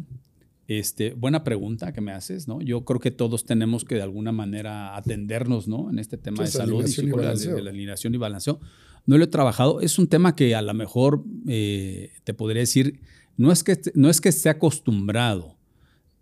Este, 0.69 1.15
buena 1.15 1.43
pregunta 1.43 1.91
que 1.93 1.99
me 1.99 2.11
haces, 2.11 2.47
¿no? 2.47 2.61
Yo 2.61 2.85
creo 2.85 2.99
que 2.99 3.09
todos 3.09 3.43
tenemos 3.43 3.85
que 3.85 3.95
de 3.95 4.03
alguna 4.03 4.31
manera 4.31 4.95
atendernos, 4.95 5.67
¿no? 5.67 5.89
En 5.89 5.97
este 5.97 6.15
tema 6.15 6.43
de 6.43 6.51
salud 6.51 6.87
y, 6.87 7.05
de, 7.07 7.61
la 7.63 7.71
alineación 7.71 8.13
y 8.13 8.17
balanceo. 8.19 8.59
No 9.07 9.17
lo 9.17 9.23
he 9.23 9.27
trabajado. 9.27 9.81
Es 9.81 9.97
un 9.97 10.05
tema 10.05 10.35
que 10.35 10.53
a 10.53 10.61
lo 10.61 10.71
mejor 10.75 11.23
eh, 11.47 12.11
te 12.23 12.35
podría 12.35 12.59
decir, 12.59 12.99
no 13.35 13.51
es 13.51 13.63
que, 13.63 13.81
no 13.95 14.11
es 14.11 14.21
que 14.21 14.29
esté 14.29 14.49
acostumbrado, 14.49 15.57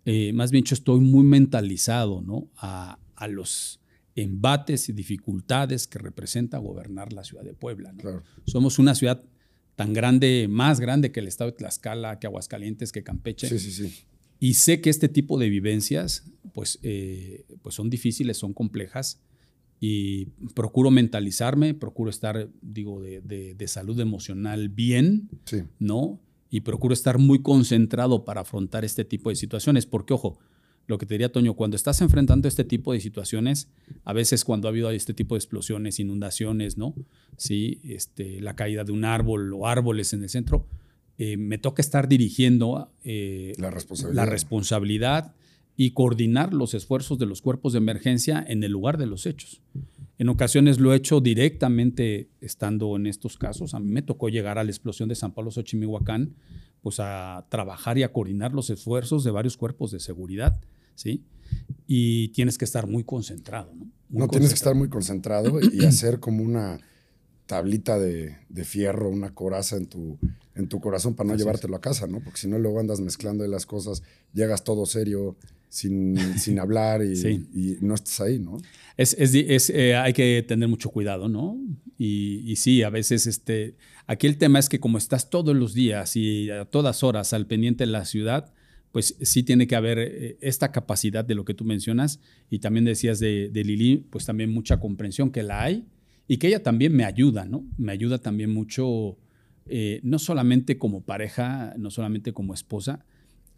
eh, 0.06 0.32
más 0.32 0.50
bien 0.50 0.64
yo 0.64 0.72
estoy 0.72 1.00
muy 1.00 1.24
mentalizado, 1.24 2.22
¿no? 2.22 2.48
A, 2.56 2.98
a 3.16 3.28
los 3.28 3.80
embates 4.14 4.88
y 4.88 4.94
dificultades 4.94 5.86
que 5.86 5.98
representa 5.98 6.56
gobernar 6.56 7.12
la 7.12 7.22
ciudad 7.22 7.44
de 7.44 7.52
Puebla. 7.52 7.92
Somos 8.46 8.78
una 8.78 8.94
ciudad 8.94 9.22
tan 9.76 9.92
grande, 9.92 10.46
más 10.48 10.80
grande 10.80 11.12
que 11.12 11.20
el 11.20 11.28
estado 11.28 11.50
de 11.50 11.58
Tlaxcala, 11.58 12.18
que 12.18 12.26
Aguascalientes, 12.26 12.92
que 12.92 13.02
Campeche. 13.02 13.46
Sí, 13.46 13.58
sí, 13.58 13.72
sí. 13.72 14.04
Y 14.40 14.54
sé 14.54 14.80
que 14.80 14.90
este 14.90 15.08
tipo 15.08 15.38
de 15.38 15.48
vivencias 15.48 16.24
pues, 16.52 16.78
eh, 16.82 17.44
pues 17.62 17.74
son 17.74 17.90
difíciles, 17.90 18.36
son 18.36 18.52
complejas 18.52 19.20
y 19.80 20.26
procuro 20.54 20.90
mentalizarme, 20.90 21.74
procuro 21.74 22.10
estar, 22.10 22.48
digo, 22.60 23.00
de, 23.00 23.20
de, 23.20 23.68
salud 23.68 23.98
emocional 24.00 24.68
bien, 24.68 25.28
¿no? 25.78 26.20
Y 26.50 26.62
procuro 26.62 26.94
estar 26.94 27.18
muy 27.18 27.42
concentrado 27.42 28.24
para 28.24 28.40
afrontar 28.40 28.84
este 28.84 29.04
tipo 29.04 29.30
de 29.30 29.36
situaciones, 29.36 29.86
porque, 29.86 30.14
ojo, 30.14 30.38
lo 30.88 30.98
que 30.98 31.06
te 31.06 31.14
diría 31.14 31.30
Toño, 31.30 31.54
cuando 31.54 31.76
estás 31.76 32.00
enfrentando 32.00 32.48
este 32.48 32.64
tipo 32.64 32.92
de 32.92 33.00
situaciones, 33.00 33.68
a 34.04 34.12
veces 34.12 34.44
cuando 34.44 34.66
ha 34.66 34.70
habido 34.70 34.90
este 34.90 35.14
tipo 35.14 35.34
de 35.34 35.38
explosiones, 35.38 36.00
inundaciones, 36.00 36.78
¿no? 36.78 36.94
Sí, 37.36 37.80
este, 37.84 38.40
la 38.40 38.56
caída 38.56 38.84
de 38.84 38.92
un 38.92 39.04
árbol 39.04 39.52
o 39.52 39.66
árboles 39.66 40.12
en 40.14 40.22
el 40.22 40.30
centro, 40.30 40.66
eh, 41.18 41.36
me 41.36 41.58
toca 41.58 41.82
estar 41.82 42.08
dirigiendo 42.08 42.90
eh, 43.04 43.52
la, 43.58 43.70
responsabilidad. 43.70 44.24
la 44.24 44.30
responsabilidad 44.30 45.34
y 45.76 45.90
coordinar 45.90 46.54
los 46.54 46.74
esfuerzos 46.74 47.18
de 47.18 47.26
los 47.26 47.42
cuerpos 47.42 47.72
de 47.72 47.78
emergencia 47.78 48.44
en 48.46 48.62
el 48.62 48.72
lugar 48.72 48.98
de 48.98 49.06
los 49.06 49.26
hechos. 49.26 49.60
En 50.18 50.28
ocasiones 50.28 50.80
lo 50.80 50.92
he 50.92 50.96
hecho 50.96 51.20
directamente 51.20 52.28
estando 52.40 52.96
en 52.96 53.06
estos 53.06 53.38
casos. 53.38 53.74
A 53.74 53.80
mí 53.80 53.90
me 53.90 54.02
tocó 54.02 54.28
llegar 54.28 54.58
a 54.58 54.64
la 54.64 54.70
explosión 54.70 55.08
de 55.08 55.14
San 55.14 55.32
Pablo 55.32 55.52
Xochimihuacán, 55.52 56.34
pues 56.82 56.98
a 56.98 57.46
trabajar 57.48 57.98
y 57.98 58.02
a 58.02 58.12
coordinar 58.12 58.52
los 58.52 58.70
esfuerzos 58.70 59.22
de 59.22 59.30
varios 59.30 59.56
cuerpos 59.56 59.92
de 59.92 60.00
seguridad 60.00 60.60
¿sí? 60.98 61.24
Y 61.86 62.28
tienes 62.28 62.58
que 62.58 62.64
estar 62.64 62.86
muy 62.86 63.04
concentrado, 63.04 63.72
¿no? 63.74 63.90
no, 64.10 64.28
tienes 64.28 64.50
que 64.50 64.56
estar 64.56 64.74
muy 64.74 64.88
concentrado 64.88 65.60
y 65.60 65.84
hacer 65.86 66.18
como 66.18 66.42
una 66.42 66.80
tablita 67.46 67.98
de, 67.98 68.36
fierro, 68.64 69.08
una 69.08 69.32
coraza 69.32 69.76
en 69.76 69.86
tu, 69.86 70.18
en 70.58 70.68
tu 70.68 70.80
corazón 70.80 71.14
para 71.14 71.30
no 71.30 71.36
llevártelo 71.36 71.76
a 71.76 71.80
casa, 71.80 72.06
¿no? 72.06 72.20
Porque 72.20 72.38
si 72.38 72.48
no, 72.48 72.58
luego 72.58 72.80
andas 72.80 73.00
mezclando 73.00 73.46
las 73.46 73.64
cosas, 73.64 74.02
llegas 74.34 74.64
todo 74.64 74.84
serio, 74.84 75.36
sin, 75.68 76.16
sin 76.38 76.58
hablar 76.58 77.02
y, 77.02 77.78
no 77.80 77.94
estás 77.94 78.20
ahí, 78.20 78.38
¿no? 78.38 78.58
Es, 78.96 79.14
es, 79.18 79.70
eh, 79.70 79.96
hay 79.96 80.12
que 80.12 80.44
tener 80.46 80.68
mucho 80.68 80.90
cuidado, 80.90 81.28
¿no? 81.28 81.58
Y, 81.96 82.42
y, 82.44 82.56
sí, 82.56 82.82
a 82.82 82.90
veces 82.90 83.26
este, 83.26 83.76
aquí 84.06 84.26
el 84.26 84.36
tema 84.36 84.58
es 84.58 84.68
que 84.68 84.80
como 84.80 84.98
estás 84.98 85.30
todos 85.30 85.56
los 85.56 85.72
días 85.72 86.16
y 86.16 86.50
a 86.50 86.64
todas 86.64 87.02
horas 87.02 87.32
al 87.32 87.46
pendiente 87.46 87.84
de 87.84 87.90
la 87.92 88.04
ciudad, 88.04 88.52
pues 88.92 89.16
sí 89.20 89.42
tiene 89.42 89.66
que 89.66 89.76
haber 89.76 89.98
eh, 89.98 90.38
esta 90.40 90.72
capacidad 90.72 91.24
de 91.24 91.34
lo 91.34 91.44
que 91.44 91.54
tú 91.54 91.64
mencionas 91.64 92.20
y 92.50 92.58
también 92.58 92.84
decías 92.84 93.18
de, 93.18 93.50
Lili, 93.52 93.98
pues 94.10 94.24
también 94.24 94.50
mucha 94.50 94.80
comprensión 94.80 95.30
que 95.30 95.42
la 95.42 95.62
hay 95.62 95.86
y 96.26 96.38
que 96.38 96.48
ella 96.48 96.62
también 96.62 96.94
me 96.94 97.04
ayuda, 97.04 97.44
¿no? 97.44 97.64
Me 97.76 97.92
ayuda 97.92 98.18
también 98.18 98.50
mucho, 98.50 99.16
eh, 99.68 100.00
no 100.02 100.18
solamente 100.18 100.78
como 100.78 101.02
pareja, 101.02 101.74
no 101.76 101.90
solamente 101.90 102.32
como 102.32 102.54
esposa, 102.54 103.04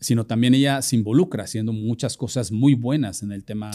sino 0.01 0.25
también 0.25 0.55
ella 0.55 0.81
se 0.81 0.97
involucra 0.97 1.45
haciendo 1.45 1.75
muchas 1.75 2.17
cosas 2.17 2.51
muy 2.51 2.75
buenas 2.75 3.23
en 3.23 3.33
el 3.33 3.45
tema, 3.45 3.71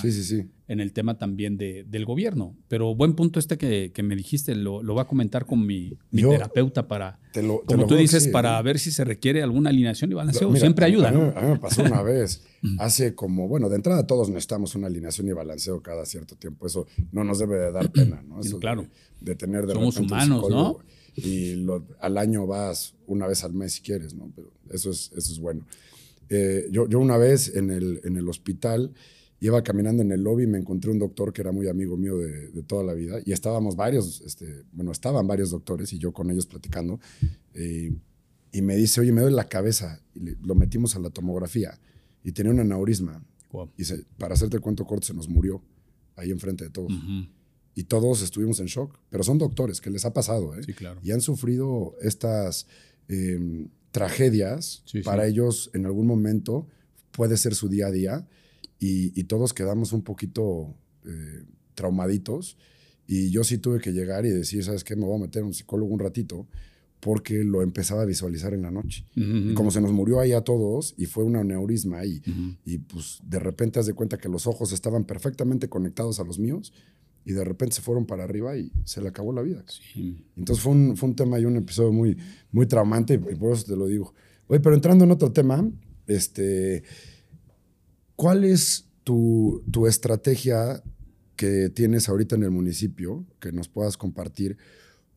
En 0.68 0.80
el 0.80 0.92
tema 0.92 1.20
también 1.20 1.56
del 1.56 2.06
gobierno. 2.06 2.56
Pero 2.68 2.96
buen 2.96 3.14
punto 3.14 3.40
este 3.40 3.60
que, 3.60 3.92
me 4.04 4.16
dijiste, 4.16 4.56
lo, 4.56 4.82
lo, 4.82 4.94
voy 4.94 5.02
a 5.04 5.06
comentar 5.06 5.46
con 5.46 5.66
mi, 5.66 5.98
terapeuta 6.12 6.88
para, 6.88 7.20
como 7.66 7.86
tú 7.86 7.96
dices, 7.96 8.28
para 8.28 8.60
ver 8.64 8.80
si 8.80 8.92
se 8.92 9.04
requiere 9.04 9.44
alguna 9.44 9.70
alineación 9.70 10.12
y 10.12 10.16
balanceo. 10.16 10.54
Siempre 10.56 10.86
ayuda. 10.86 11.10
A 11.10 11.12
mí, 11.12 11.32
a 11.36 11.42
mí, 11.42 11.48
me 11.50 11.60
pasó 11.60 11.84
una 11.84 12.02
vez, 12.02 12.44
hace 12.80 13.14
como, 13.14 13.48
bueno, 13.48 13.70
de 13.70 13.76
entrada 13.76 14.08
todos 14.08 14.30
necesitamos 14.30 14.74
una 14.74 14.88
alineación 14.88 15.28
y 15.28 15.34
balanceo 15.34 15.84
cada 15.84 16.06
cierto 16.08 16.36
tiempo. 16.36 16.66
Eso 16.66 16.88
no 17.12 17.24
nos 17.24 17.38
debe 17.38 17.58
de 17.58 17.72
dar 17.72 17.92
pena, 17.92 18.24
¿no? 18.28 18.40
Eso 18.40 18.60
claro. 18.60 18.88
De, 19.22 19.36
tener 19.36 19.68
de 19.68 19.74
Somos 19.74 19.98
humanos, 19.98 20.50
¿no? 20.50 20.80
Y 21.16 21.66
al 22.00 22.18
año 22.18 22.46
vas 22.46 22.96
una 23.08 23.28
vez 23.28 23.44
al 23.44 23.54
mes 23.54 23.74
si 23.74 23.82
quieres, 23.82 24.14
¿no? 24.14 24.32
Pero 24.36 24.52
eso 24.70 24.92
es, 24.92 25.12
eso 25.16 25.32
es 25.32 25.40
bueno. 25.40 25.66
Eh, 26.30 26.68
yo, 26.72 26.88
yo, 26.90 27.00
una 27.00 27.18
vez 27.18 27.56
en 27.56 27.70
el, 27.72 28.02
en 28.04 28.18
el 28.18 28.28
hospital 28.28 28.94
iba 29.40 29.62
caminando 29.64 30.02
en 30.02 30.12
el 30.12 30.24
lobby 30.24 30.44
y 30.44 30.48
me 30.48 30.58
encontré 30.58 30.92
un 30.92 31.00
doctor 31.00 31.32
que 31.32 31.42
era 31.42 31.52
muy 31.52 31.68
amigo 31.68 31.98
mío 31.98 32.18
de, 32.18 32.50
de 32.50 32.64
toda 32.64 32.84
la 32.84 32.94
vida 32.94 33.20
y 33.26 33.32
estábamos 33.32 33.76
varios, 33.76 34.22
este, 34.22 34.64
bueno, 34.72 34.92
estaban 34.92 35.28
varios 35.28 35.52
doctores 35.52 35.94
y 35.94 36.00
yo 36.00 36.12
con 36.14 36.32
ellos 36.32 36.48
platicando 36.48 37.00
eh, 37.54 37.94
y 38.52 38.62
me 38.62 38.76
dice, 38.76 39.02
oye, 39.02 39.12
me 39.12 39.22
duele 39.22 39.36
la 39.36 39.48
cabeza 39.48 40.02
y 40.16 40.36
lo 40.46 40.56
metimos 40.56 40.96
a 40.96 41.00
la 41.00 41.12
tomografía 41.12 41.80
y 42.24 42.32
tenía 42.32 42.52
un 42.52 42.60
aneurisma 42.60 43.24
y 43.78 43.84
para 44.18 44.34
hacerte 44.34 44.58
el 44.58 44.62
cuento 44.62 44.86
corto 44.86 45.08
se 45.08 45.14
nos 45.14 45.30
murió 45.30 45.62
ahí 46.16 46.32
enfrente 46.32 46.66
de 46.66 46.70
todos. 46.70 46.92
Y 47.76 47.84
todos 47.84 48.22
estuvimos 48.22 48.60
en 48.62 48.68
shock, 48.68 48.98
pero 49.10 49.24
son 49.24 49.38
doctores 49.38 49.82
que 49.82 49.90
les 49.90 50.06
ha 50.06 50.14
pasado, 50.14 50.56
¿eh? 50.58 50.64
Sí, 50.64 50.74
claro. 50.74 51.00
Y 51.04 51.12
han 51.12 51.22
sufrido 51.22 51.96
estas... 52.02 52.68
Eh, 53.08 53.68
tragedias, 53.96 54.84
para 55.06 55.26
ellos 55.26 55.72
en 55.74 55.86
algún 55.86 56.06
momento 56.06 56.68
puede 57.12 57.38
ser 57.38 57.56
su 57.56 57.70
día 57.70 57.88
a 57.88 57.92
día 57.92 58.28
y, 58.78 59.24
todos 59.24 59.54
quedamos 59.54 59.94
un 59.94 60.02
poquito 60.04 60.76
eh, 61.06 61.46
traumaditos. 61.76 62.58
Y 63.08 63.30
yo 63.30 63.46
sí 63.46 63.58
tuve 63.58 63.80
que 63.80 63.94
llegar 63.94 64.26
y 64.26 64.30
decir, 64.30 64.66
¿sabes 64.66 64.84
qué? 64.84 64.98
Me 64.98 65.06
voy 65.06 65.16
a 65.16 65.22
meter 65.22 65.44
a 65.44 65.46
un 65.46 65.54
psicólogo 65.54 65.94
un 65.94 66.02
ratito 66.02 66.46
porque 67.00 67.46
lo 67.46 67.62
empezaba 67.62 68.02
a 68.02 68.06
visualizar 68.06 68.54
en 68.54 68.64
la 68.64 68.72
noche. 68.72 69.06
Y 69.16 69.54
como 69.54 69.72
se 69.72 69.80
nos 69.80 69.94
murió 69.94 70.20
ahí 70.20 70.34
a 70.34 70.42
todos 70.42 70.94
y 70.98 71.06
fue 71.06 71.24
un 71.24 71.38
aneurisma 71.38 72.04
y, 72.04 72.22
y 72.66 72.80
pues 72.80 73.20
de 73.24 73.40
repente 73.40 73.80
haz 73.80 73.86
de 73.86 73.94
cuenta 73.94 74.18
que 74.18 74.28
los 74.28 74.46
ojos 74.46 74.74
estaban 74.74 75.06
perfectamente 75.06 75.70
conectados 75.70 76.20
a 76.20 76.26
los 76.26 76.38
míos, 76.38 76.74
y 77.26 77.34
de 77.34 77.44
repente 77.44 77.76
se 77.76 77.82
fueron 77.82 78.06
para 78.06 78.24
arriba 78.24 78.56
y 78.56 78.72
se 78.86 79.02
le 79.02 79.10
acabó 79.10 79.34
la 79.34 79.42
vida. 79.42 79.66
Entonces 80.38 80.64
fue 80.64 80.74
un, 80.74 80.96
fue 80.96 81.10
un, 81.10 81.16
tema 81.16 81.40
y 81.40 81.46
un 81.46 81.58
episodio 81.58 81.92
muy, 81.92 82.16
muy 82.52 82.68
traumante 82.68 83.16
y 83.16 83.18
por 83.18 83.52
eso 83.52 83.66
te 83.66 83.76
lo 83.76 83.88
digo. 83.88 84.14
Oye, 84.48 84.60
pero 84.60 84.76
entrando 84.76 85.06
en 85.06 85.12
otro 85.12 85.32
tema, 85.32 85.68
este, 86.06 86.84
¿cuál 88.16 88.44
es 88.44 88.86
tu, 89.04 89.64
tu 89.72 89.88
estrategia 89.88 90.84
que 91.36 91.70
tienes 91.70 92.08
ahorita 92.10 92.36
en 92.36 92.44
el 92.44 92.52
municipio 92.52 93.26
que 93.40 93.52
nos 93.52 93.70
puedas 93.70 93.98
compartir 93.98 94.58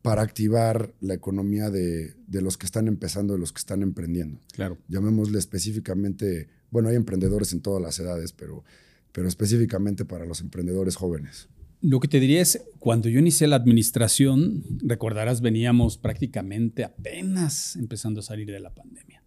para 0.00 0.22
activar 0.22 0.94
la 1.00 1.12
economía 1.12 1.68
de, 1.68 2.14
de, 2.26 2.40
los 2.40 2.56
que 2.56 2.64
están 2.64 2.88
empezando, 2.88 3.34
de 3.34 3.40
los 3.40 3.52
que 3.52 3.58
están 3.58 3.82
emprendiendo? 3.82 4.40
Claro. 4.52 4.78
Llamémosle 4.88 5.38
específicamente, 5.38 6.48
bueno, 6.70 6.88
hay 6.88 6.96
emprendedores 6.96 7.52
en 7.52 7.60
todas 7.60 7.82
las 7.82 7.98
edades, 7.98 8.32
pero, 8.32 8.64
pero 9.12 9.28
específicamente 9.28 10.06
para 10.06 10.24
los 10.24 10.40
emprendedores 10.40 10.96
jóvenes. 10.96 11.50
Lo 11.80 12.00
que 12.00 12.08
te 12.08 12.18
diría 12.18 12.40
es, 12.40 12.64
cuando 12.80 13.08
yo 13.08 13.20
inicié 13.20 13.46
la 13.46 13.56
administración, 13.56 14.64
recordarás, 14.80 15.40
veníamos 15.40 15.96
prácticamente 15.96 16.82
apenas 16.82 17.76
empezando 17.76 18.20
a 18.20 18.22
salir 18.22 18.50
de 18.50 18.58
la 18.58 18.74
pandemia, 18.74 19.22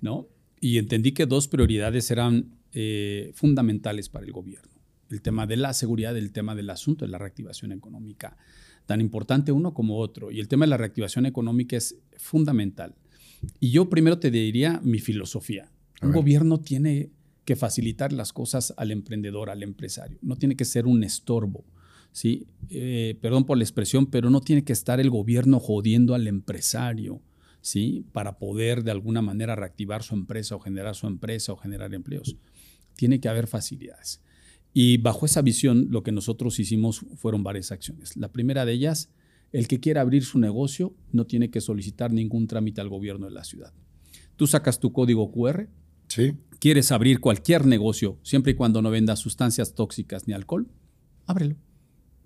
¿no? 0.00 0.28
Y 0.60 0.78
entendí 0.78 1.12
que 1.12 1.26
dos 1.26 1.48
prioridades 1.48 2.10
eran 2.10 2.52
eh, 2.72 3.32
fundamentales 3.34 4.08
para 4.08 4.26
el 4.26 4.32
gobierno. 4.32 4.70
El 5.10 5.22
tema 5.22 5.46
de 5.46 5.56
la 5.56 5.72
seguridad, 5.72 6.16
el 6.16 6.30
tema 6.30 6.54
del 6.54 6.70
asunto 6.70 7.04
de 7.04 7.10
la 7.10 7.18
reactivación 7.18 7.72
económica, 7.72 8.36
tan 8.86 9.00
importante 9.00 9.52
uno 9.52 9.74
como 9.74 9.98
otro. 9.98 10.30
Y 10.30 10.38
el 10.38 10.48
tema 10.48 10.66
de 10.66 10.70
la 10.70 10.76
reactivación 10.76 11.26
económica 11.26 11.76
es 11.76 11.96
fundamental. 12.16 12.94
Y 13.58 13.70
yo 13.70 13.88
primero 13.88 14.18
te 14.18 14.30
diría 14.30 14.80
mi 14.84 14.98
filosofía. 14.98 15.70
Un 16.02 16.12
gobierno 16.12 16.60
tiene 16.60 17.10
que 17.44 17.56
facilitar 17.56 18.12
las 18.12 18.32
cosas 18.32 18.74
al 18.76 18.90
emprendedor, 18.90 19.50
al 19.50 19.62
empresario. 19.62 20.18
No 20.22 20.36
tiene 20.36 20.54
que 20.54 20.64
ser 20.64 20.86
un 20.86 21.02
estorbo 21.02 21.64
¿sí? 22.12 22.46
Eh, 22.70 23.16
perdón 23.20 23.44
por 23.44 23.56
la 23.58 23.64
expresión, 23.64 24.06
pero 24.06 24.30
no 24.30 24.40
tiene 24.40 24.64
que 24.64 24.72
estar 24.72 25.00
el 25.00 25.10
gobierno 25.10 25.60
jodiendo 25.60 26.14
al 26.14 26.26
empresario, 26.26 27.20
¿sí? 27.60 28.04
Para 28.12 28.38
poder 28.38 28.82
de 28.82 28.90
alguna 28.90 29.22
manera 29.22 29.56
reactivar 29.56 30.02
su 30.02 30.14
empresa 30.14 30.56
o 30.56 30.60
generar 30.60 30.94
su 30.94 31.06
empresa 31.06 31.52
o 31.52 31.56
generar 31.56 31.94
empleos. 31.94 32.36
Tiene 32.96 33.20
que 33.20 33.28
haber 33.28 33.46
facilidades. 33.46 34.20
Y 34.74 34.98
bajo 34.98 35.26
esa 35.26 35.42
visión, 35.42 35.86
lo 35.90 36.02
que 36.02 36.12
nosotros 36.12 36.58
hicimos 36.58 37.04
fueron 37.16 37.42
varias 37.42 37.72
acciones. 37.72 38.16
La 38.16 38.30
primera 38.32 38.64
de 38.64 38.72
ellas, 38.72 39.10
el 39.52 39.66
que 39.66 39.80
quiera 39.80 40.02
abrir 40.02 40.24
su 40.24 40.38
negocio 40.38 40.94
no 41.10 41.24
tiene 41.26 41.50
que 41.50 41.60
solicitar 41.60 42.12
ningún 42.12 42.46
trámite 42.46 42.80
al 42.80 42.88
gobierno 42.88 43.26
de 43.26 43.32
la 43.32 43.44
ciudad. 43.44 43.72
Tú 44.36 44.46
sacas 44.46 44.78
tu 44.78 44.92
código 44.92 45.32
QR, 45.32 45.68
Sí. 46.08 46.34
quieres 46.60 46.92
abrir 46.92 47.20
cualquier 47.20 47.66
negocio, 47.66 48.18
siempre 48.22 48.52
y 48.52 48.54
cuando 48.54 48.82
no 48.82 48.90
vendas 48.90 49.18
sustancias 49.20 49.74
tóxicas 49.74 50.28
ni 50.28 50.34
alcohol, 50.34 50.68
ábrelo. 51.26 51.56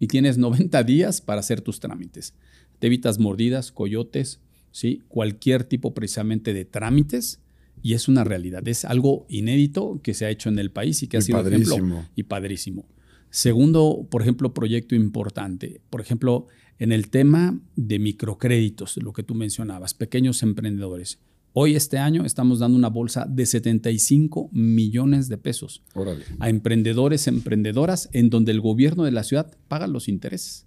Y 0.02 0.08
tienes 0.08 0.36
90 0.36 0.82
días 0.82 1.20
para 1.20 1.38
hacer 1.38 1.60
tus 1.60 1.78
trámites. 1.78 2.34
Te 2.80 2.88
evitas 2.88 3.20
mordidas, 3.20 3.70
coyotes, 3.70 4.40
¿sí? 4.72 5.00
cualquier 5.06 5.62
tipo 5.62 5.94
precisamente 5.94 6.52
de 6.52 6.64
trámites. 6.64 7.38
Y 7.84 7.94
es 7.94 8.08
una 8.08 8.24
realidad, 8.24 8.66
es 8.66 8.84
algo 8.84 9.26
inédito 9.28 10.00
que 10.02 10.14
se 10.14 10.26
ha 10.26 10.30
hecho 10.30 10.48
en 10.48 10.58
el 10.58 10.72
país 10.72 11.04
y 11.04 11.06
que 11.06 11.18
ha 11.18 11.20
sido 11.20 11.38
padrísimo. 11.38 11.76
ejemplo 11.76 12.04
y 12.16 12.24
padrísimo. 12.24 12.84
Segundo, 13.30 14.08
por 14.10 14.22
ejemplo, 14.22 14.52
proyecto 14.52 14.96
importante. 14.96 15.80
Por 15.88 16.00
ejemplo, 16.00 16.48
en 16.80 16.90
el 16.90 17.08
tema 17.08 17.60
de 17.76 18.00
microcréditos, 18.00 18.96
lo 18.96 19.12
que 19.12 19.22
tú 19.22 19.36
mencionabas, 19.36 19.94
pequeños 19.94 20.42
emprendedores. 20.42 21.20
Hoy, 21.54 21.76
este 21.76 21.98
año, 21.98 22.24
estamos 22.24 22.60
dando 22.60 22.78
una 22.78 22.88
bolsa 22.88 23.26
de 23.28 23.44
75 23.44 24.48
millones 24.52 25.28
de 25.28 25.36
pesos 25.36 25.82
Órale. 25.92 26.24
a 26.38 26.48
emprendedores, 26.48 27.26
emprendedoras, 27.26 28.08
en 28.12 28.30
donde 28.30 28.52
el 28.52 28.60
gobierno 28.62 29.04
de 29.04 29.10
la 29.10 29.22
ciudad 29.22 29.54
paga 29.68 29.86
los 29.86 30.08
intereses. 30.08 30.66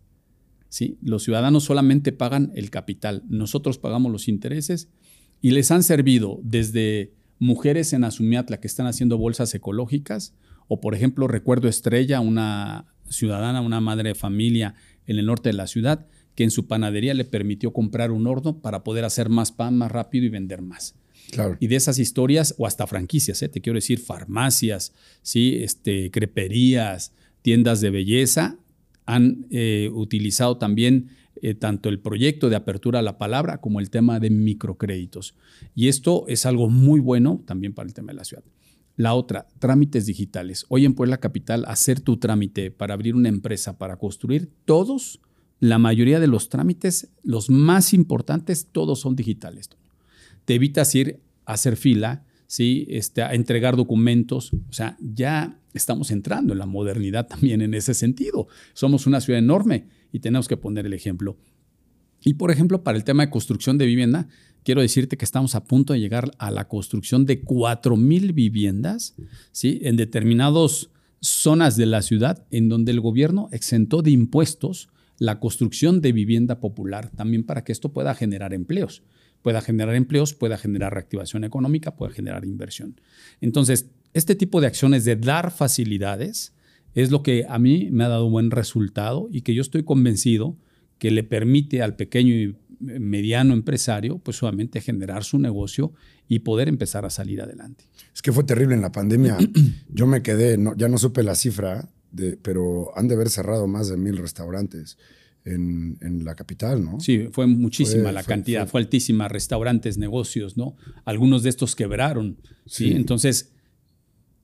¿sí? 0.69 0.99
Los 1.01 1.23
ciudadanos 1.23 1.63
solamente 1.63 2.11
pagan 2.11 2.51
el 2.53 2.69
capital, 2.69 3.23
nosotros 3.27 3.79
pagamos 3.79 4.11
los 4.11 4.27
intereses 4.27 4.89
y 5.41 5.51
les 5.51 5.71
han 5.71 5.81
servido 5.81 6.39
desde 6.43 7.13
mujeres 7.39 7.91
en 7.93 8.03
Azumiatla 8.03 8.59
que 8.59 8.67
están 8.67 8.85
haciendo 8.85 9.17
bolsas 9.17 9.55
ecológicas, 9.55 10.35
o 10.67 10.81
por 10.81 10.93
ejemplo, 10.93 11.27
recuerdo 11.27 11.67
Estrella, 11.67 12.19
una 12.19 12.93
ciudadana, 13.09 13.61
una 13.61 13.81
madre 13.81 14.09
de 14.09 14.15
familia 14.15 14.75
en 15.07 15.17
el 15.17 15.25
norte 15.25 15.49
de 15.49 15.53
la 15.53 15.65
ciudad, 15.65 16.05
que 16.35 16.43
en 16.43 16.51
su 16.51 16.67
panadería 16.67 17.13
le 17.13 17.25
permitió 17.25 17.73
comprar 17.73 18.11
un 18.11 18.27
horno 18.27 18.59
para 18.59 18.83
poder 18.83 19.05
hacer 19.05 19.29
más 19.29 19.51
pan 19.51 19.77
más 19.77 19.91
rápido 19.91 20.25
y 20.25 20.29
vender 20.29 20.61
más. 20.61 20.95
Claro. 21.31 21.57
Y 21.59 21.67
de 21.67 21.75
esas 21.75 21.97
historias, 21.97 22.53
o 22.57 22.67
hasta 22.67 22.85
franquicias, 22.85 23.41
¿eh? 23.41 23.49
te 23.49 23.61
quiero 23.61 23.77
decir, 23.77 23.99
farmacias, 23.99 24.93
¿sí? 25.21 25.55
este, 25.61 26.11
creperías, 26.11 27.13
tiendas 27.41 27.81
de 27.81 27.89
belleza, 27.89 28.57
han 29.05 29.47
eh, 29.49 29.89
utilizado 29.93 30.57
también 30.57 31.09
eh, 31.41 31.53
tanto 31.53 31.89
el 31.89 31.99
proyecto 31.99 32.49
de 32.49 32.55
apertura 32.55 32.99
a 32.99 33.01
la 33.01 33.17
palabra 33.17 33.59
como 33.59 33.79
el 33.79 33.89
tema 33.89 34.19
de 34.19 34.29
microcréditos. 34.29 35.35
Y 35.73 35.87
esto 35.87 36.25
es 36.27 36.45
algo 36.45 36.69
muy 36.69 36.99
bueno 36.99 37.41
también 37.45 37.73
para 37.73 37.87
el 37.87 37.93
tema 37.93 38.11
de 38.11 38.17
la 38.17 38.23
ciudad. 38.23 38.43
La 38.95 39.13
otra, 39.13 39.47
trámites 39.59 40.05
digitales. 40.05 40.65
Hoy 40.69 40.85
en 40.85 40.93
Puebla 40.93 41.17
Capital, 41.17 41.65
hacer 41.67 41.99
tu 41.99 42.17
trámite 42.17 42.71
para 42.71 42.93
abrir 42.93 43.13
una 43.13 43.27
empresa, 43.27 43.77
para 43.77 43.97
construir, 43.97 44.49
todos, 44.63 45.19
la 45.59 45.77
mayoría 45.79 46.19
de 46.19 46.27
los 46.27 46.49
trámites, 46.49 47.09
los 47.23 47.49
más 47.49 47.93
importantes, 47.93 48.67
todos 48.71 48.99
son 48.99 49.15
digitales 49.15 49.69
te 50.45 50.53
evitas 50.53 50.93
ir 50.95 51.19
a 51.45 51.53
hacer 51.53 51.75
fila, 51.75 52.23
¿sí? 52.47 52.85
este, 52.89 53.21
a 53.23 53.33
entregar 53.33 53.75
documentos. 53.75 54.53
O 54.69 54.73
sea, 54.73 54.95
ya 55.01 55.59
estamos 55.73 56.11
entrando 56.11 56.53
en 56.53 56.59
la 56.59 56.65
modernidad 56.65 57.27
también 57.27 57.61
en 57.61 57.73
ese 57.73 57.93
sentido. 57.93 58.47
Somos 58.73 59.07
una 59.07 59.19
ciudad 59.19 59.39
enorme 59.39 59.87
y 60.11 60.19
tenemos 60.19 60.47
que 60.47 60.57
poner 60.57 60.85
el 60.85 60.93
ejemplo. 60.93 61.37
Y 62.23 62.35
por 62.35 62.49
ejemplo, 62.49 62.83
para 62.83 62.97
el 62.97 63.03
tema 63.03 63.25
de 63.25 63.31
construcción 63.31 63.77
de 63.77 63.85
vivienda, 63.85 64.27
quiero 64.63 64.81
decirte 64.81 65.17
que 65.17 65.25
estamos 65.25 65.53
a 65.53 65.65
punto 65.65 65.93
de 65.93 65.99
llegar 65.99 66.31
a 66.39 66.49
la 66.49 66.67
construcción 66.67 67.25
de 67.25 67.43
4.000 67.43 68.33
viviendas 68.33 69.15
¿sí? 69.51 69.79
en 69.83 69.95
determinadas 69.95 70.89
zonas 71.21 71.75
de 71.75 71.85
la 71.87 72.01
ciudad 72.01 72.45
en 72.51 72.69
donde 72.69 72.91
el 72.91 73.01
gobierno 73.01 73.49
exentó 73.51 74.01
de 74.01 74.11
impuestos 74.11 74.89
la 75.17 75.39
construcción 75.39 76.01
de 76.01 76.11
vivienda 76.11 76.59
popular, 76.59 77.09
también 77.11 77.43
para 77.43 77.63
que 77.63 77.71
esto 77.71 77.93
pueda 77.93 78.13
generar 78.15 78.53
empleos 78.53 79.03
pueda 79.41 79.61
generar 79.61 79.93
empleos, 79.93 80.33
pueda 80.33 80.57
generar 80.57 80.91
reactivación 80.95 81.43
económica, 81.43 81.95
pueda 81.95 82.11
generar 82.11 82.45
inversión. 82.45 82.99
Entonces, 83.41 83.91
este 84.15 84.33
tipo 84.33 84.59
de 84.59 84.65
acciones 84.65 85.05
de 85.05 85.17
dar 85.17 85.51
facilidades 85.51 86.55
es 86.95 87.11
lo 87.11 87.21
que 87.21 87.45
a 87.47 87.59
mí 87.59 87.89
me 87.91 88.05
ha 88.05 88.07
dado 88.07 88.27
buen 88.27 88.49
resultado 88.49 89.27
y 89.31 89.41
que 89.41 89.53
yo 89.53 89.61
estoy 89.61 89.83
convencido 89.83 90.57
que 90.97 91.11
le 91.11 91.23
permite 91.23 91.83
al 91.83 91.95
pequeño 91.95 92.33
y 92.33 92.55
mediano 92.79 93.53
empresario, 93.53 94.17
pues 94.17 94.37
solamente 94.37 94.81
generar 94.81 95.23
su 95.23 95.37
negocio 95.37 95.93
y 96.27 96.39
poder 96.39 96.67
empezar 96.67 97.05
a 97.05 97.11
salir 97.11 97.39
adelante. 97.39 97.85
Es 98.15 98.23
que 98.23 98.31
fue 98.31 98.45
terrible 98.45 98.73
en 98.73 98.81
la 98.81 98.91
pandemia. 98.91 99.37
Yo 99.89 100.07
me 100.07 100.23
quedé, 100.23 100.57
no- 100.57 100.75
ya 100.75 100.87
no 100.87 100.97
supe 100.97 101.21
la 101.21 101.35
cifra, 101.35 101.87
de, 102.15 102.37
pero 102.37 102.91
han 102.97 103.07
de 103.07 103.15
haber 103.15 103.29
cerrado 103.29 103.67
más 103.67 103.89
de 103.89 103.97
mil 103.97 104.17
restaurantes 104.17 104.97
en, 105.43 105.97
en 106.01 106.23
la 106.25 106.33
capital, 106.35 106.83
¿no? 106.83 106.99
Sí, 106.99 107.27
fue 107.31 107.45
muchísima 107.45 108.03
Fue- 108.03 108.11
la 108.13 108.23
fue- 108.23 108.33
cantidad, 108.33 108.61
fue- 108.63 108.71
fue, 108.71 108.81
altísima, 108.81 109.27
restaurantes, 109.27 109.97
negocios, 109.97 110.57
¿no? 110.57 110.75
Algunos 111.03 111.43
de 111.43 111.49
estos 111.49 111.75
quebraron, 111.75 112.37
¿sí? 112.65 112.89
Sí. 112.89 112.91
Entonces, 112.93 113.51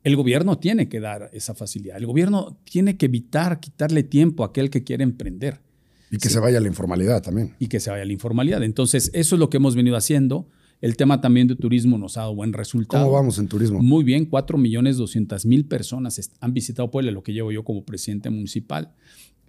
el 0.04 0.16
gobierno 0.16 0.58
tiene 0.58 0.90
que 0.90 1.00
dar 1.00 1.30
esa 1.34 1.54
facilidad. 1.56 1.98
El 1.98 2.06
gobierno 2.08 2.60
tiene 2.64 2.98
que 2.98 3.06
evitar 3.06 3.60
quitarle 3.60 4.04
tiempo 4.04 4.44
a 4.44 4.48
aquel 4.48 4.70
que 4.70 4.84
quiere 4.84 5.04
emprender 5.04 5.60
Y 6.14 6.18
que 6.18 6.28
Sí. 6.28 6.34
se 6.34 6.40
vaya 6.42 6.58
a 6.58 6.62
la 6.62 6.68
informalidad 6.68 7.22
también. 7.24 7.56
y 7.60 7.68
que 7.68 7.80
se 7.80 7.90
vaya 7.90 8.04
a 8.04 8.06
la 8.06 8.12
informalidad. 8.14 8.62
Entonces, 8.64 9.10
eso 9.14 9.36
es 9.36 9.40
lo 9.40 9.50
que 9.50 9.58
hemos 9.58 9.76
venido 9.76 9.96
haciendo. 9.96 10.50
El 10.82 10.98
tema 10.98 11.22
también 11.22 11.48
de 11.48 11.56
turismo 11.56 11.98
nos 11.98 12.18
ha 12.18 12.22
dado 12.22 12.36
buen 12.36 12.54
resultado. 12.54 13.04
¿Cómo 13.06 13.16
vamos 13.16 13.38
en 13.38 13.48
turismo? 13.48 13.82
Muy 13.82 14.04
bien, 14.04 14.26
4 14.26 14.58
millones 14.58 14.98
200 14.98 15.46
mil 15.46 15.66
personas 15.66 16.32
han 16.40 16.54
visitado 16.54 16.90
Puebla, 16.90 17.12
lo 17.12 17.22
que 17.24 17.34
llevo 17.34 17.52
yo 17.52 17.64
como 17.64 17.86
presidente 17.86 18.30
municipal. 18.32 18.92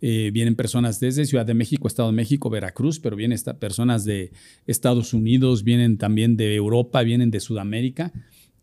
Eh, 0.02 0.30
vienen 0.32 0.56
personas 0.56 0.98
desde 1.00 1.24
Ciudad 1.24 1.46
de 1.46 1.54
México, 1.54 1.86
Estado 1.88 2.10
de 2.10 2.16
México, 2.16 2.50
Veracruz, 2.50 2.98
pero 3.00 3.16
vienen 3.16 3.34
esta- 3.34 3.58
personas 3.58 4.04
de 4.04 4.32
Estados 4.66 5.14
Unidos, 5.14 5.62
vienen 5.64 5.96
también 5.96 6.36
de 6.36 6.54
Europa, 6.54 7.02
vienen 7.02 7.30
de 7.30 7.40
Sudamérica. 7.40 8.12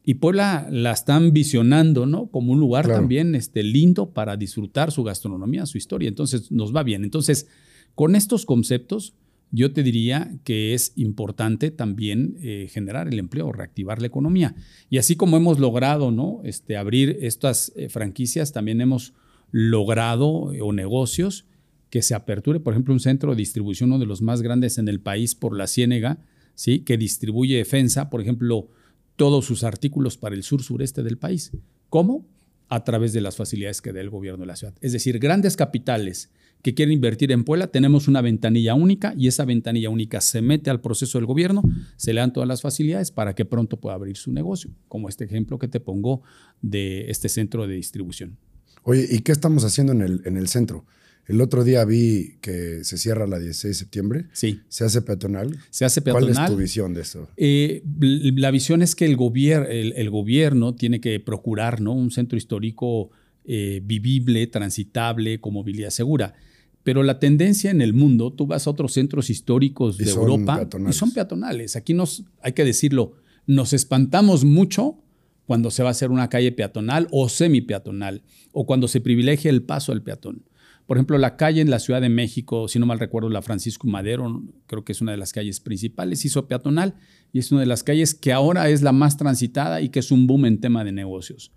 Y 0.03 0.15
Puebla 0.15 0.67
la 0.69 0.91
están 0.91 1.33
visionando, 1.33 2.05
¿no? 2.05 2.27
Como 2.27 2.51
un 2.51 2.59
lugar 2.59 2.85
Claro. 2.85 2.99
también 2.99 3.35
este, 3.35 3.63
lindo 3.63 4.11
para 4.11 4.37
disfrutar 4.37 4.91
su 4.91 5.03
gastronomía, 5.03 5.65
su 5.65 5.77
historia. 5.77 6.09
Entonces, 6.09 6.51
nos 6.51 6.75
va 6.75 6.83
bien. 6.83 7.03
Entonces, 7.03 7.47
con 7.95 8.15
estos 8.15 8.45
conceptos, 8.45 9.13
yo 9.51 9.73
te 9.73 9.83
diría 9.83 10.31
que 10.43 10.73
es 10.73 10.93
importante 10.95 11.71
también 11.71 12.37
eh, 12.41 12.67
generar 12.71 13.07
el 13.07 13.17
empleo, 13.17 13.51
reactivar 13.51 13.99
la 13.99 14.07
economía. 14.07 14.55
Y 14.89 14.97
así 14.97 15.15
como 15.15 15.37
hemos 15.37 15.59
logrado 15.59 16.11
¿no? 16.11 16.41
este, 16.43 16.77
abrir 16.77 17.17
estas 17.21 17.71
eh, 17.75 17.89
franquicias, 17.89 18.51
también 18.51 18.81
hemos 18.81 19.13
logrado 19.51 20.53
eh, 20.53 20.61
o 20.61 20.71
negocios 20.71 21.45
que 21.89 22.03
se 22.03 22.13
aperture, 22.13 22.59
por 22.59 22.73
ejemplo, 22.73 22.93
un 22.93 22.99
centro 22.99 23.31
de 23.31 23.37
distribución, 23.37 23.89
uno 23.89 23.99
de 23.99 24.05
los 24.05 24.21
más 24.21 24.43
grandes 24.43 24.77
en 24.77 24.87
el 24.87 24.99
país 24.99 25.33
por 25.33 25.57
la 25.57 25.65
Ciénega, 25.65 26.19
¿sí? 26.53 26.81
que 26.81 26.97
distribuye 26.97 27.57
defensa, 27.57 28.11
por 28.11 28.21
ejemplo, 28.21 28.69
todos 29.15 29.45
sus 29.45 29.63
artículos 29.63 30.17
para 30.17 30.35
el 30.35 30.43
sur-sureste 30.43 31.01
del 31.01 31.17
país. 31.17 31.51
¿Cómo? 31.89 32.27
A 32.67 32.83
través 32.83 33.13
de 33.13 33.21
las 33.21 33.35
facilidades 33.35 33.81
que 33.81 33.91
da 33.91 34.01
el 34.01 34.11
gobierno 34.11 34.41
de 34.41 34.45
la 34.45 34.55
ciudad. 34.55 34.75
Es 34.81 34.91
decir, 34.91 35.17
grandes 35.17 35.57
capitales 35.57 36.29
que 36.61 36.73
quieren 36.73 36.93
invertir 36.93 37.31
en 37.31 37.43
Puebla, 37.45 37.67
tenemos 37.67 38.07
una 38.07 38.21
ventanilla 38.21 38.73
única 38.75 39.13
y 39.17 39.27
esa 39.27 39.45
ventanilla 39.45 39.89
única 39.89 40.19
se 40.21 40.41
mete 40.41 40.69
al 40.69 40.81
proceso 40.81 41.17
del 41.17 41.25
gobierno, 41.25 41.63
se 41.95 42.11
le 42.13 42.19
dan 42.19 42.33
todas 42.33 42.47
las 42.49 42.61
facilidades 42.61 43.11
para 43.11 43.33
que 43.33 43.45
pronto 43.45 43.79
pueda 43.79 43.95
abrir 43.95 44.17
su 44.17 44.31
negocio, 44.33 44.69
como 44.87 45.07
este 45.07 45.23
ejemplo 45.23 45.57
que 45.57 45.67
te 45.69 45.79
pongo 45.79 46.21
de 46.61 47.09
este 47.09 47.29
centro 47.29 47.65
de 47.67 47.75
distribución. 47.75 48.37
Oye, 48.83 49.07
¿y 49.09 49.19
qué 49.19 49.31
estamos 49.31 49.63
haciendo 49.63 49.93
en 49.93 50.01
el, 50.01 50.21
en 50.25 50.35
el 50.37 50.47
centro? 50.49 50.85
El 51.27 51.41
otro 51.41 51.63
día 51.63 51.85
vi 51.85 52.37
que 52.41 52.83
se 52.83 52.97
cierra 52.97 53.27
la 53.27 53.37
16 53.37 53.69
de 53.69 53.73
septiembre. 53.75 54.25
Sí, 54.33 54.61
¿Se 54.67 54.83
hace 54.83 55.01
peatonal? 55.03 55.57
se 55.69 55.85
hace 55.85 56.01
¿Cuál 56.01 56.25
peatonal. 56.25 56.45
es 56.45 56.51
tu 56.51 56.57
visión 56.57 56.93
de 56.95 57.01
esto? 57.01 57.29
Eh, 57.37 57.83
la 58.35 58.49
visión 58.51 58.81
es 58.81 58.95
que 58.95 59.05
el, 59.05 59.15
gobier- 59.15 59.67
el, 59.69 59.93
el 59.95 60.09
gobierno 60.09 60.73
tiene 60.73 60.99
que 60.99 61.19
procurar 61.19 61.81
¿no? 61.81 61.93
un 61.93 62.09
centro 62.09 62.35
histórico 62.37 63.11
eh, 63.45 63.79
vivible, 63.83 64.47
transitable, 64.47 65.39
con 65.39 65.53
movilidad 65.53 65.91
segura. 65.91 66.33
Pero 66.83 67.03
la 67.03 67.19
tendencia 67.19 67.71
en 67.71 67.81
el 67.81 67.93
mundo, 67.93 68.31
tú 68.31 68.47
vas 68.47 68.65
a 68.65 68.69
otros 68.69 68.93
centros 68.93 69.29
históricos 69.29 69.97
de 69.97 70.09
Europa 70.09 70.55
peatonales. 70.55 70.95
y 70.95 70.99
son 70.99 71.11
peatonales. 71.11 71.75
Aquí 71.75 71.93
nos, 71.93 72.23
hay 72.41 72.53
que 72.53 72.63
decirlo, 72.63 73.13
nos 73.45 73.73
espantamos 73.73 74.45
mucho 74.45 75.03
cuando 75.45 75.71
se 75.71 75.83
va 75.83 75.89
a 75.89 75.91
hacer 75.91 76.11
una 76.11 76.29
calle 76.29 76.51
peatonal 76.51 77.07
o 77.11 77.27
semi-peatonal, 77.27 78.21
o 78.51 78.65
cuando 78.65 78.87
se 78.87 79.01
privilegia 79.01 79.49
el 79.49 79.63
paso 79.63 79.91
al 79.91 80.03
peatón. 80.03 80.45
Por 80.85 80.97
ejemplo, 80.97 81.17
la 81.17 81.37
calle 81.37 81.61
en 81.61 81.69
la 81.69 81.79
Ciudad 81.79 82.01
de 82.01 82.09
México, 82.09 82.67
si 82.67 82.79
no 82.79 82.87
mal 82.87 82.99
recuerdo, 82.99 83.29
la 83.29 83.41
Francisco 83.43 83.87
Madero, 83.87 84.43
creo 84.65 84.83
que 84.83 84.91
es 84.91 85.01
una 85.01 85.11
de 85.11 85.17
las 85.17 85.33
calles 85.33 85.59
principales, 85.59 86.25
hizo 86.25 86.47
peatonal 86.47 86.95
y 87.31 87.39
es 87.39 87.51
una 87.51 87.61
de 87.61 87.67
las 87.67 87.83
calles 87.83 88.15
que 88.15 88.33
ahora 88.33 88.69
es 88.69 88.81
la 88.81 88.91
más 88.91 89.17
transitada 89.17 89.81
y 89.81 89.89
que 89.89 89.99
es 89.99 90.11
un 90.11 90.25
boom 90.25 90.45
en 90.45 90.59
tema 90.59 90.83
de 90.83 90.91
negocios. 90.91 91.51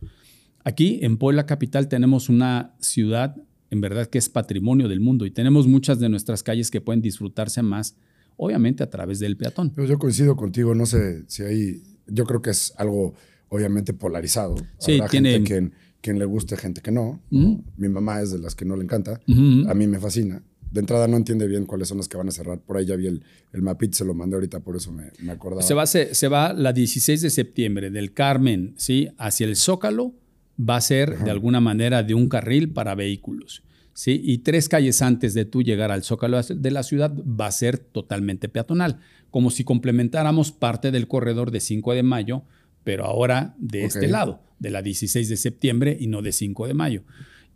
Aquí 0.64 1.00
en 1.02 1.16
Puebla 1.16 1.46
Capital 1.46 1.88
tenemos 1.88 2.28
una 2.28 2.74
ciudad 2.78 3.36
en 3.72 3.80
verdad 3.80 4.06
que 4.06 4.18
es 4.18 4.28
patrimonio 4.28 4.86
del 4.86 5.00
mundo 5.00 5.24
y 5.24 5.30
tenemos 5.30 5.66
muchas 5.66 5.98
de 5.98 6.10
nuestras 6.10 6.42
calles 6.42 6.70
que 6.70 6.82
pueden 6.82 7.00
disfrutarse 7.00 7.62
más, 7.62 7.96
obviamente 8.36 8.82
a 8.82 8.90
través 8.90 9.18
del 9.18 9.38
peatón. 9.38 9.72
Yo 9.74 9.98
coincido 9.98 10.36
contigo, 10.36 10.74
no 10.74 10.84
sé 10.84 11.24
si 11.26 11.42
hay, 11.42 11.82
yo 12.06 12.26
creo 12.26 12.42
que 12.42 12.50
es 12.50 12.74
algo 12.76 13.14
obviamente 13.48 13.94
polarizado. 13.94 14.56
Sí, 14.78 15.00
tiene... 15.10 15.32
gente 15.32 15.48
quien, 15.48 15.72
quien 16.02 16.18
le 16.18 16.26
guste, 16.26 16.58
gente 16.58 16.82
que 16.82 16.90
no. 16.90 17.22
Mi 17.30 17.88
mamá 17.88 18.20
es 18.20 18.30
de 18.30 18.40
las 18.40 18.54
que 18.54 18.66
no 18.66 18.76
le 18.76 18.84
encanta, 18.84 19.22
a 19.26 19.74
mí 19.74 19.86
me 19.86 19.98
fascina 19.98 20.42
de 20.72 20.80
entrada 20.80 21.06
no 21.06 21.18
entiende 21.18 21.46
bien 21.46 21.66
cuáles 21.66 21.88
son 21.88 21.98
las 21.98 22.08
que 22.08 22.16
van 22.16 22.28
a 22.28 22.30
cerrar. 22.30 22.58
Por 22.58 22.78
ahí 22.78 22.86
ya 22.86 22.96
vi 22.96 23.06
el, 23.06 23.22
el 23.52 23.62
mapit, 23.62 23.92
se 23.92 24.04
lo 24.04 24.14
mandé 24.14 24.36
ahorita, 24.36 24.60
por 24.60 24.74
eso 24.74 24.90
me, 24.90 25.12
me 25.20 25.32
acordaba. 25.32 25.62
Se 25.62 25.74
va, 25.74 25.86
se, 25.86 26.28
va 26.28 26.54
la 26.54 26.72
16 26.72 27.20
de 27.20 27.28
septiembre 27.30 27.90
del 27.90 28.14
Carmen 28.14 28.72
¿sí? 28.78 29.10
hacia 29.18 29.46
el 29.46 29.56
Zócalo, 29.56 30.14
va 30.58 30.76
a 30.76 30.80
ser 30.80 31.18
de 31.18 31.30
alguna 31.30 31.60
manera 31.60 32.02
de 32.02 32.14
un 32.14 32.28
carril 32.28 32.70
para 32.70 32.94
vehículos. 32.94 33.62
¿sí? 33.94 34.20
Y 34.22 34.38
tres 34.38 34.68
calles 34.68 35.02
antes 35.02 35.34
de 35.34 35.44
tú 35.44 35.62
llegar 35.62 35.90
al 35.90 36.02
Zócalo 36.02 36.40
de 36.42 36.70
la 36.70 36.82
ciudad 36.82 37.12
va 37.14 37.46
a 37.46 37.52
ser 37.52 37.78
totalmente 37.78 38.48
peatonal, 38.48 39.00
como 39.30 39.50
si 39.50 39.64
complementáramos 39.64 40.52
parte 40.52 40.90
del 40.90 41.08
corredor 41.08 41.50
de 41.50 41.60
5 41.60 41.94
de 41.94 42.02
mayo, 42.02 42.42
pero 42.84 43.04
ahora 43.04 43.54
de 43.58 43.84
este 43.84 44.08
lado, 44.08 44.42
de 44.58 44.70
la 44.70 44.82
16 44.82 45.28
de 45.28 45.36
septiembre 45.36 45.96
y 45.98 46.06
no 46.06 46.22
de 46.22 46.32
5 46.32 46.66
de 46.66 46.74
mayo. 46.74 47.04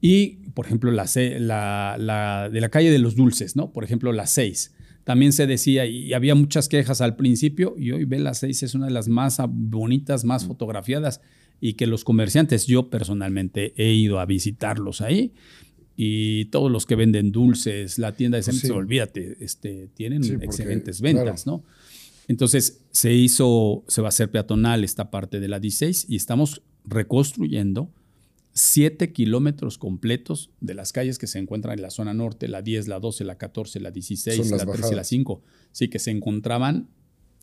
Y, 0.01 0.51
por 0.55 0.67
ejemplo, 0.67 0.91
la, 0.93 1.07
la, 1.99 2.51
de 2.51 2.61
la 2.61 2.69
calle 2.69 2.91
de 2.91 2.99
los 2.99 3.17
dulces, 3.17 3.57
¿no? 3.57 3.73
Por 3.73 3.83
ejemplo, 3.83 4.13
la 4.13 4.27
6. 4.27 4.75
También 5.05 5.33
se 5.33 5.47
decía, 5.47 5.87
y 5.87 6.13
había 6.13 6.35
muchas 6.35 6.69
quejas 6.69 7.01
al 7.01 7.17
principio, 7.17 7.75
y 7.79 7.93
hoy 7.93 8.05
ve 8.05 8.19
la 8.19 8.35
6 8.35 8.63
es 8.63 8.75
una 8.75 8.87
de 8.87 8.93
las 8.93 9.09
más 9.09 9.41
bonitas, 9.49 10.25
más 10.25 10.45
fotografiadas, 10.45 11.21
y 11.61 11.75
que 11.75 11.87
los 11.87 12.05
comerciantes, 12.05 12.67
yo 12.67 12.91
personalmente 12.91 13.73
he 13.77 13.93
ido 13.93 14.21
a 14.21 14.27
visitarlos 14.27 15.01
ahí, 15.01 15.33
y 15.97 16.47
todos 16.47 16.71
los 16.71 16.85
que 16.85 16.95
venden 16.95 17.33
dulces, 17.33 17.99
la 17.99 18.13
tienda 18.13 18.37
de 18.37 18.45
pues 18.45 18.71
olvídate, 18.71 19.39
este, 19.41 19.89
tienen 19.95 20.23
excelentes 20.43 21.01
ventas, 21.01 21.47
¿no? 21.47 21.65
Entonces 22.29 22.83
se 22.91 23.15
hizo, 23.15 23.85
se 23.89 24.03
va 24.03 24.09
a 24.09 24.11
hacer 24.11 24.31
peatonal 24.31 24.85
esta 24.85 25.11
parte 25.11 25.41
de 25.41 25.49
la 25.49 25.59
16 25.59 26.07
y 26.09 26.17
estamos 26.17 26.63
reconstruyendo 26.85 27.91
7 28.53 29.13
kilómetros 29.13 29.79
completos 29.79 30.51
de 30.61 30.75
las 30.75 30.93
calles 30.93 31.19
que 31.19 31.27
se 31.27 31.39
encuentran 31.39 31.75
en 31.79 31.83
la 31.83 31.91
zona 31.91 32.15
norte, 32.15 32.49
la 32.49 32.63
10, 32.63 32.89
la 32.89 32.99
12, 32.99 33.25
la 33.25 33.39
14, 33.39 33.81
la 33.81 33.91
16, 33.91 34.51
la 34.51 34.67
13 34.67 34.93
y 34.93 34.97
la 34.97 35.05
5. 35.05 35.43
Sí, 35.73 35.89
que 35.89 35.99
se 35.99 36.11
encontraban 36.11 36.89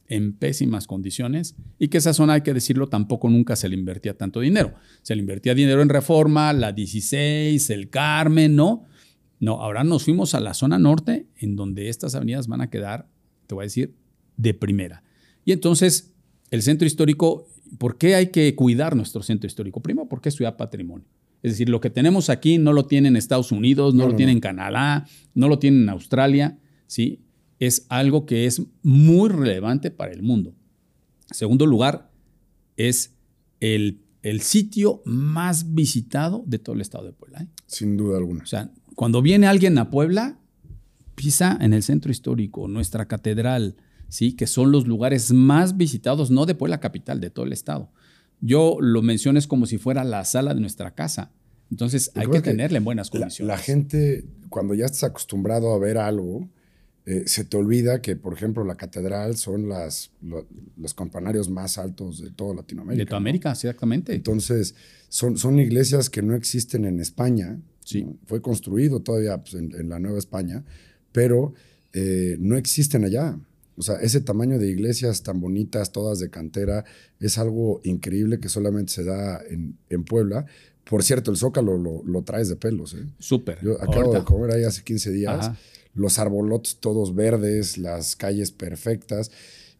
en 0.07 0.33
pésimas 0.33 0.87
condiciones 0.87 1.55
y 1.79 1.87
que 1.87 1.97
esa 1.97 2.13
zona, 2.13 2.33
hay 2.33 2.41
que 2.41 2.53
decirlo, 2.53 2.87
tampoco 2.87 3.29
nunca 3.29 3.55
se 3.55 3.69
le 3.69 3.75
invertía 3.75 4.17
tanto 4.17 4.39
dinero. 4.39 4.73
Se 5.01 5.15
le 5.15 5.21
invertía 5.21 5.55
dinero 5.55 5.81
en 5.81 5.89
reforma, 5.89 6.53
la 6.53 6.71
16, 6.71 7.69
el 7.69 7.89
Carmen, 7.89 8.55
¿no? 8.55 8.85
No, 9.39 9.61
ahora 9.61 9.83
nos 9.83 10.05
fuimos 10.05 10.35
a 10.35 10.39
la 10.39 10.53
zona 10.53 10.79
norte, 10.79 11.27
en 11.37 11.55
donde 11.55 11.89
estas 11.89 12.15
avenidas 12.15 12.47
van 12.47 12.61
a 12.61 12.69
quedar, 12.69 13.07
te 13.47 13.55
voy 13.55 13.63
a 13.63 13.65
decir, 13.65 13.95
de 14.37 14.53
primera. 14.53 15.03
Y 15.45 15.51
entonces 15.51 16.13
el 16.51 16.61
centro 16.61 16.85
histórico 16.85 17.47
¿por 17.77 17.97
qué 17.97 18.15
hay 18.15 18.27
que 18.27 18.55
cuidar 18.55 18.95
nuestro 18.95 19.23
centro 19.23 19.47
histórico? 19.47 19.81
Primero, 19.81 20.07
porque 20.07 20.29
es 20.29 20.35
ciudad 20.35 20.57
patrimonio. 20.57 21.05
Es 21.41 21.53
decir, 21.53 21.69
lo 21.69 21.81
que 21.81 21.89
tenemos 21.89 22.29
aquí 22.29 22.57
no 22.57 22.71
lo 22.71 22.85
tiene 22.85 23.09
en 23.09 23.17
Estados 23.17 23.51
Unidos, 23.51 23.93
no, 23.93 24.07
lo 24.07 24.15
tiene 24.15 24.31
en 24.31 24.39
Canadá, 24.39 25.05
no 25.33 25.49
lo 25.49 25.59
tiene 25.59 25.81
en 25.81 25.89
Australia, 25.89 26.57
¿sí? 26.87 27.19
Es 27.65 27.85
algo 27.89 28.25
que 28.25 28.45
es 28.45 28.61
muy 28.81 29.29
relevante 29.29 29.91
para 29.91 30.11
el 30.11 30.21
mundo. 30.21 30.53
segundo 31.31 31.65
lugar, 31.65 32.11
es 32.77 33.13
el, 33.59 34.01
el 34.21 34.41
sitio 34.41 35.01
más 35.05 35.73
visitado 35.73 36.43
de 36.45 36.59
todo 36.59 36.75
el 36.75 36.81
estado 36.81 37.05
de 37.05 37.13
Puebla. 37.13 37.43
¿eh? 37.43 37.47
Sin 37.67 37.97
duda 37.97 38.17
alguna. 38.17 38.43
O 38.43 38.47
sea, 38.47 38.71
cuando 38.95 39.21
viene 39.21 39.47
alguien 39.47 39.77
a 39.77 39.89
Puebla, 39.89 40.39
pisa 41.15 41.57
en 41.61 41.73
el 41.73 41.83
centro 41.83 42.11
histórico, 42.11 42.67
nuestra 42.67 43.07
catedral, 43.07 43.75
¿sí? 44.09 44.33
que 44.33 44.47
son 44.47 44.71
los 44.71 44.87
lugares 44.87 45.31
más 45.31 45.77
visitados, 45.77 46.31
no 46.31 46.45
de 46.45 46.55
Puebla 46.55 46.79
capital, 46.79 47.19
de 47.19 47.29
todo 47.29 47.45
el 47.45 47.53
estado. 47.53 47.91
Yo 48.41 48.77
lo 48.81 49.01
menciono 49.01 49.39
es 49.39 49.47
como 49.47 49.65
si 49.65 49.77
fuera 49.77 50.03
la 50.03 50.25
sala 50.25 50.53
de 50.53 50.59
nuestra 50.59 50.93
casa. 50.93 51.31
Entonces 51.71 52.11
hay 52.15 52.27
que, 52.27 52.41
tenerle 52.41 52.77
en 52.77 52.83
buenas 52.83 53.09
condiciones. 53.09 53.47
La, 53.47 53.57
gente, 53.57 54.25
cuando 54.49 54.73
ya 54.73 54.85
estás 54.85 55.03
acostumbrado 55.03 55.73
a 55.73 55.79
ver 55.79 55.97
algo, 55.97 56.49
eh, 57.05 57.23
se 57.25 57.43
te 57.43 57.57
olvida 57.57 58.01
que, 58.01 58.15
por 58.15 58.33
ejemplo, 58.33 58.63
la 58.63 58.75
catedral 58.75 59.35
son 59.35 59.67
las, 59.67 60.11
los 60.77 60.93
campanarios 60.93 61.49
más 61.49 61.77
altos 61.77 62.21
de 62.21 62.31
toda 62.31 62.55
Latinoamérica. 62.55 63.03
De 63.03 63.05
toda 63.05 63.17
América, 63.17 63.51
exactamente. 63.51 64.13
Entonces, 64.15 64.75
son, 65.09 65.37
son 65.37 65.59
iglesias 65.59 66.09
que 66.09 66.21
no 66.21 66.33
existen 66.33 66.85
en 66.85 67.01
España. 67.01 67.59
Sí. 67.83 68.07
Fue 68.25 68.41
construido 68.41 69.01
todavía 69.01 69.37
pues, 69.37 69.53
en, 69.55 69.89
la 69.89 69.99
Nueva 69.99 70.17
España, 70.17 70.63
pero 71.11 71.53
eh, 71.91 72.37
no 72.39 72.55
existen 72.55 73.03
allá. 73.03 73.37
O 73.75 73.81
sea, 73.81 73.95
ese 73.95 74.21
tamaño 74.21 74.57
de 74.57 74.69
iglesias 74.69 75.23
tan 75.23 75.41
bonitas, 75.41 75.91
todas 75.91 76.19
de 76.19 76.29
cantera, 76.29 76.85
es 77.19 77.37
algo 77.37 77.81
increíble 77.83 78.39
que 78.39 78.47
solamente 78.47 78.93
se 78.93 79.03
da 79.03 79.41
en, 79.49 80.03
Puebla. 80.05 80.45
Por 80.85 81.03
cierto, 81.03 81.31
el 81.31 81.37
Zócalo 81.37 81.77
lo, 81.77 82.21
traes 82.21 82.47
de 82.47 82.55
pelos. 82.55 82.93
¿eh? 82.93 83.05
Súper. 83.19 83.59
Yo 83.61 83.81
acabo 83.81 84.13
de 84.13 84.23
comer 84.23 84.51
ahí 84.51 84.63
hace 84.63 84.83
15 84.83 85.11
días. 85.11 85.51
Los 85.93 86.19
arbolotes 86.19 86.77
todos 86.79 87.15
verdes, 87.15 87.77
las 87.77 88.15
calles 88.15 88.51
perfectas. 88.51 89.31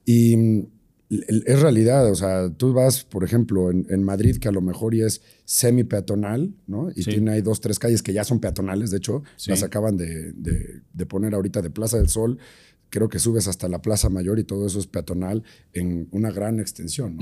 Y 0.06 0.66
es 1.10 1.62
realidad, 1.62 2.10
o 2.10 2.16
sea, 2.16 2.50
tú 2.50 2.74
vas, 2.74 3.04
por 3.04 3.24
ejemplo, 3.24 3.70
en, 3.70 4.04
Madrid, 4.04 4.38
que 4.38 4.48
a 4.48 4.52
lo 4.52 4.62
mejor 4.62 4.96
ya 4.96 5.06
es 5.06 5.22
semi-peatonal, 5.46 6.54
¿no? 6.66 6.90
Y 6.96 7.04
tiene 7.04 7.32
ahí 7.32 7.42
dos, 7.42 7.62
tres 7.62 7.78
calles 7.78 8.02
que 8.02 8.14
ya 8.14 8.24
son 8.24 8.40
peatonales, 8.40 8.90
de 8.90 8.98
hecho, 8.98 9.24
las 9.48 9.64
acaban 9.64 9.98
de, 9.98 10.34
de, 10.34 11.06
poner 11.06 11.36
ahorita 11.36 11.62
de 11.62 11.70
Plaza 11.70 11.98
del 11.98 12.10
Sol 12.10 12.40
creo 12.94 13.10
que 13.10 13.18
subes 13.18 13.48
hasta 13.48 13.68
la 13.68 13.82
Plaza 13.82 14.08
Mayor 14.10 14.38
y 14.38 14.44
todo 14.44 14.68
eso 14.68 14.78
es 14.78 14.86
peatonal 14.86 15.42
en 15.74 16.08
una 16.12 16.30
gran 16.30 16.60
extensión. 16.60 17.18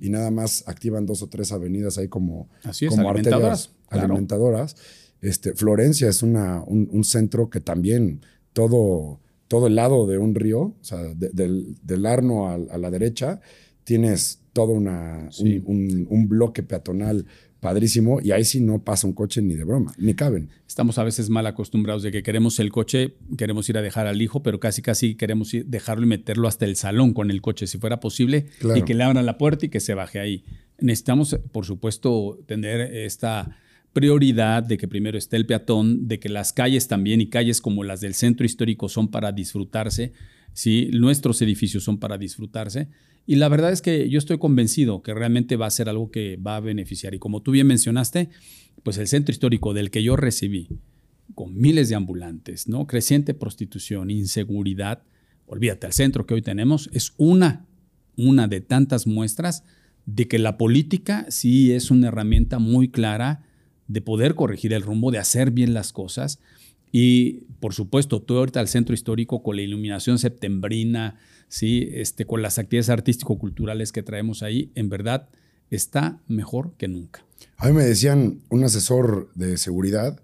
Y 0.00 0.08
nada 0.08 0.30
más 0.30 0.62
activan 0.68 1.04
dos 1.04 1.20
o 1.20 1.28
tres 1.28 1.50
avenidas 1.50 1.98
ahí 1.98 2.06
como, 2.06 2.48
como 2.88 3.10
alimentadoras. 3.10 3.72
alimentadoras. 3.88 4.76
Este, 5.20 5.54
Florencia 5.54 6.08
es 6.08 6.22
una, 6.22 6.62
un, 6.62 7.02
centro 7.02 7.50
que 7.50 7.60
también 7.60 8.20
todo, 8.56 9.20
todo 9.48 9.66
el 9.66 9.74
lado 9.74 10.06
de 10.06 10.16
un 10.16 10.34
río, 10.34 10.60
o 10.60 10.76
sea, 10.80 11.02
del, 11.14 11.76
del, 11.82 12.06
Arno 12.06 12.48
a, 12.48 12.78
la 12.78 12.90
derecha, 12.90 13.42
tienes 13.84 14.40
todo 14.54 14.72
una, 14.72 15.28
un, 15.40 16.06
un, 16.08 16.26
bloque 16.26 16.62
peatonal 16.62 17.26
padrísimo 17.60 18.18
y 18.22 18.30
ahí 18.30 18.46
sí 18.46 18.62
no 18.62 18.82
pasa 18.82 19.06
un 19.06 19.12
coche 19.12 19.42
ni 19.42 19.56
de 19.56 19.64
broma, 19.64 19.92
ni 19.98 20.14
caben. 20.14 20.48
Estamos 20.66 20.96
a 20.96 21.04
veces 21.04 21.28
mal 21.28 21.46
acostumbrados 21.46 22.02
de 22.02 22.10
que 22.10 22.22
queremos 22.22 22.58
el 22.58 22.72
coche, 22.72 23.12
queremos 23.36 23.68
ir 23.68 23.76
a 23.76 23.82
dejar 23.82 24.06
al 24.06 24.22
hijo, 24.22 24.42
pero 24.42 24.58
casi 24.58 24.80
casi 24.80 25.16
queremos 25.16 25.54
dejarlo 25.66 26.06
y 26.06 26.08
meterlo 26.08 26.48
hasta 26.48 26.64
el 26.64 26.76
salón 26.76 27.12
con 27.12 27.30
el 27.30 27.42
coche, 27.42 27.66
si 27.66 27.76
fuera 27.76 28.00
posible, 28.00 28.46
y 28.74 28.82
que 28.84 28.94
le 28.94 29.04
abran 29.04 29.26
la 29.26 29.36
puerta 29.36 29.66
y 29.66 29.68
que 29.68 29.80
se 29.80 29.92
baje 29.92 30.18
ahí. 30.18 30.44
Necesitamos, 30.78 31.38
por 31.52 31.66
supuesto, 31.66 32.38
tener 32.46 32.80
esta 32.80 33.58
prioridad 33.96 34.62
de 34.62 34.76
que 34.76 34.88
primero 34.88 35.16
esté 35.16 35.36
el 35.36 35.46
peatón, 35.46 36.06
de 36.06 36.20
que 36.20 36.28
las 36.28 36.52
calles 36.52 36.86
también 36.86 37.22
y 37.22 37.30
calles 37.30 37.62
como 37.62 37.82
las 37.82 38.02
del 38.02 38.12
centro 38.12 38.44
histórico 38.44 38.90
son 38.90 39.08
para 39.08 39.32
disfrutarse, 39.32 40.12
¿sí? 40.52 40.90
nuestros 40.92 41.40
edificios 41.40 41.82
son 41.82 41.96
para 41.96 42.18
disfrutarse 42.18 42.88
y 43.26 43.36
la 43.36 43.48
verdad 43.48 43.72
es 43.72 43.80
que 43.80 44.10
yo 44.10 44.18
estoy 44.18 44.36
convencido 44.38 45.02
que 45.02 45.14
realmente 45.14 45.56
va 45.56 45.66
a 45.66 45.70
ser 45.70 45.88
algo 45.88 46.10
que 46.10 46.36
va 46.36 46.56
a 46.56 46.60
beneficiar. 46.60 47.14
Y 47.14 47.18
como 47.18 47.40
tú 47.40 47.52
bien 47.52 47.66
mencionaste, 47.66 48.28
pues 48.82 48.98
el 48.98 49.08
centro 49.08 49.32
histórico 49.32 49.72
del 49.72 49.90
que 49.90 50.02
yo 50.02 50.14
recibí, 50.14 50.68
con 51.34 51.58
miles 51.58 51.88
de 51.88 51.94
ambulantes, 51.94 52.68
¿no? 52.68 52.86
creciente 52.86 53.32
prostitución, 53.32 54.10
inseguridad, 54.10 55.04
olvídate, 55.46 55.86
el 55.86 55.94
centro 55.94 56.26
que 56.26 56.34
hoy 56.34 56.42
tenemos 56.42 56.90
es 56.92 57.14
una, 57.16 57.64
una 58.18 58.46
de 58.46 58.60
tantas 58.60 59.06
muestras 59.06 59.64
de 60.04 60.28
que 60.28 60.38
la 60.38 60.58
política 60.58 61.26
sí 61.30 61.72
es 61.72 61.90
una 61.90 62.08
herramienta 62.08 62.60
muy 62.60 62.90
clara 62.90 63.45
de 63.88 64.00
poder 64.00 64.34
corregir 64.34 64.72
el 64.72 64.82
rumbo, 64.82 65.10
de 65.10 65.18
hacer 65.18 65.50
bien 65.50 65.74
las 65.74 65.92
cosas. 65.92 66.40
Y 66.92 67.44
por 67.60 67.74
supuesto, 67.74 68.22
tú 68.22 68.38
ahorita 68.38 68.60
al 68.60 68.68
centro 68.68 68.94
histórico 68.94 69.42
con 69.42 69.56
la 69.56 69.62
iluminación 69.62 70.18
septembrina, 70.18 71.18
¿sí? 71.48 71.88
este, 71.92 72.26
con 72.26 72.42
las 72.42 72.58
actividades 72.58 72.90
artístico-culturales 72.90 73.92
que 73.92 74.02
traemos 74.02 74.42
ahí, 74.42 74.70
en 74.74 74.88
verdad 74.88 75.28
está 75.70 76.20
mejor 76.28 76.72
que 76.78 76.88
nunca. 76.88 77.24
A 77.58 77.68
mí 77.68 77.74
me 77.74 77.84
decían 77.84 78.40
un 78.48 78.64
asesor 78.64 79.30
de 79.34 79.56
seguridad, 79.58 80.20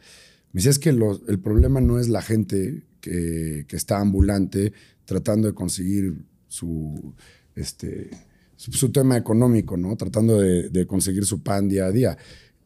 me 0.53 0.59
decía 0.59 0.71
es 0.71 0.79
que 0.79 0.91
el 0.91 1.41
problema 1.41 1.81
no 1.81 1.99
es 1.99 2.09
la 2.09 2.23
gente 2.23 2.85
que, 3.01 3.67
está 3.71 4.01
ambulante 4.01 4.73
tratando 5.05 5.49
de 5.49 5.55
conseguir 5.55 6.15
su, 6.47 7.15
este, 7.57 8.11
su, 8.57 8.93
tema 8.93 9.17
económico, 9.17 9.77
¿no? 9.77 9.97
tratando 9.97 10.39
de 10.41 10.87
conseguir 10.87 11.25
su 11.25 11.43
pan 11.43 11.69
día 11.69 11.87
a 11.87 11.91
día. 11.91 12.19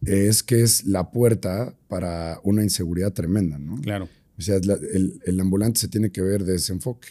Es 0.07 0.43
que 0.43 0.63
es 0.63 0.85
la 0.85 1.11
puerta 1.11 1.75
para 1.89 2.41
una 2.45 2.63
inseguridad 2.63 3.13
tremenda, 3.13 3.59
¿no? 3.59 3.81
Claro. 3.81 4.09
O 4.39 4.43
sea, 4.43 4.57
el, 4.57 5.41
ambulante 5.41 5.81
se 5.81 5.89
tiene 5.89 6.11
que 6.11 6.21
ver 6.21 6.45
de 6.45 6.57
ese 6.57 6.73
enfoque. 6.73 7.09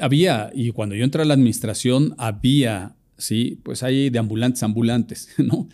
Había, 0.00 0.50
y 0.54 0.70
cuando 0.70 0.94
yo 0.94 1.04
entré 1.04 1.22
a 1.22 1.24
la 1.24 1.34
administración, 1.34 2.14
había, 2.18 2.96
sí, 3.16 3.58
pues 3.62 3.82
hay 3.82 4.10
de 4.10 4.18
ambulantes 4.18 4.62
ambulantes, 4.62 5.28
¿no? 5.38 5.68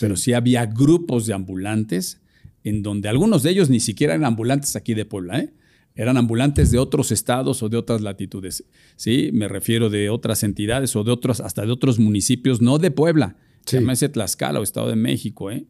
Pero 0.00 0.16
sí 0.16 0.32
había 0.32 0.66
grupos 0.66 1.26
de 1.26 1.34
ambulantes 1.34 2.20
en 2.64 2.82
donde 2.82 3.08
algunos 3.08 3.42
de 3.42 3.50
ellos 3.50 3.70
ni 3.70 3.80
siquiera 3.80 4.14
eran 4.14 4.24
ambulantes 4.24 4.74
aquí 4.74 4.94
de 4.94 5.04
Puebla, 5.04 5.38
¿eh? 5.40 5.52
eran 5.94 6.16
ambulantes 6.16 6.70
de 6.70 6.78
otros 6.78 7.12
estados 7.12 7.62
o 7.62 7.68
de 7.68 7.76
otras 7.76 8.00
latitudes. 8.00 8.64
Sí, 8.96 9.30
me 9.32 9.48
refiero 9.48 9.90
de 9.90 10.10
otras 10.10 10.42
entidades 10.42 10.96
o 10.96 11.04
de 11.04 11.10
otros, 11.10 11.40
hasta 11.40 11.66
de 11.66 11.72
otros 11.72 11.98
municipios, 11.98 12.60
no 12.62 12.78
de 12.78 12.90
Puebla, 12.90 13.36
sí. 13.66 13.76
llámese 13.76 14.08
Tlaxcala 14.08 14.60
o 14.60 14.62
Estado 14.62 14.88
de 14.88 14.96
México. 14.96 15.50
¿eh? 15.50 15.66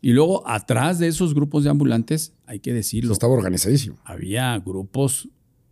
Y 0.00 0.12
luego, 0.12 0.46
atrás 0.48 0.98
de 0.98 1.08
esos 1.08 1.34
grupos 1.34 1.64
de 1.64 1.70
ambulantes, 1.70 2.34
hay 2.46 2.60
que 2.60 2.72
decirlo. 2.72 3.12
Estaba 3.12 3.34
organizadísimo. 3.34 3.98
Había 4.04 4.58
grupos 4.58 5.28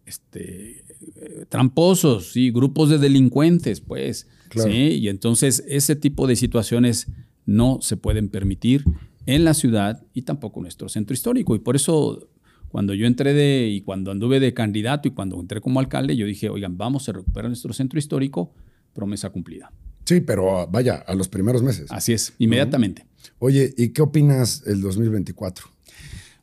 este, 0.07 0.85
eh, 1.17 1.47
tramposos, 1.49 2.33
sí, 2.33 2.51
grupos 2.51 2.89
de 2.91 2.99
delincuentes, 2.99 3.81
pues. 3.81 4.29
Sí, 4.55 4.71
y 4.71 5.09
entonces 5.09 5.65
ese 5.67 5.97
tipo 5.97 6.29
de 6.29 6.37
situaciones 6.37 7.09
no 7.45 7.79
se 7.81 7.97
pueden 7.97 8.29
permitir 8.29 8.85
en 9.27 9.45
la 9.45 9.53
ciudad 9.53 10.05
y 10.15 10.23
tampoco 10.23 10.61
en 10.61 10.65
nuestro 10.65 10.89
centro 10.89 11.13
histórico. 11.13 11.57
Y 11.57 11.59
por 11.59 11.75
eso 11.75 12.29
cuando 12.75 12.95
yo 12.95 13.07
entré 13.07 13.35
de, 13.35 13.69
y 13.69 13.83
cuando 13.83 14.11
anduve 14.11 14.41
de 14.41 14.53
candidato 14.53 15.09
y 15.09 15.13
cuando 15.13 15.41
entré 15.41 15.61
como 15.61 15.81
alcalde, 15.81 16.17
yo 16.17 16.27
dije, 16.27 16.49
oigan, 16.49 16.77
vamos 16.77 17.09
a 17.09 17.13
recuperar 17.13 17.49
nuestro 17.49 17.73
centro 17.73 17.99
histórico, 17.99 18.53
promesa 18.93 19.31
cumplida. 19.31 19.73
Sí, 20.05 20.21
pero 20.21 20.67
vaya, 20.67 20.97
a 20.97 21.15
los 21.15 21.29
primeros 21.29 21.63
meses. 21.63 21.87
Así 21.91 22.13
es, 22.13 22.35
inmediatamente. 22.39 23.07
Oye, 23.39 23.75
¿y 23.77 23.91
qué 23.91 24.03
opinas 24.03 24.63
el 24.67 24.81
2024? 24.81 25.67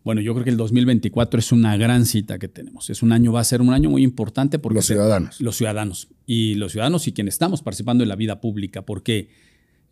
Bueno, 0.03 0.21
yo 0.21 0.33
creo 0.33 0.43
que 0.43 0.49
el 0.49 0.57
2024 0.57 1.39
es 1.39 1.51
una 1.51 1.77
gran 1.77 2.05
cita 2.05 2.39
que 2.39 2.47
tenemos. 2.47 2.89
Es 2.89 3.03
un 3.03 3.11
año, 3.11 3.31
va 3.31 3.39
a 3.39 3.43
ser 3.43 3.61
un 3.61 3.71
año 3.71 3.89
muy 3.89 4.03
importante 4.03 4.57
porque... 4.57 4.77
Los 4.77 4.87
ciudadanos. 4.87 5.39
los 5.41 5.55
ciudadanos. 5.55 6.07
Y 6.25 6.55
los 6.55 6.71
ciudadanos 6.71 7.07
y 7.07 7.13
quienes 7.13 7.35
estamos 7.35 7.61
participando 7.61 8.03
en 8.03 8.09
la 8.09 8.15
vida 8.15 8.41
pública, 8.41 8.83
porque 8.83 9.29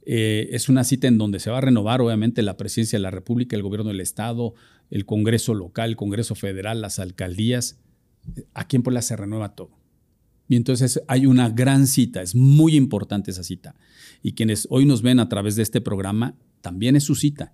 eh, 0.06 0.50
es 0.52 0.68
una 0.68 0.84
cita 0.84 1.08
en 1.08 1.20
donde 1.20 1.40
se 1.40 1.52
va 1.52 1.60
a 1.60 1.62
renovar, 1.62 2.02
obviamente, 2.02 2.42
la 2.42 2.58
presidencia 2.58 2.98
de 2.98 3.04
la 3.04 3.12
República, 3.12 3.56
el 3.56 3.62
gobierno 3.62 3.90
del 3.90 4.02
Estado, 4.02 4.56
el 4.90 5.06
Congreso 5.06 5.54
local, 5.54 5.92
el 5.92 5.96
Congreso 5.96 6.34
federal, 6.34 6.82
las 6.82 6.98
alcaldías. 6.98 7.78
Aquí 8.56 8.78
en 8.78 8.84
Puebla 8.84 9.04
se 9.04 9.16
renueva 9.16 9.54
todo. 9.56 9.78
Y 10.48 10.56
entonces 10.56 11.04
hay 11.08 11.28
una 11.28 11.50
gran 11.50 11.86
cita, 11.86 12.24
es 12.24 12.34
muy 12.34 12.76
importante 12.76 13.30
esa 13.30 13.44
cita. 13.44 13.76
Y 14.24 14.34
quienes 14.34 14.68
hoy 14.72 14.88
nos 14.88 15.04
ven 15.04 15.20
a 15.20 15.30
través 15.30 15.56
de 15.56 15.62
este 15.62 15.80
programa, 15.80 16.36
también 16.62 16.96
es 16.96 17.04
su 17.04 17.16
cita. 17.16 17.54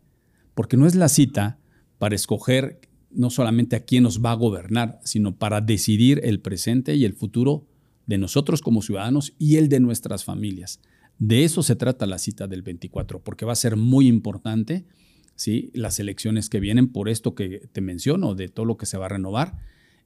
Porque 0.54 0.78
no 0.78 0.88
es 0.88 0.96
la 0.96 1.10
cita 1.10 1.60
para 1.98 2.16
escoger 2.16 2.80
no 3.12 3.30
solamente 3.30 3.76
a 3.76 3.86
quién 3.86 4.04
nos 4.04 4.24
va 4.24 4.32
a 4.32 4.36
gobernar, 4.36 5.00
sino 5.04 5.38
para 5.38 5.62
decidir 5.62 6.22
el 6.24 6.42
presente 6.42 6.96
y 6.96 7.06
el 7.06 7.14
futuro 7.14 7.66
de 8.06 8.18
nosotros 8.18 8.62
como 8.62 8.82
ciudadanos 8.82 9.34
y 9.40 9.56
el 9.56 9.70
de 9.70 9.80
nuestras 9.80 10.24
familias. 10.24 10.82
De 11.18 11.44
eso 11.44 11.64
se 11.64 11.76
trata 11.76 12.06
la 12.06 12.18
cita 12.18 12.48
del 12.48 12.62
24, 12.62 13.24
porque 13.24 13.46
va 13.46 13.54
a 13.54 13.56
ser 13.56 13.78
muy 13.78 14.08
importante 14.08 14.86
¿sí? 15.36 15.72
las 15.74 16.00
elecciones 16.00 16.50
que 16.50 16.60
vienen 16.60 16.92
por 16.92 17.10
esto 17.10 17.36
que 17.36 17.70
te 17.72 17.82
menciono, 17.82 18.36
de 18.36 18.50
todo 18.50 18.66
lo 18.66 18.78
que 18.78 18.86
se 18.86 18.98
va 18.98 19.06
a 19.06 19.10
renovar, 19.10 19.58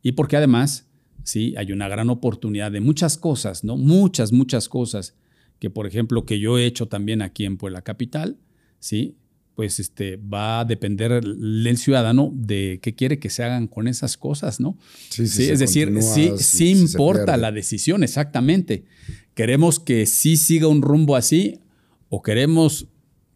y 0.04 0.14
porque 0.14 0.38
además 0.38 0.88
¿sí? 1.24 1.56
hay 1.58 1.72
una 1.72 1.88
gran 1.88 2.10
oportunidad 2.10 2.72
de 2.72 2.80
muchas 2.80 3.18
cosas, 3.18 3.64
¿no? 3.64 3.76
muchas, 3.76 4.32
muchas 4.32 4.70
cosas, 4.70 5.16
que 5.58 5.70
por 5.70 5.88
ejemplo 5.88 6.26
que 6.26 6.40
yo 6.40 6.58
he 6.58 6.66
hecho 6.66 6.88
también 6.88 7.22
aquí 7.22 7.46
en 7.46 7.58
Puebla 7.58 7.82
Capital, 7.82 8.38
¿sí? 8.80 9.16
pues 9.60 9.78
este, 9.82 10.16
va 10.16 10.62
a 10.62 10.64
depender 10.64 11.12
el 11.12 11.78
ciudadano 11.78 12.32
de 12.34 12.80
qué 12.82 12.96
quiere 12.96 13.20
que 13.20 13.30
se 13.30 13.44
hagan 13.44 13.68
con 13.68 13.90
esas 13.90 14.16
cosas, 14.16 14.62
¿no? 14.62 14.78
Sí, 15.10 15.28
sí, 15.28 15.50
es 15.50 15.60
decir, 15.60 15.92
sí, 16.02 16.32
sí 16.38 16.72
importa 16.72 17.36
la 17.36 17.52
decisión, 17.52 18.02
exactamente. 18.02 18.86
¿Queremos 19.34 19.82
que 19.82 20.06
sí 20.06 20.38
siga 20.38 20.70
un 20.70 20.82
rumbo 20.82 21.18
así 21.18 21.60
o 22.08 22.22
queremos, 22.22 22.88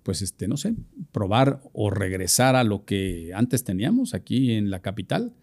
pues, 0.03 0.21
este, 0.21 0.47
no 0.47 0.55
sé, 0.55 0.75
probar 1.11 1.61
o 1.73 1.89
regresar 1.89 2.55
a 2.55 2.63
lo 2.63 2.85
que 2.85 3.31
antes 3.35 3.65
teníamos 3.65 4.13
aquí 4.13 4.51
en 4.51 4.71
la 4.71 4.81
capital? 4.81 5.33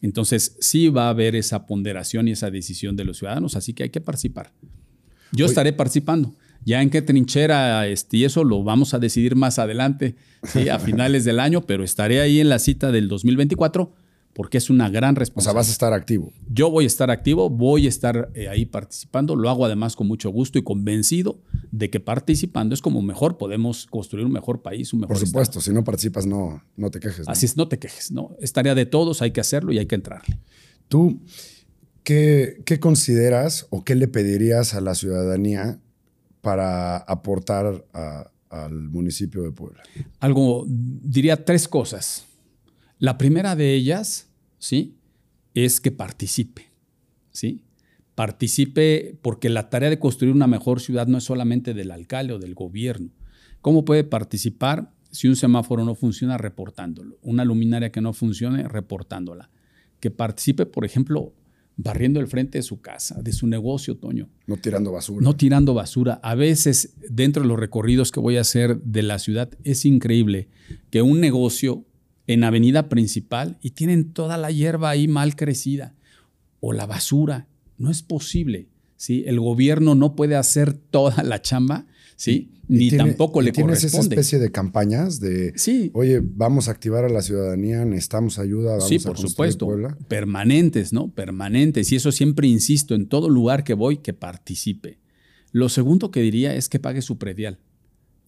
Entonces, 0.00 0.56
sí 0.60 0.90
va 0.90 1.06
a 1.06 1.10
haber 1.10 1.34
esa 1.34 1.66
ponderación 1.66 2.28
y 2.28 2.30
esa 2.30 2.52
decisión 2.52 2.94
de 2.94 3.04
los 3.04 3.18
ciudadanos, 3.18 3.56
así 3.56 3.72
que 3.72 3.82
hay 3.82 3.90
que 3.90 4.00
participar. 4.00 4.52
Yo 5.32 5.46
estaré 5.46 5.72
participando. 5.72 6.36
Ya 6.64 6.82
en 6.82 6.90
qué 6.90 7.02
trinchera 7.02 7.86
este, 7.86 8.18
y 8.18 8.24
eso 8.24 8.44
lo 8.44 8.62
vamos 8.62 8.94
a 8.94 8.98
decidir 8.98 9.36
más 9.36 9.58
adelante, 9.58 10.16
a 10.70 10.78
finales 10.80 11.24
del 11.24 11.40
año, 11.40 11.62
pero 11.62 11.84
estaré 11.84 12.20
ahí 12.20 12.40
en 12.40 12.48
la 12.48 12.58
cita 12.58 12.92
del 12.92 13.08
2024 13.08 13.92
porque 14.32 14.58
es 14.58 14.70
una 14.70 14.88
gran 14.88 15.16
responsabilidad. 15.16 15.50
O 15.50 15.54
sea, 15.54 15.60
vas 15.60 15.68
a 15.68 15.72
estar 15.72 15.92
activo. 15.92 16.32
Yo 16.48 16.70
voy 16.70 16.84
a 16.84 16.86
estar 16.86 17.10
activo, 17.10 17.50
voy 17.50 17.86
a 17.86 17.88
estar 17.88 18.30
eh, 18.34 18.48
ahí 18.48 18.64
participando, 18.64 19.34
lo 19.34 19.50
hago 19.50 19.64
además 19.64 19.96
con 19.96 20.06
mucho 20.06 20.30
gusto 20.30 20.58
y 20.58 20.62
convencido 20.62 21.40
de 21.72 21.90
que 21.90 22.00
participando 22.00 22.74
es 22.74 22.80
como 22.80 23.02
mejor 23.02 23.38
podemos 23.38 23.86
construir 23.86 24.26
un 24.26 24.32
mejor 24.32 24.62
país, 24.62 24.92
un 24.92 25.00
mejor 25.00 25.16
Por 25.16 25.26
supuesto, 25.26 25.60
si 25.60 25.72
no 25.72 25.82
participas 25.84 26.26
no, 26.26 26.62
no 26.76 26.90
te 26.90 27.00
quejes. 27.00 27.28
Así 27.28 27.46
es, 27.46 27.56
no 27.56 27.68
te 27.68 27.78
quejes, 27.78 28.12
¿no? 28.12 28.36
Es 28.40 28.52
tarea 28.52 28.74
de 28.74 28.86
todos, 28.86 29.20
hay 29.22 29.32
que 29.32 29.40
hacerlo 29.40 29.72
y 29.72 29.78
hay 29.78 29.86
que 29.86 29.96
entrarle. 29.96 30.38
¿Tú 30.88 31.20
qué, 32.04 32.62
qué 32.64 32.78
consideras 32.78 33.66
o 33.70 33.84
qué 33.84 33.94
le 33.94 34.08
pedirías 34.08 34.74
a 34.74 34.80
la 34.80 34.94
ciudadanía 34.94 35.80
para 36.40 36.96
aportar 36.98 37.84
al 38.48 38.88
municipio 38.88 39.42
de 39.42 39.52
Puebla? 39.52 39.82
Algo, 40.18 40.64
diría 40.66 41.44
tres 41.44 41.68
cosas. 41.68 42.26
La 42.98 43.16
primera 43.16 43.56
de 43.56 43.74
ellas, 43.74 44.28
¿sí? 44.58 44.96
Es 45.54 45.80
que 45.80 45.90
participe, 45.90 46.66
¿sí? 47.30 47.64
Participe 48.14 49.18
porque 49.22 49.48
la 49.48 49.70
tarea 49.70 49.88
de 49.88 49.98
construir 49.98 50.34
una 50.34 50.46
mejor 50.46 50.80
ciudad 50.80 51.06
no 51.06 51.18
es 51.18 51.24
solamente 51.24 51.72
del 51.72 51.90
alcalde 51.90 52.34
o 52.34 52.38
del 52.38 52.54
gobierno. 52.54 53.10
¿Cómo 53.62 53.84
puede 53.84 54.04
participar 54.04 54.92
si 55.10 55.28
un 55.28 55.36
semáforo 55.36 55.84
no 55.84 55.94
funciona 55.94 56.36
reportándolo? 56.36 57.18
Una 57.22 57.44
luminaria 57.44 57.90
que 57.90 58.00
no 58.00 58.12
funcione 58.12 58.68
reportándola. 58.68 59.50
Que 60.00 60.10
participe, 60.10 60.66
por 60.66 60.84
ejemplo, 60.84 61.32
barriendo 61.82 62.20
el 62.20 62.26
frente 62.26 62.58
de 62.58 62.62
su 62.62 62.80
casa, 62.80 63.20
de 63.22 63.32
su 63.32 63.46
negocio, 63.46 63.96
Toño. 63.96 64.28
No 64.46 64.56
tirando 64.56 64.92
basura. 64.92 65.24
No 65.24 65.34
tirando 65.36 65.74
basura. 65.74 66.20
A 66.22 66.34
veces, 66.34 66.94
dentro 67.08 67.42
de 67.42 67.48
los 67.48 67.58
recorridos 67.58 68.12
que 68.12 68.20
voy 68.20 68.36
a 68.36 68.42
hacer 68.42 68.80
de 68.82 69.02
la 69.02 69.18
ciudad, 69.18 69.50
es 69.64 69.84
increíble 69.84 70.48
que 70.90 71.02
un 71.02 71.20
negocio 71.20 71.84
en 72.26 72.44
avenida 72.44 72.88
principal 72.88 73.58
y 73.62 73.70
tienen 73.70 74.12
toda 74.12 74.36
la 74.36 74.50
hierba 74.50 74.90
ahí 74.90 75.08
mal 75.08 75.36
crecida 75.36 75.94
o 76.60 76.72
la 76.72 76.86
basura. 76.86 77.48
No 77.78 77.90
es 77.90 78.02
posible. 78.02 78.68
¿sí? 78.96 79.24
El 79.26 79.40
gobierno 79.40 79.94
no 79.94 80.14
puede 80.14 80.36
hacer 80.36 80.74
toda 80.74 81.22
la 81.22 81.40
chamba, 81.40 81.86
¿sí? 82.20 82.50
ni 82.68 82.90
tampoco 82.90 83.40
le 83.40 83.50
¿tienes 83.50 83.78
corresponde. 83.78 84.06
esa 84.06 84.14
especie 84.14 84.38
de 84.38 84.52
campañas 84.52 85.20
de, 85.20 85.54
sí. 85.56 85.90
oye, 85.94 86.20
vamos 86.22 86.68
a 86.68 86.70
activar 86.70 87.04
a 87.04 87.08
la 87.08 87.22
ciudadanía, 87.22 87.84
necesitamos 87.86 88.38
ayuda, 88.38 88.72
vamos 88.72 88.88
sí, 88.88 88.98
por 88.98 89.16
supuesto. 89.16 89.66
Permanentes, 90.06 90.92
¿no? 90.92 91.10
Permanentes. 91.10 91.90
Y 91.90 91.96
eso 91.96 92.12
siempre 92.12 92.46
insisto, 92.46 92.94
en 92.94 93.08
todo 93.08 93.30
lugar 93.30 93.64
que 93.64 93.72
voy, 93.72 93.96
que 93.96 94.12
participe. 94.12 94.98
Lo 95.50 95.70
segundo 95.70 96.10
que 96.10 96.20
diría 96.20 96.54
es 96.54 96.68
que 96.68 96.78
pague 96.78 97.00
su 97.00 97.16
predial. 97.16 97.58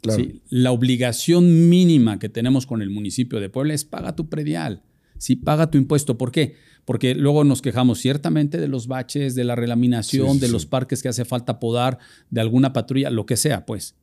¿sí? 0.08 0.40
La 0.48 0.72
obligación 0.72 1.68
mínima 1.68 2.18
que 2.18 2.30
tenemos 2.30 2.66
con 2.66 2.80
el 2.80 2.88
municipio 2.88 3.40
de 3.40 3.50
Puebla 3.50 3.74
es 3.74 3.84
paga 3.84 4.16
tu 4.16 4.30
predial, 4.30 4.82
¿sí? 5.22 5.36
paga 5.36 5.70
tu 5.70 5.78
impuesto. 5.78 6.18
¿Por 6.18 6.32
qué? 6.32 6.56
Porque 6.84 7.14
luego 7.14 7.44
nos 7.44 7.62
quejamos 7.62 8.00
ciertamente 8.00 8.58
de 8.58 8.66
los 8.66 8.88
baches, 8.88 9.36
de 9.36 9.44
la 9.44 9.54
relaminación, 9.54 10.40
de 10.40 10.48
los 10.48 10.66
parques 10.66 11.00
que 11.00 11.08
hace 11.08 11.24
falta 11.24 11.60
podar, 11.60 12.00
de 12.30 12.40
alguna 12.40 12.72
patrulla, 12.72 13.08
lo 13.10 13.24
que 13.24 13.36
sea, 13.36 13.64
pues. 13.64 13.94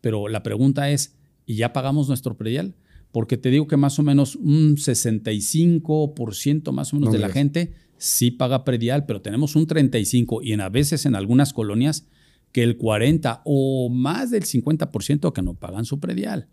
Pero 0.00 0.28
la 0.28 0.44
pregunta 0.44 0.90
es, 0.90 1.16
¿y 1.44 1.56
ya 1.56 1.72
pagamos 1.72 2.06
nuestro 2.06 2.36
predial? 2.36 2.76
Porque 3.10 3.36
te 3.36 3.50
digo 3.50 3.66
que 3.66 3.76
más 3.76 3.98
o 3.98 4.04
menos 4.04 4.36
un 4.36 4.76
65% 4.76 6.70
más 6.70 6.92
o 6.92 6.96
menos 6.96 7.12
de 7.12 7.18
la 7.18 7.30
gente 7.30 7.74
sí 7.96 8.30
paga 8.30 8.64
predial, 8.64 9.06
pero 9.06 9.22
tenemos 9.22 9.56
un 9.56 9.66
35% 9.66 10.38
y 10.44 10.52
en, 10.52 10.60
a 10.60 10.68
veces 10.68 11.04
en 11.04 11.16
algunas 11.16 11.52
colonias 11.52 12.06
que 12.52 12.62
el 12.62 12.76
40 12.76 13.42
o 13.44 13.88
más 13.88 14.30
del 14.30 14.44
50% 14.44 15.32
que 15.32 15.42
no 15.42 15.54
pagan 15.54 15.84
su 15.84 15.98
predial. 15.98 16.48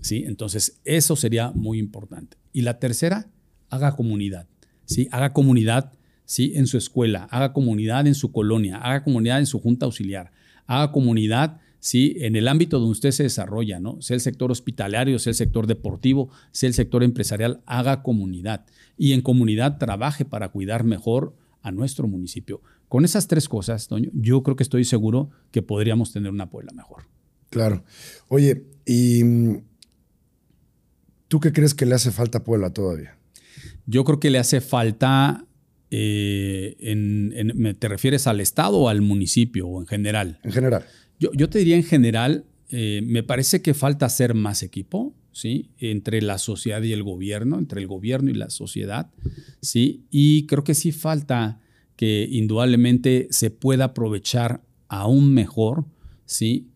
¿sí? 0.00 0.24
Entonces, 0.26 0.80
eso 0.84 1.16
sería 1.16 1.50
muy 1.50 1.78
importante. 1.78 2.36
Y 2.52 2.62
la 2.62 2.78
tercera, 2.78 3.28
haga 3.70 3.96
comunidad. 3.96 4.46
¿sí? 4.84 5.08
Haga 5.10 5.32
comunidad 5.32 5.92
¿sí? 6.24 6.52
en 6.56 6.66
su 6.66 6.76
escuela, 6.76 7.24
haga 7.30 7.52
comunidad 7.52 8.06
en 8.06 8.14
su 8.14 8.32
colonia, 8.32 8.76
haga 8.76 9.02
comunidad 9.02 9.38
en 9.38 9.46
su 9.46 9.60
junta 9.60 9.86
auxiliar, 9.86 10.32
haga 10.66 10.92
comunidad 10.92 11.60
¿sí? 11.78 12.16
en 12.18 12.36
el 12.36 12.48
ámbito 12.48 12.78
donde 12.78 12.92
usted 12.92 13.12
se 13.12 13.22
desarrolla, 13.22 13.80
¿no? 13.80 14.02
sea 14.02 14.14
el 14.14 14.20
sector 14.20 14.50
hospitalario, 14.50 15.18
sea 15.18 15.30
el 15.30 15.36
sector 15.36 15.66
deportivo, 15.66 16.30
sea 16.52 16.68
el 16.68 16.74
sector 16.74 17.02
empresarial, 17.02 17.62
haga 17.66 18.02
comunidad. 18.02 18.66
Y 18.96 19.12
en 19.12 19.22
comunidad 19.22 19.78
trabaje 19.78 20.24
para 20.24 20.50
cuidar 20.50 20.84
mejor 20.84 21.34
a 21.62 21.70
nuestro 21.70 22.06
municipio. 22.06 22.60
Con 22.88 23.04
esas 23.04 23.28
tres 23.28 23.48
cosas, 23.48 23.86
Toño, 23.86 24.10
yo 24.12 24.42
creo 24.42 24.56
que 24.56 24.64
estoy 24.64 24.84
seguro 24.84 25.30
que 25.52 25.62
podríamos 25.62 26.12
tener 26.12 26.30
una 26.30 26.50
Puebla 26.50 26.72
mejor. 26.72 27.04
Claro. 27.48 27.84
Oye, 28.28 28.66
¿y 28.84 29.22
mm, 29.22 29.62
tú 31.28 31.40
qué 31.40 31.52
crees 31.52 31.74
que 31.74 31.86
le 31.86 31.94
hace 31.94 32.10
falta 32.10 32.42
Puebla 32.42 32.70
todavía? 32.70 33.19
Yo 33.90 34.04
creo 34.04 34.20
que 34.20 34.30
le 34.30 34.38
hace 34.38 34.60
falta, 34.60 35.44
eh, 35.90 36.76
¿te 37.78 37.88
refieres 37.88 38.28
al 38.28 38.40
Estado 38.40 38.78
o 38.78 38.88
al 38.88 39.02
municipio 39.02 39.66
o 39.66 39.80
en 39.80 39.88
general? 39.88 40.38
En 40.44 40.52
general. 40.52 40.84
Yo, 41.18 41.32
yo 41.32 41.50
te 41.50 41.58
diría 41.58 41.74
en 41.74 41.82
general, 41.82 42.44
eh, 42.68 43.02
me 43.04 43.24
parece 43.24 43.62
que 43.62 43.74
falta 43.74 44.06
hacer 44.06 44.34
más 44.34 44.62
equipo, 44.62 45.12
¿sí? 45.32 45.70
Entre 45.78 46.22
la 46.22 46.38
sociedad 46.38 46.82
y 46.82 46.92
el 46.92 47.02
gobierno, 47.02 47.58
entre 47.58 47.80
el 47.80 47.88
gobierno 47.88 48.30
y 48.30 48.34
la 48.34 48.48
sociedad, 48.50 49.10
¿sí? 49.60 50.04
Y 50.08 50.46
creo 50.46 50.62
que 50.62 50.74
sí 50.74 50.92
falta 50.92 51.60
que 51.96 52.28
indudablemente 52.30 53.26
se 53.30 53.50
pueda 53.50 53.86
aprovechar 53.86 54.62
aún 54.86 55.34
mejor, 55.34 55.84
¿sí? 56.26 56.68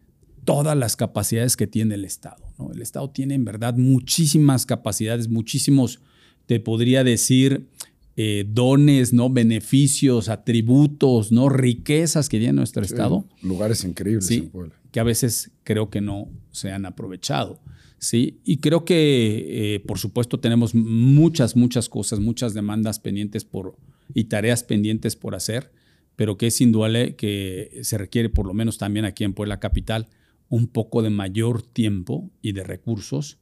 Todas 0.44 0.76
las 0.76 0.96
capacidades 0.96 1.56
que 1.56 1.68
tiene 1.68 1.94
el 1.94 2.04
Estado, 2.04 2.44
¿no? 2.58 2.72
El 2.72 2.82
Estado 2.82 3.08
tiene 3.10 3.34
en 3.34 3.44
verdad 3.44 3.76
muchísimas 3.76 4.66
capacidades, 4.66 5.28
muchísimos, 5.28 6.00
te 6.47 6.61
podría 6.61 7.05
decir, 7.05 7.66
eh, 8.16 8.45
dones, 8.49 9.12
¿no? 9.12 9.30
beneficios, 9.30 10.28
atributos, 10.28 11.32
¿no? 11.32 11.49
riquezas 11.49 12.28
que 12.28 12.38
tiene 12.38 12.53
nuestro 12.53 12.84
Estado. 12.84 13.24
Lugares 13.42 13.84
increíbles 13.84 14.26
sí, 14.26 14.51
que 14.92 15.01
a 15.01 15.05
veces 15.05 15.51
creo 15.64 15.90
que 15.90 16.01
no 16.01 16.28
se 16.51 16.70
han 16.70 16.86
aprovechado. 16.86 17.61
¿sí? 17.99 18.40
Y 18.45 18.59
creo 18.59 18.84
que, 18.84 19.74
eh, 19.74 19.80
por 19.80 19.99
supuesto, 19.99 20.38
tenemos 20.38 20.74
muchas, 20.74 21.57
muchas 21.57 21.88
cosas, 21.88 22.20
muchas 22.20 22.55
demandas 22.55 23.01
pendientes 23.01 23.45
por, 23.45 23.76
y 24.14 24.24
tareas 24.24 24.62
pendientes 24.62 25.16
por 25.16 25.34
hacer, 25.34 25.72
pero 26.14 26.38
que 26.38 26.47
es 26.47 26.61
indudable 26.61 27.16
que 27.16 27.80
se 27.82 27.99
requiere, 27.99 28.28
por 28.28 28.47
lo 28.47 28.55
menos 28.55 28.78
también 28.78 29.05
aquí 29.05 29.24
en 29.24 29.32
Puebla 29.32 29.59
Capital, 29.59 30.07
un 30.49 30.68
poco 30.68 31.03
de 31.03 31.11
mayor 31.11 31.62
tiempo 31.62 32.30
y 32.42 32.53
de 32.53 32.62
recursos 32.62 33.38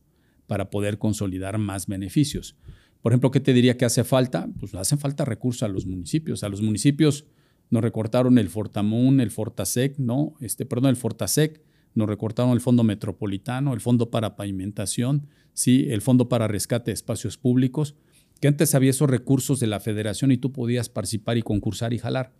para 0.46 0.70
poder 0.70 0.98
consolidar 0.98 1.58
más 1.58 1.86
beneficios. 1.86 2.56
Por 3.02 3.12
ejemplo, 3.12 3.30
¿qué 3.30 3.40
te 3.40 3.52
diría 3.52 3.76
que 3.76 3.84
hace 3.84 4.04
falta? 4.04 4.48
Pues 4.58 4.74
hacen 4.74 4.98
falta 4.98 5.24
recursos 5.24 5.64
a 5.64 5.68
los 5.68 5.86
municipios. 5.86 6.44
A 6.44 6.48
los 6.48 6.62
municipios 6.62 7.26
nos 7.68 7.82
recortaron 7.82 8.38
el 8.38 8.48
Fortamun, 8.48 9.20
el 9.20 9.30
Fortasec, 9.30 9.98
¿no? 9.98 10.34
Este, 10.40 10.64
perdón, 10.64 10.90
el 10.90 10.96
Fortasec, 10.96 11.60
nos 11.94 12.08
recortaron 12.08 12.52
el 12.52 12.60
Fondo 12.60 12.84
Metropolitano, 12.84 13.74
el 13.74 13.80
Fondo 13.80 14.10
para 14.10 14.36
Pavimentación, 14.36 15.26
sí, 15.52 15.86
el 15.90 16.00
Fondo 16.00 16.28
para 16.28 16.48
Rescate 16.48 16.90
de 16.90 16.94
Espacios 16.94 17.36
Públicos, 17.36 17.96
que 18.40 18.48
antes 18.48 18.74
había 18.74 18.90
esos 18.90 19.10
recursos 19.10 19.60
de 19.60 19.66
la 19.66 19.80
federación 19.80 20.32
y 20.32 20.36
tú 20.36 20.52
podías 20.52 20.88
participar 20.88 21.36
y 21.38 21.42
concursar 21.42 21.92
y 21.92 21.98
jalar. 21.98 22.32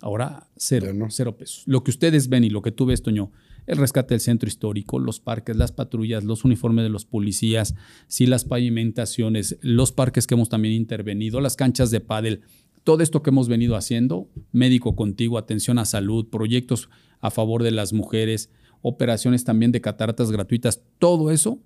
Ahora 0.00 0.48
cero, 0.56 0.88
cero 1.10 1.36
pesos. 1.36 1.62
Lo 1.66 1.84
que 1.84 1.90
ustedes 1.90 2.28
ven 2.28 2.44
y 2.44 2.50
lo 2.50 2.62
que 2.62 2.72
tú 2.72 2.86
ves, 2.86 3.02
Toño, 3.02 3.30
el 3.66 3.78
rescate 3.78 4.14
del 4.14 4.20
centro 4.20 4.48
histórico, 4.48 4.98
los 4.98 5.20
parques, 5.20 5.56
las 5.56 5.72
patrullas, 5.72 6.24
los 6.24 6.44
uniformes 6.44 6.84
de 6.84 6.90
los 6.90 7.04
policías, 7.04 7.74
sí, 8.06 8.26
las 8.26 8.44
pavimentaciones, 8.44 9.58
los 9.60 9.92
parques 9.92 10.26
que 10.26 10.34
hemos 10.34 10.48
también 10.48 10.74
intervenido, 10.74 11.40
las 11.40 11.56
canchas 11.56 11.90
de 11.90 12.00
pádel, 12.00 12.42
todo 12.84 13.02
esto 13.02 13.22
que 13.22 13.30
hemos 13.30 13.48
venido 13.48 13.76
haciendo, 13.76 14.28
médico 14.52 14.96
contigo, 14.96 15.38
atención 15.38 15.78
a 15.78 15.84
salud, 15.84 16.28
proyectos 16.28 16.88
a 17.20 17.30
favor 17.30 17.62
de 17.62 17.70
las 17.70 17.92
mujeres, 17.92 18.50
operaciones 18.82 19.44
también 19.44 19.72
de 19.72 19.80
cataratas 19.80 20.30
gratuitas, 20.30 20.82
todo 20.98 21.30
eso 21.30 21.60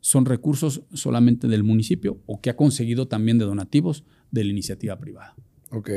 son 0.00 0.26
recursos 0.26 0.82
solamente 0.92 1.48
del 1.48 1.64
municipio 1.64 2.18
o 2.26 2.40
que 2.40 2.50
ha 2.50 2.56
conseguido 2.56 3.08
también 3.08 3.38
de 3.38 3.44
donativos 3.44 4.04
de 4.30 4.44
la 4.44 4.50
iniciativa 4.50 4.98
privada. 4.98 5.34
Ok. 5.70 5.90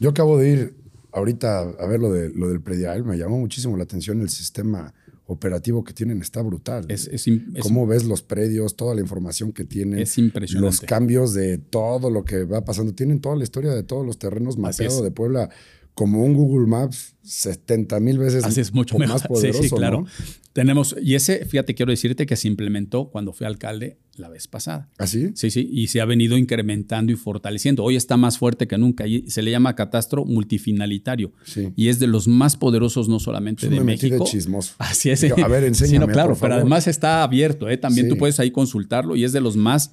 Yo 0.00 0.10
acabo 0.10 0.38
de 0.38 0.50
ir 0.50 0.76
ahorita 1.12 1.60
a 1.60 1.86
ver 1.86 2.00
lo, 2.00 2.12
de, 2.12 2.30
lo 2.30 2.48
del 2.48 2.60
predial, 2.60 3.04
me 3.04 3.16
llamó 3.16 3.38
muchísimo 3.38 3.76
la 3.76 3.84
atención 3.84 4.20
el 4.20 4.28
sistema 4.28 4.94
operativo 5.28 5.82
que 5.82 5.92
tienen 5.92 6.22
está 6.22 6.40
brutal. 6.42 6.86
Es, 6.88 7.10
Cómo 7.60 7.86
ves 7.86 8.04
los 8.04 8.22
predios, 8.22 8.76
toda 8.76 8.94
la 8.94 9.00
información 9.00 9.52
que 9.52 9.64
tienen. 9.64 9.98
Es 10.00 10.18
impresionante. 10.18 10.66
Los 10.66 10.80
cambios 10.80 11.34
de 11.34 11.58
todo 11.58 12.10
lo 12.10 12.24
que 12.24 12.44
va 12.44 12.64
pasando. 12.64 12.92
Tienen 12.94 13.20
toda 13.20 13.36
la 13.36 13.42
historia 13.42 13.72
de 13.72 13.82
todos 13.82 14.06
los 14.06 14.18
terrenos 14.18 14.56
mapeados 14.56 15.02
de 15.02 15.10
Puebla 15.10 15.50
como 15.96 16.22
un 16.22 16.34
Google 16.34 16.66
Maps 16.66 17.16
70 17.22 17.98
mil 18.00 18.18
veces 18.18 18.44
Así 18.44 18.60
es 18.60 18.72
mucho 18.74 18.98
más 18.98 19.22
poderoso. 19.26 19.62
Sí, 19.62 19.70
claro. 19.70 20.04
Tenemos, 20.52 20.94
y 21.02 21.14
ese, 21.14 21.46
fíjate, 21.46 21.74
quiero 21.74 21.90
decirte 21.90 22.26
que 22.26 22.36
se 22.36 22.48
implementó 22.48 23.08
cuando 23.08 23.32
fui 23.32 23.46
alcalde 23.46 23.96
la 24.14 24.28
vez 24.28 24.46
pasada. 24.46 24.90
¿Ah, 24.98 25.06
sí? 25.06 25.30
Sí, 25.34 25.50
sí, 25.50 25.66
y 25.72 25.86
se 25.86 26.02
ha 26.02 26.04
venido 26.04 26.36
incrementando 26.36 27.12
y 27.12 27.16
fortaleciendo. 27.16 27.82
Hoy 27.82 27.96
está 27.96 28.18
más 28.18 28.36
fuerte 28.36 28.66
que 28.66 28.76
nunca 28.76 29.06
y 29.06 29.30
se 29.30 29.40
le 29.40 29.50
llama 29.50 29.74
catastro 29.74 30.26
multifinalitario. 30.26 31.32
Sí. 31.44 31.72
Y 31.76 31.88
es 31.88 31.98
de 31.98 32.08
los 32.08 32.28
más 32.28 32.58
poderosos, 32.58 33.08
no 33.08 33.18
solamente 33.18 33.66
de 33.66 33.80
México. 33.80 34.24
De 34.24 34.30
chismoso. 34.30 34.74
Así 34.78 35.08
es. 35.08 35.24
A 35.24 35.48
ver, 35.48 35.64
enséñame, 35.64 36.12
claro, 36.12 36.36
pero 36.38 36.54
además 36.54 36.86
está 36.88 37.22
abierto. 37.22 37.70
¿eh? 37.70 37.78
También 37.78 38.10
tú 38.10 38.18
puedes 38.18 38.38
ahí 38.38 38.50
consultarlo 38.50 39.16
y 39.16 39.24
es 39.24 39.32
de 39.32 39.40
los 39.40 39.56
más 39.56 39.92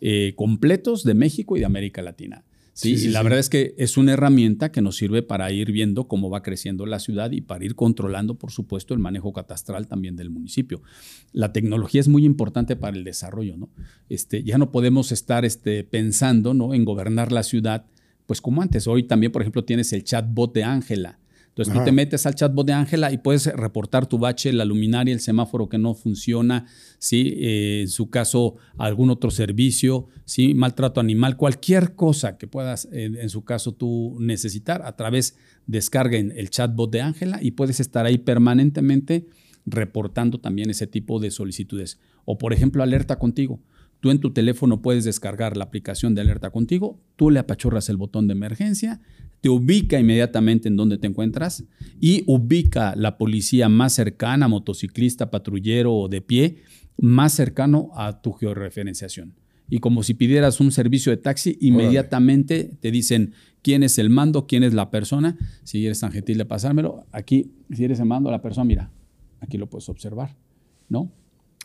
eh, 0.00 0.34
completos 0.34 1.04
de 1.04 1.14
México 1.14 1.56
y 1.56 1.60
de 1.60 1.66
América 1.66 2.02
Latina. 2.02 2.44
Sí, 2.76 2.92
y 2.92 3.08
la 3.08 3.22
verdad 3.22 3.38
es 3.38 3.48
que 3.48 3.74
es 3.78 3.96
una 3.96 4.12
herramienta 4.12 4.70
que 4.70 4.82
nos 4.82 4.96
sirve 4.96 5.22
para 5.22 5.50
ir 5.50 5.72
viendo 5.72 6.08
cómo 6.08 6.28
va 6.28 6.42
creciendo 6.42 6.84
la 6.84 6.98
ciudad 6.98 7.30
y 7.30 7.40
para 7.40 7.64
ir 7.64 7.74
controlando, 7.74 8.34
por 8.34 8.52
supuesto, 8.52 8.92
el 8.92 9.00
manejo 9.00 9.32
catastral 9.32 9.88
también 9.88 10.14
del 10.14 10.28
municipio. 10.28 10.82
La 11.32 11.54
tecnología 11.54 12.02
es 12.02 12.08
muy 12.08 12.26
importante 12.26 12.76
para 12.76 12.94
el 12.94 13.02
desarrollo, 13.02 13.56
¿no? 13.56 13.70
Este, 14.10 14.42
ya 14.42 14.58
no 14.58 14.72
podemos 14.72 15.10
estar 15.10 15.46
este, 15.46 15.84
pensando 15.84 16.52
¿no? 16.52 16.74
en 16.74 16.84
gobernar 16.84 17.32
la 17.32 17.44
ciudad, 17.44 17.86
pues 18.26 18.42
como 18.42 18.60
antes. 18.60 18.86
Hoy 18.86 19.04
también, 19.04 19.32
por 19.32 19.40
ejemplo, 19.40 19.64
tienes 19.64 19.94
el 19.94 20.04
chatbot 20.04 20.52
de 20.52 20.64
Ángela. 20.64 21.18
Entonces 21.56 21.72
tú 21.72 21.84
te 21.84 21.92
metes 21.92 22.26
al 22.26 22.34
chatbot 22.34 22.66
de 22.66 22.74
Ángela 22.74 23.10
y 23.12 23.16
puedes 23.16 23.46
reportar 23.46 24.06
tu 24.06 24.18
bache, 24.18 24.52
la 24.52 24.66
luminaria, 24.66 25.14
el 25.14 25.20
semáforo 25.20 25.70
que 25.70 25.78
no 25.78 25.94
funciona, 25.94 26.66
¿sí? 26.98 27.32
Eh, 27.38 27.80
en 27.80 27.88
su 27.88 28.10
caso 28.10 28.56
algún 28.76 29.08
otro 29.08 29.30
servicio, 29.30 30.06
¿sí? 30.26 30.52
maltrato 30.52 31.00
animal, 31.00 31.38
cualquier 31.38 31.94
cosa 31.94 32.36
que 32.36 32.46
puedas 32.46 32.86
en 32.92 33.30
su 33.30 33.42
caso 33.44 33.72
tú 33.72 34.18
necesitar, 34.20 34.82
a 34.82 34.96
través 34.96 35.38
descarguen 35.66 36.30
el 36.36 36.50
chatbot 36.50 36.90
de 36.90 37.00
Ángela 37.00 37.38
y 37.40 37.52
puedes 37.52 37.80
estar 37.80 38.04
ahí 38.04 38.18
permanentemente 38.18 39.26
reportando 39.64 40.38
también 40.38 40.68
ese 40.68 40.86
tipo 40.86 41.20
de 41.20 41.30
solicitudes. 41.30 41.98
O 42.26 42.36
por 42.36 42.52
ejemplo, 42.52 42.82
alerta 42.82 43.18
contigo. 43.18 43.60
Tú 44.00 44.10
en 44.10 44.20
tu 44.20 44.32
teléfono 44.32 44.82
puedes 44.82 45.04
descargar 45.04 45.56
la 45.56 45.64
aplicación 45.64 46.14
de 46.14 46.20
alerta 46.20 46.50
contigo, 46.50 47.00
tú 47.16 47.30
le 47.30 47.38
apachurras 47.38 47.88
el 47.88 47.96
botón 47.96 48.28
de 48.28 48.32
emergencia, 48.32 49.00
te 49.40 49.48
ubica 49.48 49.98
inmediatamente 49.98 50.68
en 50.68 50.76
donde 50.76 50.98
te 50.98 51.06
encuentras 51.06 51.64
y 52.00 52.24
ubica 52.26 52.94
la 52.96 53.18
policía 53.18 53.68
más 53.68 53.92
cercana, 53.94 54.48
motociclista, 54.48 55.30
patrullero 55.30 55.94
o 55.94 56.08
de 56.08 56.20
pie, 56.20 56.58
más 56.98 57.32
cercano 57.32 57.90
a 57.94 58.22
tu 58.22 58.32
georreferenciación. 58.32 59.34
Y 59.68 59.80
como 59.80 60.02
si 60.02 60.14
pidieras 60.14 60.60
un 60.60 60.70
servicio 60.70 61.10
de 61.10 61.16
taxi, 61.16 61.58
inmediatamente 61.60 62.70
te 62.80 62.90
dicen 62.90 63.32
quién 63.62 63.82
es 63.82 63.98
el 63.98 64.10
mando, 64.10 64.46
quién 64.46 64.62
es 64.62 64.74
la 64.74 64.90
persona. 64.90 65.36
Si 65.64 65.84
eres 65.84 66.00
tan 66.00 66.12
gentil 66.12 66.38
de 66.38 66.44
pasármelo, 66.44 67.04
aquí, 67.10 67.50
si 67.72 67.84
eres 67.84 67.98
el 67.98 68.06
mando, 68.06 68.30
la 68.30 68.42
persona, 68.42 68.64
mira, 68.64 68.90
aquí 69.40 69.58
lo 69.58 69.68
puedes 69.68 69.88
observar, 69.88 70.36
¿no? 70.88 71.10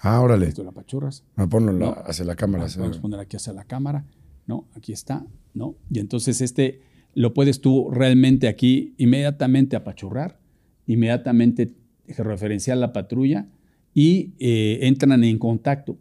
Ah, 0.02 0.20
órale. 0.20 0.48
Esto 0.48 0.64
la 0.64 0.72
pachurras. 0.72 1.24
Ponlo 1.50 1.96
hacia 2.06 2.26
la 2.26 2.36
cámara. 2.36 2.66
Vamos 2.78 2.98
a 2.98 3.02
poner 3.02 3.20
aquí 3.20 3.38
hacia 3.38 3.54
la 3.54 3.64
cámara, 3.64 4.06
¿no? 4.48 4.68
Aquí 4.76 4.94
está, 4.94 5.26
¿no? 5.54 5.76
Y 5.92 6.00
entonces 6.00 6.42
este 6.42 6.82
lo 7.14 7.34
puedes 7.34 7.62
tú 7.62 7.90
realmente 7.92 8.48
aquí 8.48 8.94
inmediatamente 8.98 9.76
apachurrar, 9.76 10.40
inmediatamente 10.88 11.74
referenciar 12.08 12.78
la 12.78 12.94
patrulla 12.94 13.48
y 13.94 14.34
eh, 14.40 14.80
entran 14.82 15.24
en 15.24 15.38
contacto. 15.38 15.98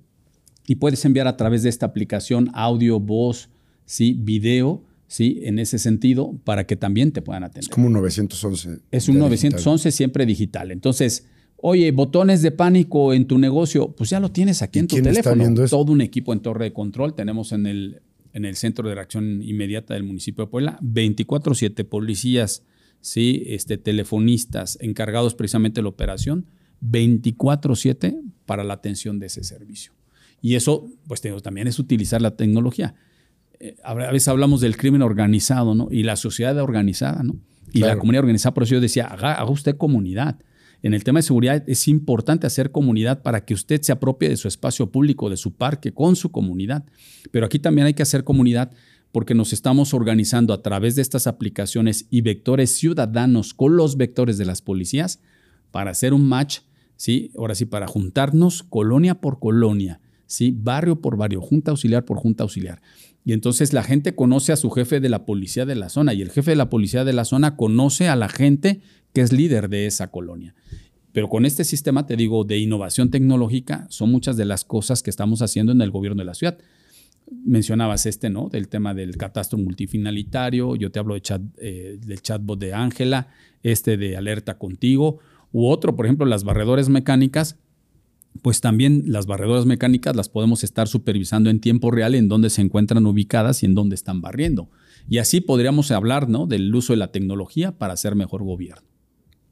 Y 0.67 0.77
puedes 0.77 1.05
enviar 1.05 1.27
a 1.27 1.37
través 1.37 1.63
de 1.63 1.69
esta 1.69 1.87
aplicación 1.87 2.51
audio, 2.55 3.01
voz, 3.01 3.51
¿sí? 3.85 4.15
video, 4.19 4.85
¿sí? 5.09 5.41
en 5.43 5.59
ese 5.59 5.79
sentido, 5.79 6.39
para 6.45 6.67
que 6.67 6.77
también 6.77 7.13
te 7.13 7.23
puedan 7.23 7.43
atender. 7.43 7.65
Es 7.65 7.69
como 7.69 7.89
un 7.89 7.95
911. 7.95 8.79
Es 8.91 9.09
un 9.09 9.19
911 9.19 9.91
siempre 9.91 10.27
digital. 10.27 10.71
Entonces, 10.71 11.27
Oye, 11.63 11.91
botones 11.93 12.41
de 12.41 12.53
pánico 12.53 13.13
en 13.13 13.27
tu 13.27 13.39
negocio, 13.39 13.93
pues 13.93 14.09
ya 14.09 14.19
lo 14.19 14.31
tienes 14.31 14.63
aquí 14.63 14.79
en 14.79 14.87
tu 14.87 14.97
teléfono. 14.97 15.55
Todo 15.69 15.93
un 15.93 16.01
equipo 16.01 16.33
en 16.33 16.41
torre 16.41 16.65
de 16.65 16.73
control 16.73 17.15
tenemos 17.15 17.53
en 17.53 17.67
el, 17.67 18.01
en 18.33 18.47
el 18.47 18.57
centro 18.57 18.89
de 18.89 18.95
reacción 18.95 19.43
inmediata 19.43 19.93
del 19.93 20.05
municipio 20.05 20.47
de 20.47 20.51
Puebla, 20.51 20.79
24/7 20.81 21.85
policías, 21.85 22.63
sí, 23.03 23.43
este, 23.47 23.77
telefonistas 23.77 24.79
encargados 24.81 25.35
precisamente 25.35 25.81
de 25.81 25.83
la 25.83 25.91
operación, 25.91 26.47
24/7 26.81 28.19
para 28.47 28.65
la 28.65 28.75
atención 28.75 29.19
de 29.19 29.27
ese 29.27 29.45
servicio. 29.45 29.93
Y 30.41 30.55
eso, 30.55 30.89
pues 31.07 31.21
también 31.43 31.67
es 31.67 31.79
utilizar 31.79 32.23
la 32.23 32.37
tecnología. 32.37 32.95
Eh, 33.59 33.77
a 33.85 33.93
veces 33.93 34.29
hablamos 34.29 34.63
del 34.63 34.79
crimen 34.79 35.03
organizado, 35.03 35.75
¿no? 35.75 35.89
Y 35.91 36.05
la 36.05 36.17
sociedad 36.17 36.57
organizada, 36.59 37.23
¿no? 37.23 37.37
Y 37.71 37.81
la 37.81 37.99
comunidad 37.99 38.21
organizada, 38.21 38.55
por 38.55 38.63
eso 38.63 38.77
yo 38.77 38.81
decía, 38.81 39.07
haga 39.07 39.45
usted 39.49 39.77
comunidad 39.77 40.39
en 40.83 40.95
el 40.95 41.05
tema 41.05 41.19
de 41.19 41.25
seguridad 41.25 41.63
es 41.67 41.89
importante 41.89 42.47
hacer 42.47 42.71
comunidad 42.71 43.23
para 43.23 43.45
que 43.45 43.55
usted 43.55 43.83
se 43.83 43.93
apropie 43.93 44.29
de 44.29 44.37
su 44.37 44.49
espacio 44.49 44.91
público, 44.91 45.29
de 45.29 45.37
su 45.37 45.55
parque, 45.55 45.93
con 45.93 46.17
su 46.17 46.31
comunidad. 46.31 46.85
Pero 47.31 47.47
aquí 47.47 47.59
también 47.59 47.87
hay 47.87 47.95
que 47.95 48.03
hacer 48.03 48.25
comunidad 48.25 48.73
porque 49.13 49.35
nos 49.35 49.53
estamos 49.53 49.93
organizando 49.93 50.55
a 50.55 50.63
través 50.63 50.97
de 50.97 51.03
estas 51.03 51.27
aplicaciones 51.27 52.07
y 52.11 52.23
vectores 52.23 52.71
ciudadanos 52.71 53.55
con 53.55 53.77
los 53.77 53.97
vectores 53.97 54.39
de 54.39 54.45
las 54.45 54.63
policías 54.63 55.21
para 55.71 55.91
hacer 55.91 56.15
un 56.15 56.27
match, 56.27 56.61
¿sí? 56.97 57.33
Ahora 57.37 57.55
sí, 57.55 57.65
para 57.67 57.87
juntarnos 57.87 58.63
colonia 58.63 59.21
por 59.21 59.39
colonia, 59.39 60.01
¿sí? 60.27 60.55
Barrio 60.57 61.01
por 61.01 61.17
barrio, 61.17 61.41
junta 61.41 61.73
auxiliar 61.73 62.05
por 62.05 62.19
junta 62.19 62.45
auxiliar. 62.45 62.81
Y 63.31 63.33
entonces 63.33 63.73
la 63.73 63.85
gente 63.85 64.17
conoce 64.17 64.51
a 64.51 64.57
su 64.57 64.71
jefe 64.71 64.99
de 64.99 65.09
la 65.09 65.25
policía 65.25 65.65
de 65.65 65.77
la 65.77 65.89
zona 65.89 66.15
y 66.15 66.21
el 66.21 66.33
jefe 66.33 66.51
de 66.51 66.57
la 66.57 66.69
policía 66.69 67.05
de 67.05 67.13
la 67.13 67.25
zona 67.25 67.55
conoce 67.55 68.09
a 68.09 68.17
la 68.17 68.29
gente 68.29 68.81
que 69.13 69.21
es 69.21 69.33
líder 69.33 69.69
de 69.69 69.87
esa 69.87 70.11
colonia. 70.11 70.57
Pero 71.13 71.29
con 71.29 71.47
este 71.47 71.63
sistema, 71.63 72.07
te 72.07 72.17
digo, 72.17 72.43
de 72.43 72.59
innovación 72.59 73.09
tecnológica, 73.09 73.87
son 73.89 74.11
muchas 74.11 74.37
de 74.37 74.47
las 74.47 74.65
cosas 74.65 75.05
que 75.05 75.11
estamos 75.11 75.43
haciendo 75.43 75.71
en 75.71 75.81
el 75.81 75.93
gobierno 75.93 76.19
de 76.19 76.25
la 76.25 76.35
ciudad. 76.35 76.59
Mencionabas 77.31 78.05
este, 78.05 78.31
¿no? 78.31 78.49
Del 78.49 78.67
tema 78.67 78.95
del 78.95 79.17
catastro 79.17 79.59
multifinalitario, 79.59 80.75
yo 80.75 80.91
te 80.91 80.99
hablo 80.99 81.15
de 81.15 81.21
chat, 81.21 81.41
eh, 81.59 81.99
del 82.05 82.23
chatbot 82.23 82.59
de 82.59 82.75
Ángela, 82.75 83.29
este 83.63 83.97
de 83.97 84.17
alerta 84.17 84.59
contigo, 84.59 85.21
u 85.53 85.69
otro, 85.69 85.95
por 85.95 86.07
ejemplo, 86.07 86.27
las 86.27 86.43
barredores 86.43 86.89
mecánicas, 86.89 87.61
pues 88.43 88.61
también 88.61 89.05
las 89.07 89.27
barredoras 89.27 89.67
mecánicas 89.67 90.17
las 90.17 90.29
podemos 90.29 90.65
estar 90.65 90.89
supervisando 90.89 91.51
en 91.51 91.61
tiempo 91.61 91.91
real 91.91 92.15
en 92.15 92.29
dónde 92.29 92.51
se 92.51 92.63
encuentran 92.63 93.07
ubicadas 93.07 93.63
y 93.63 93.67
en 93.67 93.75
dónde 93.75 93.95
están 93.95 94.21
barriendo. 94.21 94.71
Y 95.09 95.19
así 95.19 95.41
podríamos 95.41 95.91
hablar 95.91 96.29
¿no? 96.29 96.47
del 96.47 96.75
uso 96.75 96.93
de 96.93 96.99
la 96.99 97.13
tecnología 97.13 97.73
para 97.73 97.95
hacer 97.95 98.15
mejor 98.15 98.45
gobierno. 98.45 98.89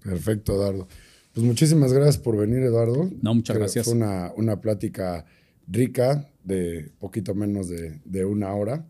Perfecto, 0.02 0.54
Eduardo. 0.54 0.88
Pues 1.32 1.44
muchísimas 1.46 1.92
gracias 1.92 2.18
por 2.18 2.36
venir, 2.36 2.62
Eduardo. 2.62 3.10
No, 3.20 3.34
muchas 3.34 3.56
gracias. 3.56 3.84
Fue 3.84 3.94
una, 3.94 4.32
una, 4.36 4.60
plática 4.60 5.26
rica 5.66 6.30
de 6.44 6.90
poquito 6.98 7.34
menos 7.34 7.68
de, 7.68 8.00
de 8.04 8.24
una 8.24 8.52
hora. 8.54 8.86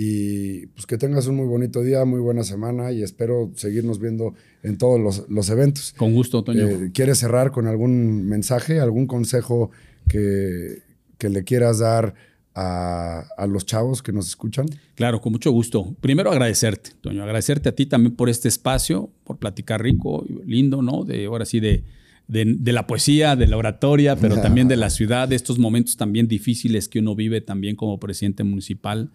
Y 0.00 0.66
pues 0.68 0.86
que 0.86 0.96
tengas 0.96 1.26
un 1.26 1.34
muy 1.34 1.46
bonito 1.48 1.82
día, 1.82 2.04
muy 2.04 2.20
buena 2.20 2.44
semana 2.44 2.92
y 2.92 3.02
espero 3.02 3.50
seguirnos 3.56 3.98
viendo 3.98 4.32
en 4.62 4.78
todos 4.78 5.00
los, 5.00 5.28
los 5.28 5.50
eventos. 5.50 5.92
Con 5.96 6.14
gusto, 6.14 6.44
Toño. 6.44 6.68
Eh, 6.68 6.90
¿Quieres 6.94 7.18
cerrar 7.18 7.50
con 7.50 7.66
algún 7.66 8.24
mensaje, 8.28 8.78
algún 8.78 9.08
consejo 9.08 9.72
que, 10.08 10.82
que 11.18 11.28
le 11.28 11.42
quieras 11.42 11.80
dar 11.80 12.14
a, 12.54 13.24
a, 13.36 13.46
los 13.48 13.66
chavos 13.66 14.00
que 14.00 14.12
nos 14.12 14.28
escuchan? 14.28 14.66
Claro, 14.94 15.20
con 15.20 15.32
mucho 15.32 15.50
gusto. 15.50 15.96
Primero 16.00 16.30
agradecerte, 16.30 16.90
Toño, 17.00 17.24
agradecerte 17.24 17.68
a 17.68 17.74
ti 17.74 17.86
también 17.86 18.14
por 18.14 18.28
este 18.28 18.46
espacio, 18.46 19.10
por 19.24 19.38
platicar 19.38 19.82
rico, 19.82 20.24
lindo, 20.46 20.80
¿no? 20.80 21.02
De 21.02 21.26
ahora 21.26 21.44
sí 21.44 21.58
de 21.58 21.82
de, 22.28 22.72
la 22.72 22.86
poesía, 22.86 23.36
de 23.36 23.46
la 23.46 23.56
oratoria, 23.56 24.14
pero 24.14 24.36
también 24.42 24.68
de 24.68 24.76
la 24.76 24.90
ciudad, 24.90 25.26
de 25.28 25.34
estos 25.34 25.58
momentos 25.58 25.96
también 25.96 26.28
difíciles 26.28 26.88
que 26.88 26.98
uno 26.98 27.14
vive 27.14 27.40
también 27.40 27.74
como 27.74 27.98
presidente 27.98 28.44
municipal, 28.44 29.10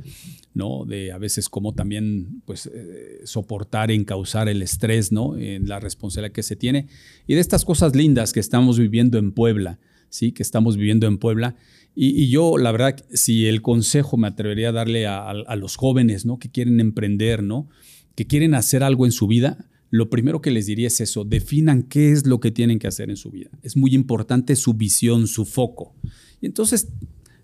¿no? 0.53 0.83
De 0.85 1.11
a 1.11 1.19
veces 1.19 1.47
cómo 1.47 1.73
también 1.73 2.41
pues 2.45 2.65
eh, 2.73 3.21
soportar, 3.23 3.91
encauzar 3.91 4.49
el 4.49 4.61
estrés, 4.63 5.11
¿no? 5.11 5.37
En 5.37 5.69
la 5.69 5.79
responsabilidad 5.79 6.33
que 6.33 6.43
se 6.43 6.55
tiene 6.55 6.87
y 7.27 7.35
de 7.35 7.39
estas 7.39 7.65
cosas 7.65 7.95
lindas 7.95 8.33
que 8.33 8.39
estamos 8.39 8.79
viviendo 8.79 9.19
en 9.19 9.31
Puebla, 9.31 9.79
¿sí? 10.09 10.31
Que 10.31 10.41
estamos 10.41 10.75
viviendo 10.75 11.05
en 11.05 11.19
Puebla. 11.19 11.55
Y, 11.95 12.29
yo, 12.29 12.57
la 12.57 12.71
verdad, 12.71 13.05
si 13.13 13.45
el 13.45 13.61
consejo 13.61 14.17
me 14.17 14.27
atrevería 14.27 14.69
a 14.69 14.71
darle 14.71 15.05
a, 15.05 15.29
a 15.29 15.55
los 15.55 15.75
jóvenes, 15.75 16.25
¿no? 16.25 16.39
Que 16.39 16.49
quieren 16.49 16.79
emprender, 16.79 17.43
¿no? 17.43 17.69
Que 18.15 18.25
quieren 18.25 18.55
hacer 18.55 18.81
algo 18.81 19.05
en 19.05 19.11
su 19.11 19.27
vida, 19.27 19.69
lo 19.93 20.09
primero 20.09 20.41
que 20.41 20.49
les 20.49 20.65
diría 20.65 20.87
es 20.87 21.01
eso, 21.01 21.23
definan 21.23 21.83
qué 21.83 22.11
es 22.11 22.25
lo 22.25 22.39
que 22.39 22.49
tienen 22.49 22.79
que 22.79 22.87
hacer 22.87 23.11
en 23.11 23.15
su 23.15 23.29
vida. 23.29 23.51
Es 23.61 23.77
muy 23.77 23.93
importante 23.93 24.55
su 24.55 24.73
visión, 24.73 25.27
su 25.27 25.45
foco. 25.45 25.93
Y 26.41 26.47
entonces, 26.47 26.87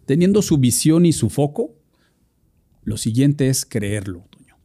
teniendo 0.08 0.42
su 0.42 0.58
visión 0.58 1.06
y 1.06 1.14
su 1.14 1.30
foco, 1.30 1.76
lo 2.82 2.98
siguiente 2.98 3.50
es 3.50 3.68
creerlo, 3.68 4.26
Toño. 4.32 4.58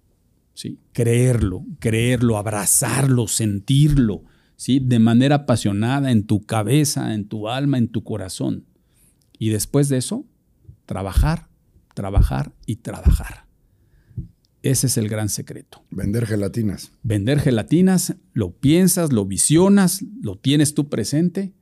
¿Sí? 0.55 0.79
Creerlo, 0.95 1.67
creerlo, 1.79 2.39
abrazarlo, 2.39 3.29
sentirlo, 3.29 4.25
¿sí? 4.57 4.81
De 4.81 4.99
manera 4.99 5.35
apasionada 5.35 6.11
en 6.11 6.25
tu 6.25 6.47
cabeza, 6.47 7.13
en 7.13 7.29
tu 7.29 7.51
alma, 7.51 7.77
en 7.77 7.89
tu 7.89 8.03
corazón. 8.03 8.65
Y 9.39 9.51
después 9.51 9.91
de 9.91 9.99
eso, 9.99 10.25
trabajar, 10.87 11.51
trabajar 11.93 12.55
y 12.65 12.77
trabajar. 12.77 13.44
Ese 14.65 14.87
es 14.87 14.97
el 14.97 15.11
gran 15.11 15.29
secreto. 15.29 15.85
Vender 15.91 16.25
gelatinas. 16.25 16.91
Vender 17.03 17.39
gelatinas, 17.39 18.17
lo 18.33 18.53
piensas, 18.53 19.13
lo 19.13 19.27
visionas, 19.27 20.03
lo 20.23 20.39
tienes 20.39 20.73
tú 20.73 20.89
presente, 20.89 21.53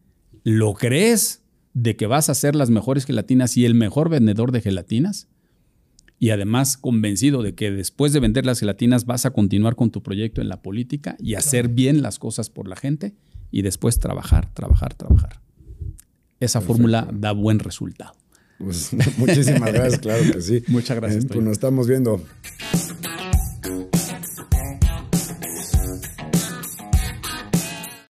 lo 0.45 0.75
crees 0.75 1.43
de 1.75 1.97
que 1.97 2.07
vas 2.07 2.29
a 2.29 2.35
ser 2.35 2.55
las 2.55 2.71
mejores 2.71 3.05
gelatinas 3.05 3.57
y 3.57 3.65
el 3.65 3.75
mejor 3.75 4.09
vendedor 4.09 4.53
de 4.53 4.61
gelatinas. 4.61 5.27
Y 6.21 6.31
además 6.31 6.77
convencido 6.77 7.43
de 7.43 7.57
que 7.57 7.73
después 7.73 8.13
de 8.13 8.21
vender 8.21 8.47
las 8.47 8.61
gelatinas 8.61 9.05
vas 9.05 9.27
a 9.27 9.33
continuar 9.33 9.75
con 9.75 9.91
tu 9.91 10.05
proyecto 10.05 10.41
en 10.41 10.49
la 10.49 10.63
política 10.63 11.17
y 11.19 11.35
hacer 11.35 11.67
bien 11.67 12.03
las 12.03 12.21
cosas 12.21 12.51
por 12.51 12.69
la 12.69 12.77
gente 12.77 13.17
y 13.51 13.63
después 13.63 13.99
trabajar, 13.99 14.55
trabajar, 14.55 14.95
trabajar. 14.95 15.43
Esa 16.39 16.61
fórmula 16.61 17.09
da 17.13 17.33
buen 17.33 17.59
resultado. 17.59 18.22
Pues, 18.63 18.91
muchísimas 19.19 19.73
gracias, 19.73 20.01
claro 20.01 20.23
que 20.33 20.41
sí. 20.41 20.63
Muchas 20.69 20.97
gracias. 20.97 21.25
pues 21.27 21.41
nos 21.41 21.53
estamos 21.53 21.89
viendo. 21.89 22.23